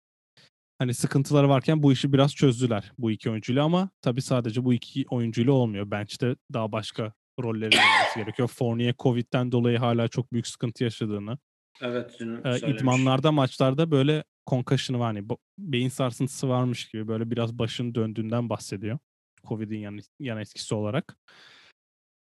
hani 0.79 0.95
sıkıntıları 0.95 1.49
varken 1.49 1.83
bu 1.83 1.93
işi 1.93 2.13
biraz 2.13 2.35
çözdüler 2.35 2.93
bu 2.99 3.11
iki 3.11 3.31
oyuncuyla 3.31 3.65
ama 3.65 3.91
tabii 4.03 4.23
sadece 4.23 4.65
bu 4.65 4.75
iki 4.75 5.05
oyuncuyla 5.11 5.53
olmuyor. 5.53 5.91
Bench'te 5.91 6.37
daha 6.53 6.73
başka 6.73 7.13
rolleri 7.43 7.77
olması 7.77 8.19
gerekiyor. 8.19 8.49
Fournier 8.49 8.95
Covid'den 8.99 9.53
dolayı 9.53 9.79
hala 9.79 10.09
çok 10.09 10.33
büyük 10.33 10.47
sıkıntı 10.47 10.85
yaşadığını. 10.85 11.39
Evet 11.81 12.21
e, 12.45 12.71
idmanlarda 12.71 13.33
maçlarda 13.33 13.91
böyle 13.91 14.25
concussion'ı 14.47 15.01
var 15.01 15.15
hani 15.15 15.29
beyin 15.59 15.89
sarsıntısı 15.89 16.49
varmış 16.49 16.89
gibi 16.89 17.09
böyle 17.09 17.31
biraz 17.31 17.59
başın 17.59 17.95
döndüğünden 17.95 18.49
bahsediyor. 18.49 18.99
Covid'in 19.45 19.79
yan, 19.79 20.01
yan 20.21 20.39
etkisi 20.39 20.75
olarak. 20.75 21.17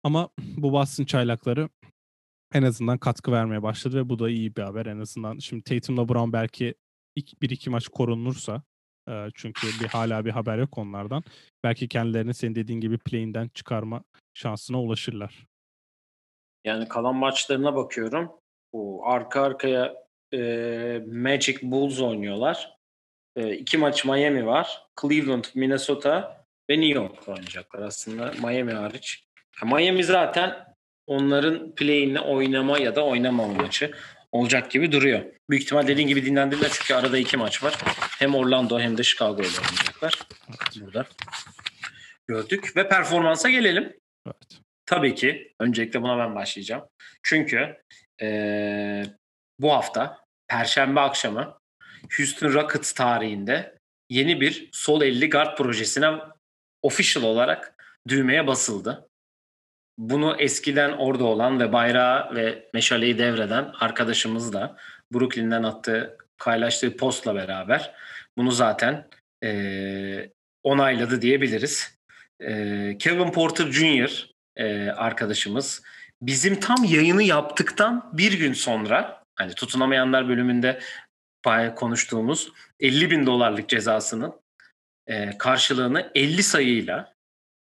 Ama 0.04 0.30
bu 0.40 0.72
Boston 0.72 1.06
çaylakları 1.06 1.70
en 2.54 2.64
azından 2.64 2.98
katkı 2.98 3.32
vermeye 3.32 3.64
başladı 3.64 3.98
ve 3.98 4.10
bu 4.10 4.20
da 4.20 4.30
iyi 4.30 4.56
bir 4.56 4.62
haber. 4.62 4.86
En 4.86 5.00
azından 5.00 5.40
şimdi 5.40 5.64
Tatum'la 5.64 6.10
Brown 6.10 6.34
belki 6.34 6.76
ilk 7.16 7.42
bir 7.42 7.50
iki 7.50 7.70
maç 7.70 7.88
korunursa 7.88 8.64
çünkü 9.34 9.68
bir 9.82 9.88
hala 9.88 10.26
bir 10.26 10.32
haber 10.32 10.58
yok 10.58 10.78
onlardan. 10.78 11.24
Belki 11.64 11.88
kendilerini 11.88 12.34
senin 12.34 12.56
dediğin 12.56 12.82
gibi 12.82 12.98
play'inden 12.98 13.48
çıkarma 13.48 14.04
şansına 14.34 14.82
ulaşırlar. 14.82 15.48
Yani 16.66 16.88
kalan 16.88 17.16
maçlarına 17.16 17.76
bakıyorum. 17.76 18.32
Bu 18.74 19.08
arka 19.08 19.42
arkaya 19.42 19.96
e, 20.34 20.40
Magic 21.08 21.60
Bulls 21.62 22.02
oynuyorlar. 22.02 22.78
E, 23.36 23.54
iki 23.54 23.78
maç 23.78 24.06
Miami 24.06 24.46
var. 24.46 24.88
Cleveland, 25.02 25.44
Minnesota 25.56 26.46
ve 26.70 26.82
New 26.82 27.00
York 27.00 27.28
oynayacaklar 27.28 27.82
aslında 27.82 28.32
Miami 28.48 28.74
hariç. 28.74 29.24
Miami 29.64 30.04
zaten 30.04 30.76
onların 31.08 31.76
play'ini 31.76 32.20
oynama 32.20 32.80
ya 32.80 32.96
da 32.96 33.06
oynamama 33.06 33.54
maçı 33.54 33.92
olacak 34.32 34.72
gibi 34.72 34.92
duruyor. 34.92 35.22
Büyük 35.50 35.64
ihtimal 35.64 35.88
dediğin 35.88 36.08
gibi 36.08 36.26
dinlendirdiler 36.26 36.70
çünkü 36.74 36.94
arada 36.94 37.18
iki 37.18 37.38
maç 37.38 37.64
var. 37.64 37.78
Hem 38.20 38.36
Orlando 38.36 38.80
hem 38.80 38.98
de 38.98 39.04
Chicago 39.04 39.42
ile 39.42 39.60
oynayacaklar. 39.60 40.20
Burada 40.82 41.06
gördük. 42.28 42.76
Ve 42.76 42.90
performansa 42.90 43.50
gelelim. 43.50 43.94
Evet. 44.28 44.62
Tabii 44.86 45.16
ki. 45.16 45.54
Öncelikle 45.60 46.02
buna 46.02 46.18
ben 46.18 46.36
başlayacağım. 46.36 46.84
Çünkü 47.24 47.78
ee, 48.22 49.04
bu 49.60 49.74
hafta 49.74 50.26
Perşembe 50.48 51.00
akşamı 51.00 51.60
Houston 52.18 52.54
Rockets 52.54 52.92
tarihinde 52.92 53.78
yeni 54.10 54.42
bir 54.42 54.70
sol 54.72 55.02
50 55.02 55.30
guard 55.30 55.58
projesine 55.58 56.12
official 56.82 57.24
olarak 57.24 57.76
düğmeye 58.08 58.48
basıldı 58.48 59.09
bunu 60.00 60.36
eskiden 60.40 60.92
orada 60.92 61.24
olan 61.24 61.60
ve 61.60 61.74
bayrağı 61.74 62.36
ve 62.36 62.70
meşaleyi 62.74 63.18
devreden 63.18 63.72
arkadaşımız 63.80 64.54
da 64.54 64.78
Brooklyn'den 65.14 65.64
attığı 65.64 66.18
paylaştığı 66.38 66.98
postla 66.98 67.36
beraber 67.36 67.96
bunu 68.38 68.52
zaten 68.52 69.08
e, 69.44 70.30
onayladı 70.64 71.22
diyebiliriz. 71.22 71.98
E, 72.40 72.98
Kevin 73.00 73.32
Porter 73.32 73.72
Jr. 73.72 74.30
E, 74.56 74.90
arkadaşımız 74.90 75.84
bizim 76.22 76.60
tam 76.60 76.84
yayını 76.84 77.24
yaptıktan 77.24 78.10
bir 78.14 78.40
gün 78.40 78.54
sonra 78.54 79.24
hani 79.36 79.54
tutunamayanlar 79.54 80.30
bölümünde 80.30 80.80
konuştuğumuz 81.76 82.52
50 82.80 83.12
bin 83.12 83.26
dolarlık 83.26 83.70
cezasının 83.70 84.42
e, 85.08 85.38
karşılığını 85.38 86.12
50 86.16 86.44
sayıyla 86.44 87.14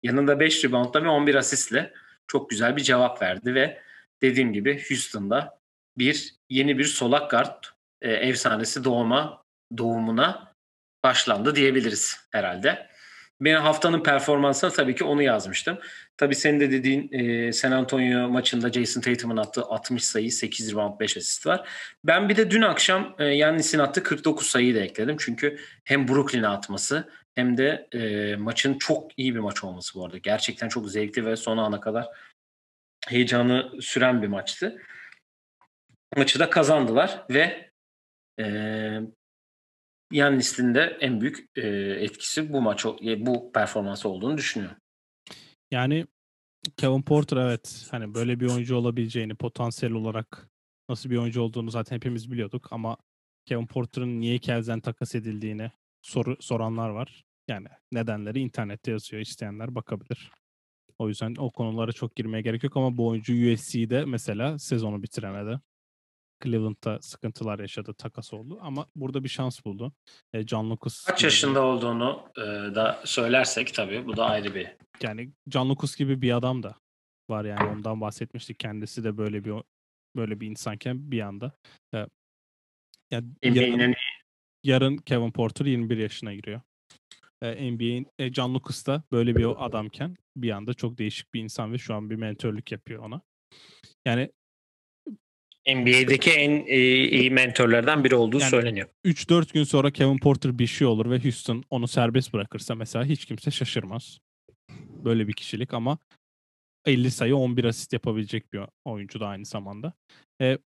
yanında 0.02 0.40
5 0.40 0.64
reboundla 0.64 1.04
ve 1.04 1.08
11 1.08 1.34
asistle 1.34 1.92
çok 2.32 2.50
güzel 2.50 2.76
bir 2.76 2.82
cevap 2.82 3.22
verdi 3.22 3.54
ve 3.54 3.78
dediğim 4.22 4.52
gibi 4.52 4.82
Houston'da 4.88 5.58
bir 5.98 6.34
yeni 6.50 6.78
bir 6.78 6.84
solak 6.84 7.30
guard 7.30 7.64
e, 8.00 8.12
efsanesi 8.12 8.84
doğuma 8.84 9.44
doğumuna 9.78 10.54
başlandı 11.04 11.56
diyebiliriz 11.56 12.28
herhalde. 12.30 12.86
Ben 13.40 13.60
haftanın 13.60 14.02
performansına 14.02 14.70
tabii 14.70 14.94
ki 14.94 15.04
onu 15.04 15.22
yazmıştım. 15.22 15.78
Tabii 16.16 16.34
senin 16.34 16.60
de 16.60 16.70
dediğin 16.70 17.12
e, 17.12 17.52
San 17.52 17.72
Antonio 17.72 18.28
maçında 18.28 18.72
Jason 18.72 19.00
Tatum'un 19.00 19.36
attığı 19.36 19.62
60 19.62 20.04
sayı, 20.04 20.32
8 20.32 20.72
rebound, 20.72 21.00
5 21.00 21.16
asist 21.16 21.46
var. 21.46 21.68
Ben 22.04 22.28
bir 22.28 22.36
de 22.36 22.50
dün 22.50 22.62
akşam 22.62 23.14
e, 23.18 23.24
Yannis'in 23.24 23.78
attığı 23.78 24.02
49 24.02 24.46
sayıyı 24.46 24.74
da 24.74 24.78
ekledim. 24.78 25.16
Çünkü 25.18 25.58
hem 25.84 26.08
Brooklyn'e 26.08 26.48
atması 26.48 27.08
hem 27.34 27.56
de 27.56 27.88
e, 27.92 28.36
maçın 28.36 28.78
çok 28.78 29.18
iyi 29.18 29.34
bir 29.34 29.40
maç 29.40 29.64
olması 29.64 29.98
bu 29.98 30.04
arada. 30.04 30.18
Gerçekten 30.18 30.68
çok 30.68 30.90
zevkli 30.90 31.26
ve 31.26 31.36
son 31.36 31.58
ana 31.58 31.80
kadar 31.80 32.08
heyecanı 33.06 33.72
süren 33.80 34.22
bir 34.22 34.28
maçtı. 34.28 34.82
Maçı 36.16 36.38
da 36.38 36.50
kazandılar 36.50 37.24
ve 37.30 37.70
e, 38.40 38.46
Yannis'in 40.12 40.74
de 40.74 40.96
en 41.00 41.20
büyük 41.20 41.50
e, 41.56 41.68
etkisi 42.00 42.52
bu 42.52 42.60
maç 42.60 42.86
e, 42.86 43.26
bu 43.26 43.52
performansı 43.52 44.08
olduğunu 44.08 44.38
düşünüyorum. 44.38 44.76
Yani 45.70 46.06
Kevin 46.76 47.02
Porter 47.02 47.36
evet 47.36 47.88
hani 47.90 48.14
böyle 48.14 48.40
bir 48.40 48.48
oyuncu 48.48 48.76
olabileceğini 48.76 49.34
potansiyel 49.34 49.94
olarak 49.94 50.48
nasıl 50.88 51.10
bir 51.10 51.16
oyuncu 51.16 51.42
olduğunu 51.42 51.70
zaten 51.70 51.96
hepimiz 51.96 52.32
biliyorduk 52.32 52.72
ama 52.72 52.96
Kevin 53.46 53.66
Porter'ın 53.66 54.20
niye 54.20 54.40
Cavs'den 54.40 54.80
takas 54.80 55.14
edildiğini 55.14 55.70
soru 56.02 56.36
soranlar 56.40 56.88
var. 56.88 57.24
Yani 57.48 57.68
nedenleri 57.92 58.40
internette 58.40 58.90
yazıyor. 58.90 59.22
İsteyenler 59.22 59.74
bakabilir. 59.74 60.30
O 60.98 61.08
yüzden 61.08 61.34
o 61.38 61.50
konulara 61.50 61.92
çok 61.92 62.16
girmeye 62.16 62.42
gerek 62.42 62.64
yok 62.64 62.76
ama 62.76 62.96
bu 62.96 63.08
oyuncu 63.08 63.52
USC'de 63.52 64.04
mesela 64.04 64.58
sezonu 64.58 65.02
bitiremedi. 65.02 65.60
Cleveland'da 66.42 66.98
sıkıntılar 67.02 67.58
yaşadı, 67.58 67.94
takas 67.94 68.32
oldu 68.32 68.58
ama 68.62 68.86
burada 68.96 69.24
bir 69.24 69.28
şans 69.28 69.64
buldu. 69.64 69.92
E, 70.32 70.46
John 70.46 70.70
Lucas 70.70 71.04
kaç 71.04 71.24
yaşında 71.24 71.62
olduğunu 71.62 72.30
e, 72.36 72.40
da 72.74 73.02
söylersek 73.04 73.74
tabii 73.74 74.06
bu 74.06 74.16
da 74.16 74.24
ayrı 74.24 74.54
bir. 74.54 74.68
Yani 75.02 75.32
John 75.48 75.68
Lucas 75.68 75.96
gibi 75.96 76.22
bir 76.22 76.36
adam 76.36 76.62
da 76.62 76.74
var 77.30 77.44
yani 77.44 77.70
ondan 77.70 78.00
bahsetmiştik. 78.00 78.58
Kendisi 78.58 79.04
de 79.04 79.16
böyle 79.16 79.44
bir 79.44 79.54
böyle 80.16 80.40
bir 80.40 80.46
insanken 80.46 81.10
bir 81.10 81.20
anda 81.20 81.52
e, 81.94 82.06
yani 83.10 83.26
yarın, 83.42 83.94
yarın 84.64 84.96
Kevin 84.96 85.30
Porter 85.30 85.66
21 85.66 85.98
yaşına 85.98 86.34
giriyor 86.34 86.60
e, 87.42 87.72
NBA'in 87.72 88.06
e, 88.18 88.32
John 88.32 88.54
Lucas 88.54 88.86
da 88.86 89.02
böyle 89.12 89.36
bir 89.36 89.64
adamken 89.66 90.16
bir 90.36 90.50
anda 90.50 90.74
çok 90.74 90.98
değişik 90.98 91.34
bir 91.34 91.40
insan 91.40 91.72
ve 91.72 91.78
şu 91.78 91.94
an 91.94 92.10
bir 92.10 92.16
mentörlük 92.16 92.72
yapıyor 92.72 93.02
ona. 93.02 93.20
Yani 94.06 94.30
NBA'deki 95.68 96.30
en 96.30 96.66
e, 96.66 96.78
iyi 96.94 97.30
mentörlerden 97.30 98.04
biri 98.04 98.14
olduğu 98.14 98.38
yani 98.38 98.50
söyleniyor. 98.50 98.88
3-4 99.04 99.52
gün 99.52 99.64
sonra 99.64 99.90
Kevin 99.90 100.18
Porter 100.18 100.58
bir 100.58 100.66
şey 100.66 100.86
olur 100.86 101.10
ve 101.10 101.22
Houston 101.22 101.64
onu 101.70 101.88
serbest 101.88 102.32
bırakırsa 102.32 102.74
mesela 102.74 103.04
hiç 103.04 103.24
kimse 103.24 103.50
şaşırmaz. 103.50 104.18
Böyle 105.04 105.28
bir 105.28 105.32
kişilik 105.32 105.74
ama 105.74 105.98
50 106.86 107.10
sayı 107.10 107.36
11 107.36 107.64
asist 107.64 107.92
yapabilecek 107.92 108.52
bir 108.52 108.60
oyuncu 108.84 109.20
da 109.20 109.26
aynı 109.26 109.44
zamanda. 109.44 109.92
E, 110.40 110.58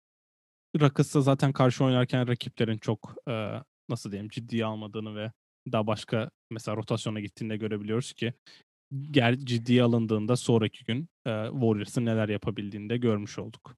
Rockets'ta 0.81 1.21
zaten 1.21 1.53
karşı 1.53 1.85
oynarken 1.85 2.29
rakiplerin 2.29 2.79
çok 2.79 3.15
e, 3.29 3.33
nasıl 3.89 4.13
diyeyim 4.13 4.29
ciddiye 4.29 4.65
almadığını 4.65 5.17
ve 5.17 5.33
daha 5.73 5.87
başka 5.87 6.31
mesela 6.51 6.77
rotasyona 6.77 7.21
gittiğinde 7.21 7.57
görebiliyoruz 7.57 8.13
ki 8.13 8.33
gel 9.11 9.39
ciddiye 9.39 9.83
alındığında 9.83 10.37
sonraki 10.37 10.85
gün 10.85 11.09
e, 11.27 11.31
Warriors'ın 11.53 12.07
neler 12.07 12.29
yapabildiğini 12.29 12.91
de 12.91 12.97
görmüş 12.97 13.39
olduk. 13.39 13.77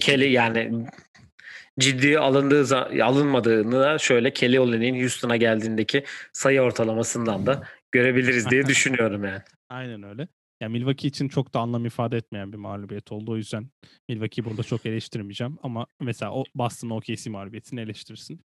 Kelly 0.00 0.32
yani 0.32 0.86
ciddi 1.78 2.18
alındığı 2.18 2.76
alınmadığını 3.04 4.00
şöyle 4.00 4.32
Kelly 4.32 4.60
Olyny'in 4.60 5.00
Houston'a 5.00 5.36
geldiğindeki 5.36 6.04
sayı 6.32 6.60
ortalamasından 6.60 7.46
da 7.46 7.62
görebiliriz 7.92 8.50
diye 8.50 8.66
düşünüyorum 8.66 9.24
yani. 9.24 9.42
Aynen 9.68 10.02
öyle. 10.02 10.28
Yani 10.60 10.72
Milwaukee 10.72 11.08
için 11.08 11.28
çok 11.28 11.54
da 11.54 11.60
anlam 11.60 11.86
ifade 11.86 12.16
etmeyen 12.16 12.52
bir 12.52 12.56
mağlubiyet 12.56 13.12
oldu. 13.12 13.32
O 13.32 13.36
yüzden 13.36 13.70
Milwaukee'yi 14.08 14.44
burada 14.44 14.62
çok 14.62 14.86
eleştirmeyeceğim. 14.86 15.58
Ama 15.62 15.86
mesela 16.00 16.32
o 16.32 16.44
Boston 16.54 16.90
OKC 16.90 17.30
mağlubiyetini 17.30 17.80
eleştirirsin. 17.80 18.40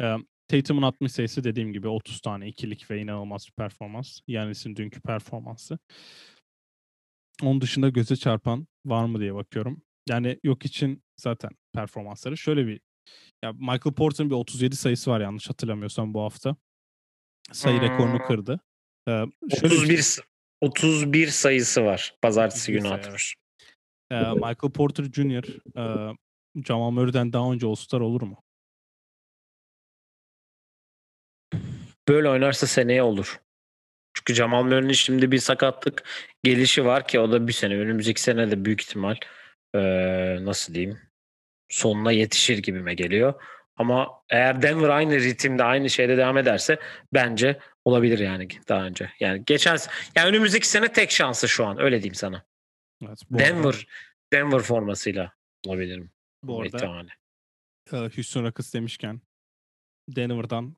Ee, 0.00 0.16
Tatum'un 0.48 0.82
60 0.82 1.12
sayısı 1.12 1.44
dediğim 1.44 1.72
gibi 1.72 1.88
30 1.88 2.20
tane 2.20 2.48
ikilik 2.48 2.90
ve 2.90 3.00
inanılmaz 3.00 3.46
bir 3.46 3.52
performans. 3.52 4.20
Yanis'in 4.26 4.76
dünkü 4.76 5.00
performansı. 5.00 5.78
Onun 7.42 7.60
dışında 7.60 7.88
göze 7.88 8.16
çarpan 8.16 8.66
var 8.86 9.04
mı 9.04 9.20
diye 9.20 9.34
bakıyorum. 9.34 9.82
Yani 10.08 10.38
yok 10.44 10.64
için 10.64 11.02
zaten 11.16 11.50
performansları 11.72 12.36
şöyle 12.36 12.66
bir 12.66 12.80
ya 13.44 13.52
Michael 13.52 13.94
Porter'ın 13.96 14.30
bir 14.30 14.34
37 14.34 14.76
sayısı 14.76 15.10
var 15.10 15.20
yanlış 15.20 15.50
hatırlamıyorsam 15.50 16.14
bu 16.14 16.22
hafta. 16.22 16.56
Sayı 17.52 17.80
hmm. 17.80 17.88
rekorunu 17.88 18.18
kırdı. 18.18 18.60
Ee, 19.08 19.24
şöyle 19.60 19.74
31 19.74 19.88
bir, 19.88 20.20
31 20.60 21.26
sayısı 21.26 21.84
var 21.84 22.14
pazartesi 22.22 22.72
günü 22.72 22.88
atmış. 22.88 23.34
Ee, 24.10 24.16
Michael 24.16 24.72
Porter 24.74 25.04
Jr. 25.04 25.44
E, 25.78 26.14
Jamal 26.66 26.90
Murray'den 26.90 27.32
daha 27.32 27.52
önce 27.52 27.66
All-Star 27.66 28.00
olur 28.00 28.22
mu? 28.22 28.42
Böyle 32.08 32.28
oynarsa 32.28 32.66
seneye 32.66 33.02
olur. 33.02 33.40
Çünkü 34.14 34.34
Jamal 34.34 34.62
Murray'nin 34.62 34.92
şimdi 34.92 35.32
bir 35.32 35.38
sakatlık 35.38 36.04
gelişi 36.42 36.84
var 36.84 37.08
ki 37.08 37.20
o 37.20 37.32
da 37.32 37.48
bir 37.48 37.52
sene 37.52 37.78
önümüzdeki 37.78 38.22
sene 38.22 38.50
de 38.50 38.64
büyük 38.64 38.82
ihtimal 38.82 39.16
ee, 39.74 40.44
nasıl 40.44 40.74
diyeyim 40.74 41.00
sonuna 41.68 42.12
yetişir 42.12 42.58
gibime 42.58 42.94
geliyor. 42.94 43.42
Ama 43.76 44.22
eğer 44.30 44.62
Denver 44.62 44.88
aynı 44.88 45.14
ritimde 45.14 45.64
aynı 45.64 45.90
şeyde 45.90 46.16
devam 46.16 46.38
ederse 46.38 46.78
bence 47.14 47.60
olabilir 47.84 48.18
yani 48.18 48.48
daha 48.68 48.84
önce. 48.84 49.10
Yani 49.20 49.44
geçen 49.44 49.78
yani 50.16 50.28
önümüzdeki 50.28 50.68
sene 50.68 50.92
tek 50.92 51.10
şansı 51.10 51.48
şu 51.48 51.66
an 51.66 51.80
öyle 51.80 51.96
diyeyim 51.96 52.14
sana. 52.14 52.44
Evet, 53.06 53.18
Denver 53.30 53.68
arada, 53.68 53.78
Denver 54.32 54.60
formasıyla 54.60 55.32
olabilirim. 55.66 56.10
Bu 56.42 56.60
arada 56.60 56.76
ihtimali. 56.76 57.10
Houston 57.90 58.44
Rockets 58.44 58.74
demişken 58.74 59.20
Denver'dan 60.08 60.76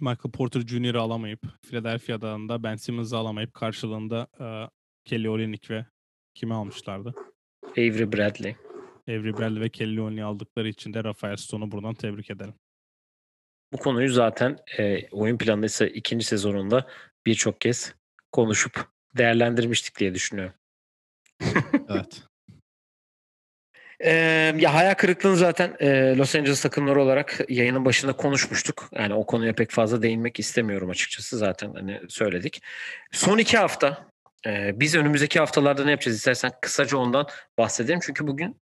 Michael 0.00 0.32
Porter 0.32 0.60
Jr.'ı 0.60 1.00
alamayıp 1.00 1.40
Philadelphia'dan 1.62 2.48
da 2.48 2.62
Ben 2.62 2.76
Simmons'ı 2.76 3.16
alamayıp 3.16 3.54
karşılığında 3.54 4.26
uh, 4.40 4.68
Kelly 5.04 5.28
Olynyk 5.28 5.70
ve 5.70 5.86
kimi 6.34 6.54
almışlardı? 6.54 7.14
Avery 7.62 8.12
Bradley. 8.12 8.56
Avery 9.08 9.32
Bradley 9.32 9.60
ve 9.60 9.68
Kelly 9.68 10.00
Olynyk 10.00 10.22
aldıkları 10.22 10.68
için 10.68 10.94
de 10.94 11.04
Rafael 11.04 11.36
Stone'u 11.36 11.70
buradan 11.70 11.94
tebrik 11.94 12.30
edelim. 12.30 12.54
Bu 13.72 13.76
konuyu 13.76 14.08
zaten 14.08 14.58
e, 14.78 15.08
oyun 15.10 15.38
planında 15.38 15.66
ise 15.66 15.90
ikinci 15.90 16.24
sezonunda 16.24 16.86
birçok 17.26 17.60
kez 17.60 17.94
konuşup 18.32 18.88
değerlendirmiştik 19.16 19.98
diye 19.98 20.14
düşünüyorum. 20.14 20.54
evet. 21.88 22.22
Ee, 24.04 24.54
ya 24.58 24.74
hayal 24.74 24.94
kırıklığını 24.94 25.36
zaten 25.36 25.76
e, 25.80 26.16
Los 26.16 26.34
Angeles 26.34 26.62
takımları 26.62 27.02
olarak 27.02 27.40
yayının 27.48 27.84
başında 27.84 28.12
konuşmuştuk. 28.12 28.88
Yani 28.92 29.14
o 29.14 29.26
konuya 29.26 29.52
pek 29.52 29.70
fazla 29.70 30.02
değinmek 30.02 30.40
istemiyorum 30.40 30.90
açıkçası 30.90 31.38
zaten 31.38 31.72
hani 31.74 32.00
söyledik. 32.08 32.62
Son 33.12 33.38
iki 33.38 33.58
hafta 33.58 34.06
e, 34.46 34.80
biz 34.80 34.94
önümüzdeki 34.94 35.38
haftalarda 35.38 35.84
ne 35.84 35.90
yapacağız 35.90 36.16
istersen 36.16 36.52
kısaca 36.60 36.96
ondan 36.96 37.26
bahsedelim. 37.58 38.00
Çünkü 38.02 38.26
bugün 38.26 38.60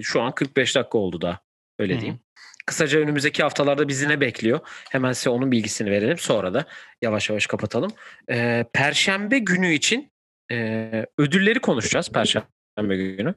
şu 0.00 0.22
an 0.22 0.34
45 0.34 0.76
dakika 0.76 0.98
oldu 0.98 1.20
da 1.20 1.40
öyle 1.78 1.92
diyeyim. 2.00 2.14
Hı-hı. 2.14 2.32
Kısaca 2.66 2.98
önümüzdeki 2.98 3.42
haftalarda 3.42 3.88
bizi 3.88 4.08
ne 4.08 4.20
bekliyor? 4.20 4.60
Hemen 4.90 5.12
size 5.12 5.30
onun 5.30 5.52
bilgisini 5.52 5.90
verelim. 5.90 6.18
Sonra 6.18 6.54
da 6.54 6.64
yavaş 7.02 7.30
yavaş 7.30 7.46
kapatalım. 7.46 7.92
Ee, 8.30 8.64
Perşembe 8.72 9.38
günü 9.38 9.72
için 9.72 10.10
e, 10.52 11.06
ödülleri 11.18 11.58
konuşacağız. 11.58 12.12
Perşembe 12.12 12.96
günü. 12.96 13.34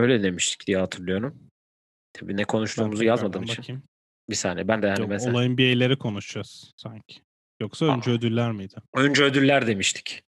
Öyle 0.00 0.22
demiştik 0.22 0.66
diye 0.66 0.78
hatırlıyorum. 0.78 1.50
Tabii 2.12 2.36
ne 2.36 2.44
konuştuğumuzu 2.44 3.04
yazmadığım 3.04 3.42
için. 3.42 3.62
Bakayım. 3.62 3.82
Bir 4.30 4.34
saniye 4.34 4.68
ben 4.68 4.82
de 4.82 4.86
yani 4.86 5.00
Yok, 5.00 5.08
mesela. 5.08 5.32
Olayın 5.32 5.52
NBA'leri 5.52 5.98
konuşacağız 5.98 6.72
sanki. 6.76 7.22
Yoksa 7.60 7.86
önce 7.86 8.10
Aa, 8.10 8.14
ödüller 8.14 8.52
miydi? 8.52 8.74
Önce 8.94 9.24
ödüller 9.24 9.66
demiştik. 9.66 10.22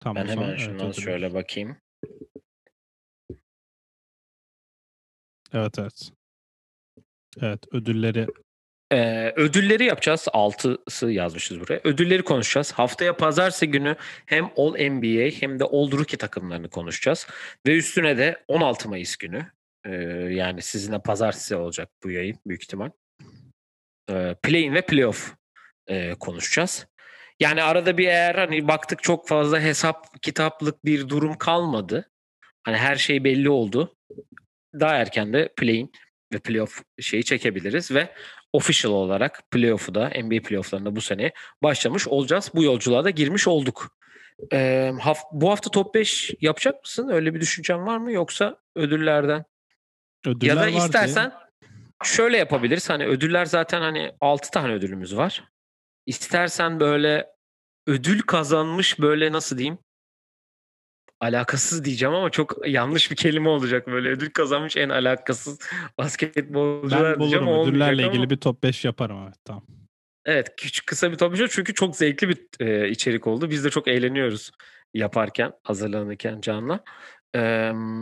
Tamam, 0.00 0.24
ben 0.24 0.30
hemen 0.30 0.56
şundan 0.56 0.86
evet, 0.86 1.00
şöyle 1.00 1.34
bakayım. 1.34 1.76
Evet 5.52 5.78
evet. 5.78 6.12
Evet 7.40 7.66
ödülleri 7.72 8.26
ee, 8.92 9.32
ödülleri 9.36 9.84
yapacağız. 9.84 10.28
Altısı 10.32 11.10
yazmışız 11.10 11.60
buraya. 11.60 11.80
Ödülleri 11.84 12.22
konuşacağız. 12.22 12.72
Haftaya 12.72 13.16
pazartesi 13.16 13.70
günü 13.70 13.96
hem 14.26 14.50
All 14.56 14.90
NBA 14.90 15.30
hem 15.40 15.60
de 15.60 15.64
All 15.64 15.92
Rookie 15.92 16.18
takımlarını 16.18 16.70
konuşacağız. 16.70 17.26
Ve 17.66 17.76
üstüne 17.76 18.18
de 18.18 18.44
16 18.48 18.88
Mayıs 18.88 19.16
günü 19.16 19.46
e, 19.84 19.90
yani 20.30 20.62
sizinle 20.62 20.98
pazartesi 20.98 21.56
olacak 21.56 21.88
bu 22.04 22.10
yayın 22.10 22.38
büyük 22.46 22.62
ihtimal. 22.62 22.90
E, 24.10 24.34
play-in 24.42 24.74
ve 24.74 24.82
playoff 24.82 25.34
e, 25.86 26.14
konuşacağız. 26.14 26.86
Yani 27.40 27.62
arada 27.62 27.98
bir 27.98 28.06
eğer 28.06 28.34
hani 28.34 28.68
baktık 28.68 29.02
çok 29.02 29.28
fazla 29.28 29.60
hesap 29.60 30.22
kitaplık 30.22 30.84
bir 30.84 31.08
durum 31.08 31.38
kalmadı. 31.38 32.10
Hani 32.64 32.76
her 32.76 32.96
şey 32.96 33.24
belli 33.24 33.50
oldu. 33.50 33.96
Daha 34.80 34.94
erken 34.94 35.32
de 35.32 35.48
play-in 35.56 35.92
ve 36.32 36.38
playoff 36.38 36.82
şeyi 37.00 37.24
çekebiliriz 37.24 37.90
ve 37.90 38.08
official 38.52 38.92
olarak 38.92 39.50
playoff'u 39.50 39.94
da 39.94 40.08
NBA 40.08 40.42
playoff'larında 40.42 40.96
bu 40.96 41.00
sene 41.00 41.32
başlamış 41.62 42.08
olacağız. 42.08 42.50
Bu 42.54 42.62
yolculuğa 42.62 43.04
da 43.04 43.10
girmiş 43.10 43.48
olduk. 43.48 43.96
Ee, 44.52 44.92
haf- 45.00 45.32
bu 45.32 45.50
hafta 45.50 45.70
top 45.70 45.94
5 45.94 46.34
yapacak 46.40 46.82
mısın? 46.82 47.08
Öyle 47.08 47.34
bir 47.34 47.40
düşüncen 47.40 47.86
var 47.86 47.98
mı 47.98 48.12
yoksa 48.12 48.56
ödüllerden? 48.76 49.44
Ödüller 50.26 50.56
ya 50.56 50.62
da 50.62 50.68
istersen 50.68 51.22
ya. 51.22 51.48
şöyle 52.04 52.36
yapabiliriz. 52.36 52.90
Hani 52.90 53.06
ödüller 53.06 53.44
zaten 53.44 53.80
hani 53.80 54.12
6 54.20 54.50
tane 54.50 54.72
ödülümüz 54.72 55.16
var. 55.16 55.44
İstersen 56.06 56.80
böyle 56.80 57.26
ödül 57.86 58.20
kazanmış 58.20 59.00
böyle 59.00 59.32
nasıl 59.32 59.58
diyeyim? 59.58 59.78
Alakasız 61.22 61.84
diyeceğim 61.84 62.14
ama 62.14 62.30
çok 62.30 62.68
yanlış 62.68 63.10
bir 63.10 63.16
kelime 63.16 63.48
olacak. 63.48 63.86
Böyle 63.86 64.08
ödül 64.08 64.30
kazanmış 64.30 64.76
en 64.76 64.88
alakasız 64.88 65.58
basketbolcular 65.98 67.12
ben 67.12 67.20
diyeceğim. 67.20 67.46
Ben 67.46 67.60
ödüllerle 67.60 68.02
ilgili 68.02 68.22
ama... 68.22 68.30
bir 68.30 68.36
top 68.36 68.62
5 68.62 68.84
yaparım 68.84 69.22
evet 69.26 69.36
tamam. 69.44 69.64
Evet 70.24 70.54
küçük 70.56 70.86
kısa 70.86 71.12
bir 71.12 71.16
top 71.16 71.32
5 71.38 71.50
çünkü 71.50 71.74
çok 71.74 71.96
zevkli 71.96 72.28
bir 72.28 72.38
e, 72.60 72.88
içerik 72.88 73.26
oldu. 73.26 73.50
Biz 73.50 73.64
de 73.64 73.70
çok 73.70 73.88
eğleniyoruz 73.88 74.50
yaparken, 74.94 75.52
hazırlanırken 75.62 76.40
Can'la. 76.40 76.80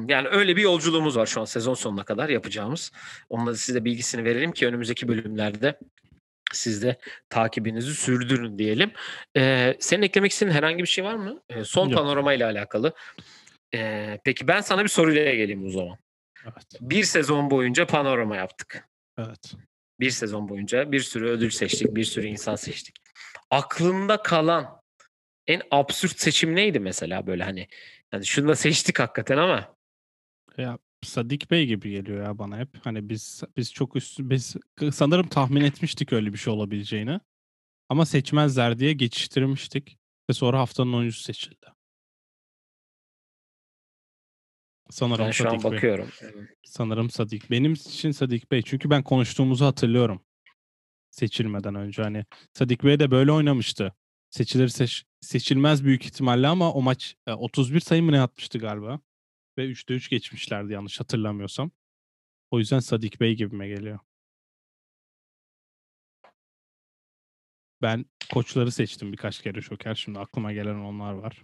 Yani 0.08 0.28
öyle 0.30 0.56
bir 0.56 0.62
yolculuğumuz 0.62 1.16
var 1.16 1.26
şu 1.26 1.40
an 1.40 1.44
sezon 1.44 1.74
sonuna 1.74 2.04
kadar 2.04 2.28
yapacağımız. 2.28 2.92
Onunla 3.28 3.54
size 3.54 3.84
bilgisini 3.84 4.24
verelim 4.24 4.52
ki 4.52 4.66
önümüzdeki 4.66 5.08
bölümlerde 5.08 5.78
siz 6.52 6.82
de 6.82 6.98
takibinizi 7.28 7.94
sürdürün 7.94 8.58
diyelim. 8.58 8.92
Ee, 9.36 9.76
senin 9.80 10.02
eklemek 10.02 10.32
istediğin 10.32 10.56
herhangi 10.56 10.82
bir 10.82 10.88
şey 10.88 11.04
var 11.04 11.14
mı? 11.14 11.42
Ee, 11.48 11.64
son 11.64 11.88
Yok. 11.88 11.98
panorama 11.98 12.32
ile 12.32 12.44
alakalı. 12.44 12.92
Ee, 13.74 14.18
peki 14.24 14.48
ben 14.48 14.60
sana 14.60 14.82
bir 14.82 14.88
soruyla 14.88 15.34
geleyim 15.34 15.66
o 15.66 15.70
zaman. 15.70 15.98
Evet. 16.44 16.66
Bir 16.80 17.04
sezon 17.04 17.50
boyunca 17.50 17.86
panorama 17.86 18.36
yaptık. 18.36 18.88
Evet. 19.18 19.54
Bir 20.00 20.10
sezon 20.10 20.48
boyunca 20.48 20.92
bir 20.92 21.00
sürü 21.00 21.28
ödül 21.28 21.50
seçtik, 21.50 21.94
bir 21.94 22.04
sürü 22.04 22.26
insan 22.26 22.56
seçtik. 22.56 22.96
Aklında 23.50 24.22
kalan 24.22 24.80
en 25.46 25.62
absürt 25.70 26.20
seçim 26.20 26.56
neydi 26.56 26.80
mesela 26.80 27.26
böyle 27.26 27.44
hani 27.44 27.68
yani 28.12 28.26
şunu 28.26 28.48
da 28.48 28.54
seçtik 28.54 28.98
hakikaten 28.98 29.36
ama 29.36 29.76
ya 30.58 30.78
Sadik 31.02 31.50
Bey 31.50 31.66
gibi 31.66 31.90
geliyor 31.90 32.24
ya 32.24 32.38
bana 32.38 32.58
hep. 32.58 32.68
Hani 32.86 33.08
biz 33.08 33.42
biz 33.56 33.72
çok 33.72 33.96
üst 33.96 34.18
biz 34.20 34.56
sanırım 34.92 35.28
tahmin 35.28 35.60
etmiştik 35.60 36.12
öyle 36.12 36.32
bir 36.32 36.38
şey 36.38 36.52
olabileceğini. 36.52 37.20
Ama 37.88 38.06
seçmezler 38.06 38.78
diye 38.78 38.92
geçiştirmiştik 38.92 39.98
ve 40.30 40.34
sonra 40.34 40.58
haftanın 40.58 40.92
oyuncusu 40.92 41.22
seçildi. 41.22 41.66
Sanırım 44.90 45.26
ben 45.26 45.30
şu 45.30 45.44
Sadik 45.44 45.64
an 45.64 45.72
bakıyorum. 45.72 46.10
Bey. 46.22 46.42
Sanırım 46.64 47.10
Sadik. 47.10 47.50
Benim 47.50 47.72
için 47.72 48.10
Sadik 48.10 48.50
Bey. 48.50 48.62
Çünkü 48.62 48.90
ben 48.90 49.02
konuştuğumuzu 49.02 49.64
hatırlıyorum. 49.64 50.24
Seçilmeden 51.10 51.74
önce 51.74 52.02
hani 52.02 52.24
Sadik 52.54 52.84
Bey 52.84 52.98
de 53.00 53.10
böyle 53.10 53.32
oynamıştı. 53.32 53.94
Seçilir 54.30 54.68
seç, 54.68 55.04
seçilmez 55.20 55.84
büyük 55.84 56.04
ihtimalle 56.04 56.48
ama 56.48 56.72
o 56.72 56.82
maç 56.82 57.16
31 57.26 57.80
sayı 57.80 58.02
mı 58.02 58.12
ne 58.12 58.20
atmıştı 58.20 58.58
galiba? 58.58 59.00
Ve 59.60 59.66
3'te 59.66 59.94
3 59.94 60.10
geçmişlerdi 60.10 60.72
yanlış 60.72 61.00
hatırlamıyorsam. 61.00 61.70
O 62.50 62.58
yüzden 62.58 62.78
Sadik 62.78 63.20
Bey 63.20 63.36
gibime 63.36 63.68
geliyor. 63.68 63.98
Ben 67.82 68.04
koçları 68.32 68.72
seçtim 68.72 69.12
birkaç 69.12 69.42
kere 69.42 69.60
Şoker. 69.60 69.94
Şimdi 69.94 70.18
aklıma 70.18 70.52
gelen 70.52 70.74
onlar 70.74 71.12
var. 71.12 71.42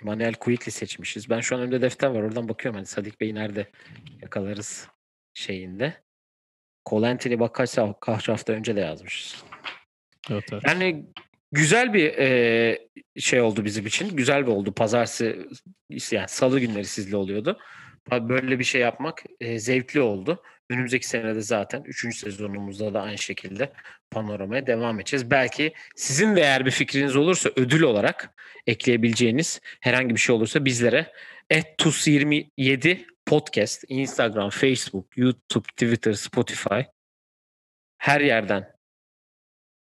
Immanuel 0.00 0.34
Quickly 0.34 0.72
seçmişiz. 0.72 1.30
Ben 1.30 1.40
şu 1.40 1.56
an 1.56 1.62
önümde 1.62 1.82
defter 1.82 2.08
var. 2.08 2.22
Oradan 2.22 2.48
bakıyorum. 2.48 2.76
Hani 2.76 2.86
Sadik 2.86 3.20
Bey'i 3.20 3.34
nerede 3.34 3.70
yakalarız 4.22 4.88
şeyinde. 5.34 6.02
Cole 6.86 7.08
Anthony 7.08 7.40
bak 7.40 7.54
kaç, 7.54 7.78
kaç 8.00 8.28
hafta 8.28 8.52
önce 8.52 8.76
de 8.76 8.80
yazmışız. 8.80 9.44
Evet, 10.30 10.44
evet. 10.52 10.62
Yani 10.66 11.06
güzel 11.52 11.94
bir 11.94 12.18
e, 12.18 12.78
şey 13.18 13.40
oldu 13.40 13.64
bizim 13.64 13.86
için. 13.86 14.16
Güzel 14.16 14.46
bir 14.46 14.52
oldu. 14.52 14.72
Pazartesi 14.72 15.46
yani 16.10 16.28
salı 16.28 16.60
günleri 16.60 16.84
sizle 16.84 17.16
oluyordu. 17.16 17.58
Böyle 18.12 18.58
bir 18.58 18.64
şey 18.64 18.80
yapmak 18.80 19.22
e, 19.40 19.58
zevkli 19.58 20.00
oldu. 20.00 20.42
Önümüzdeki 20.70 21.08
senede 21.08 21.40
zaten 21.40 21.82
3. 21.82 22.18
sezonumuzda 22.18 22.94
da 22.94 23.02
aynı 23.02 23.18
şekilde 23.18 23.72
panoramaya 24.10 24.66
devam 24.66 25.00
edeceğiz. 25.00 25.30
Belki 25.30 25.72
sizin 25.96 26.36
de 26.36 26.40
eğer 26.40 26.66
bir 26.66 26.70
fikriniz 26.70 27.16
olursa 27.16 27.50
ödül 27.56 27.82
olarak 27.82 28.34
ekleyebileceğiniz 28.66 29.60
herhangi 29.80 30.14
bir 30.14 30.20
şey 30.20 30.34
olursa 30.34 30.64
bizlere 30.64 31.12
@tus27 31.50 33.04
podcast, 33.26 33.84
Instagram, 33.88 34.50
Facebook, 34.50 35.06
YouTube, 35.16 35.68
Twitter, 35.68 36.12
Spotify 36.12 36.80
her 37.98 38.20
yerden 38.20 38.77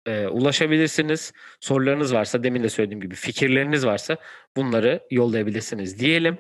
e, 0.06 0.26
ulaşabilirsiniz. 0.26 1.32
Sorularınız 1.60 2.14
varsa 2.14 2.42
demin 2.42 2.62
de 2.62 2.68
söylediğim 2.68 3.00
gibi 3.00 3.14
fikirleriniz 3.14 3.86
varsa 3.86 4.16
bunları 4.56 5.00
yollayabilirsiniz 5.10 5.98
diyelim. 6.00 6.38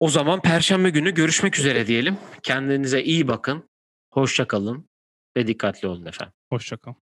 O 0.00 0.08
zaman 0.08 0.42
perşembe 0.42 0.90
günü 0.90 1.14
görüşmek 1.14 1.58
üzere 1.58 1.86
diyelim. 1.86 2.16
Kendinize 2.42 3.02
iyi 3.02 3.28
bakın. 3.28 3.68
Hoşça 4.12 4.46
kalın 4.46 4.88
ve 5.36 5.46
dikkatli 5.46 5.88
olun 5.88 6.06
efendim. 6.06 6.34
Hoşça 6.50 6.76
kalın. 6.76 7.05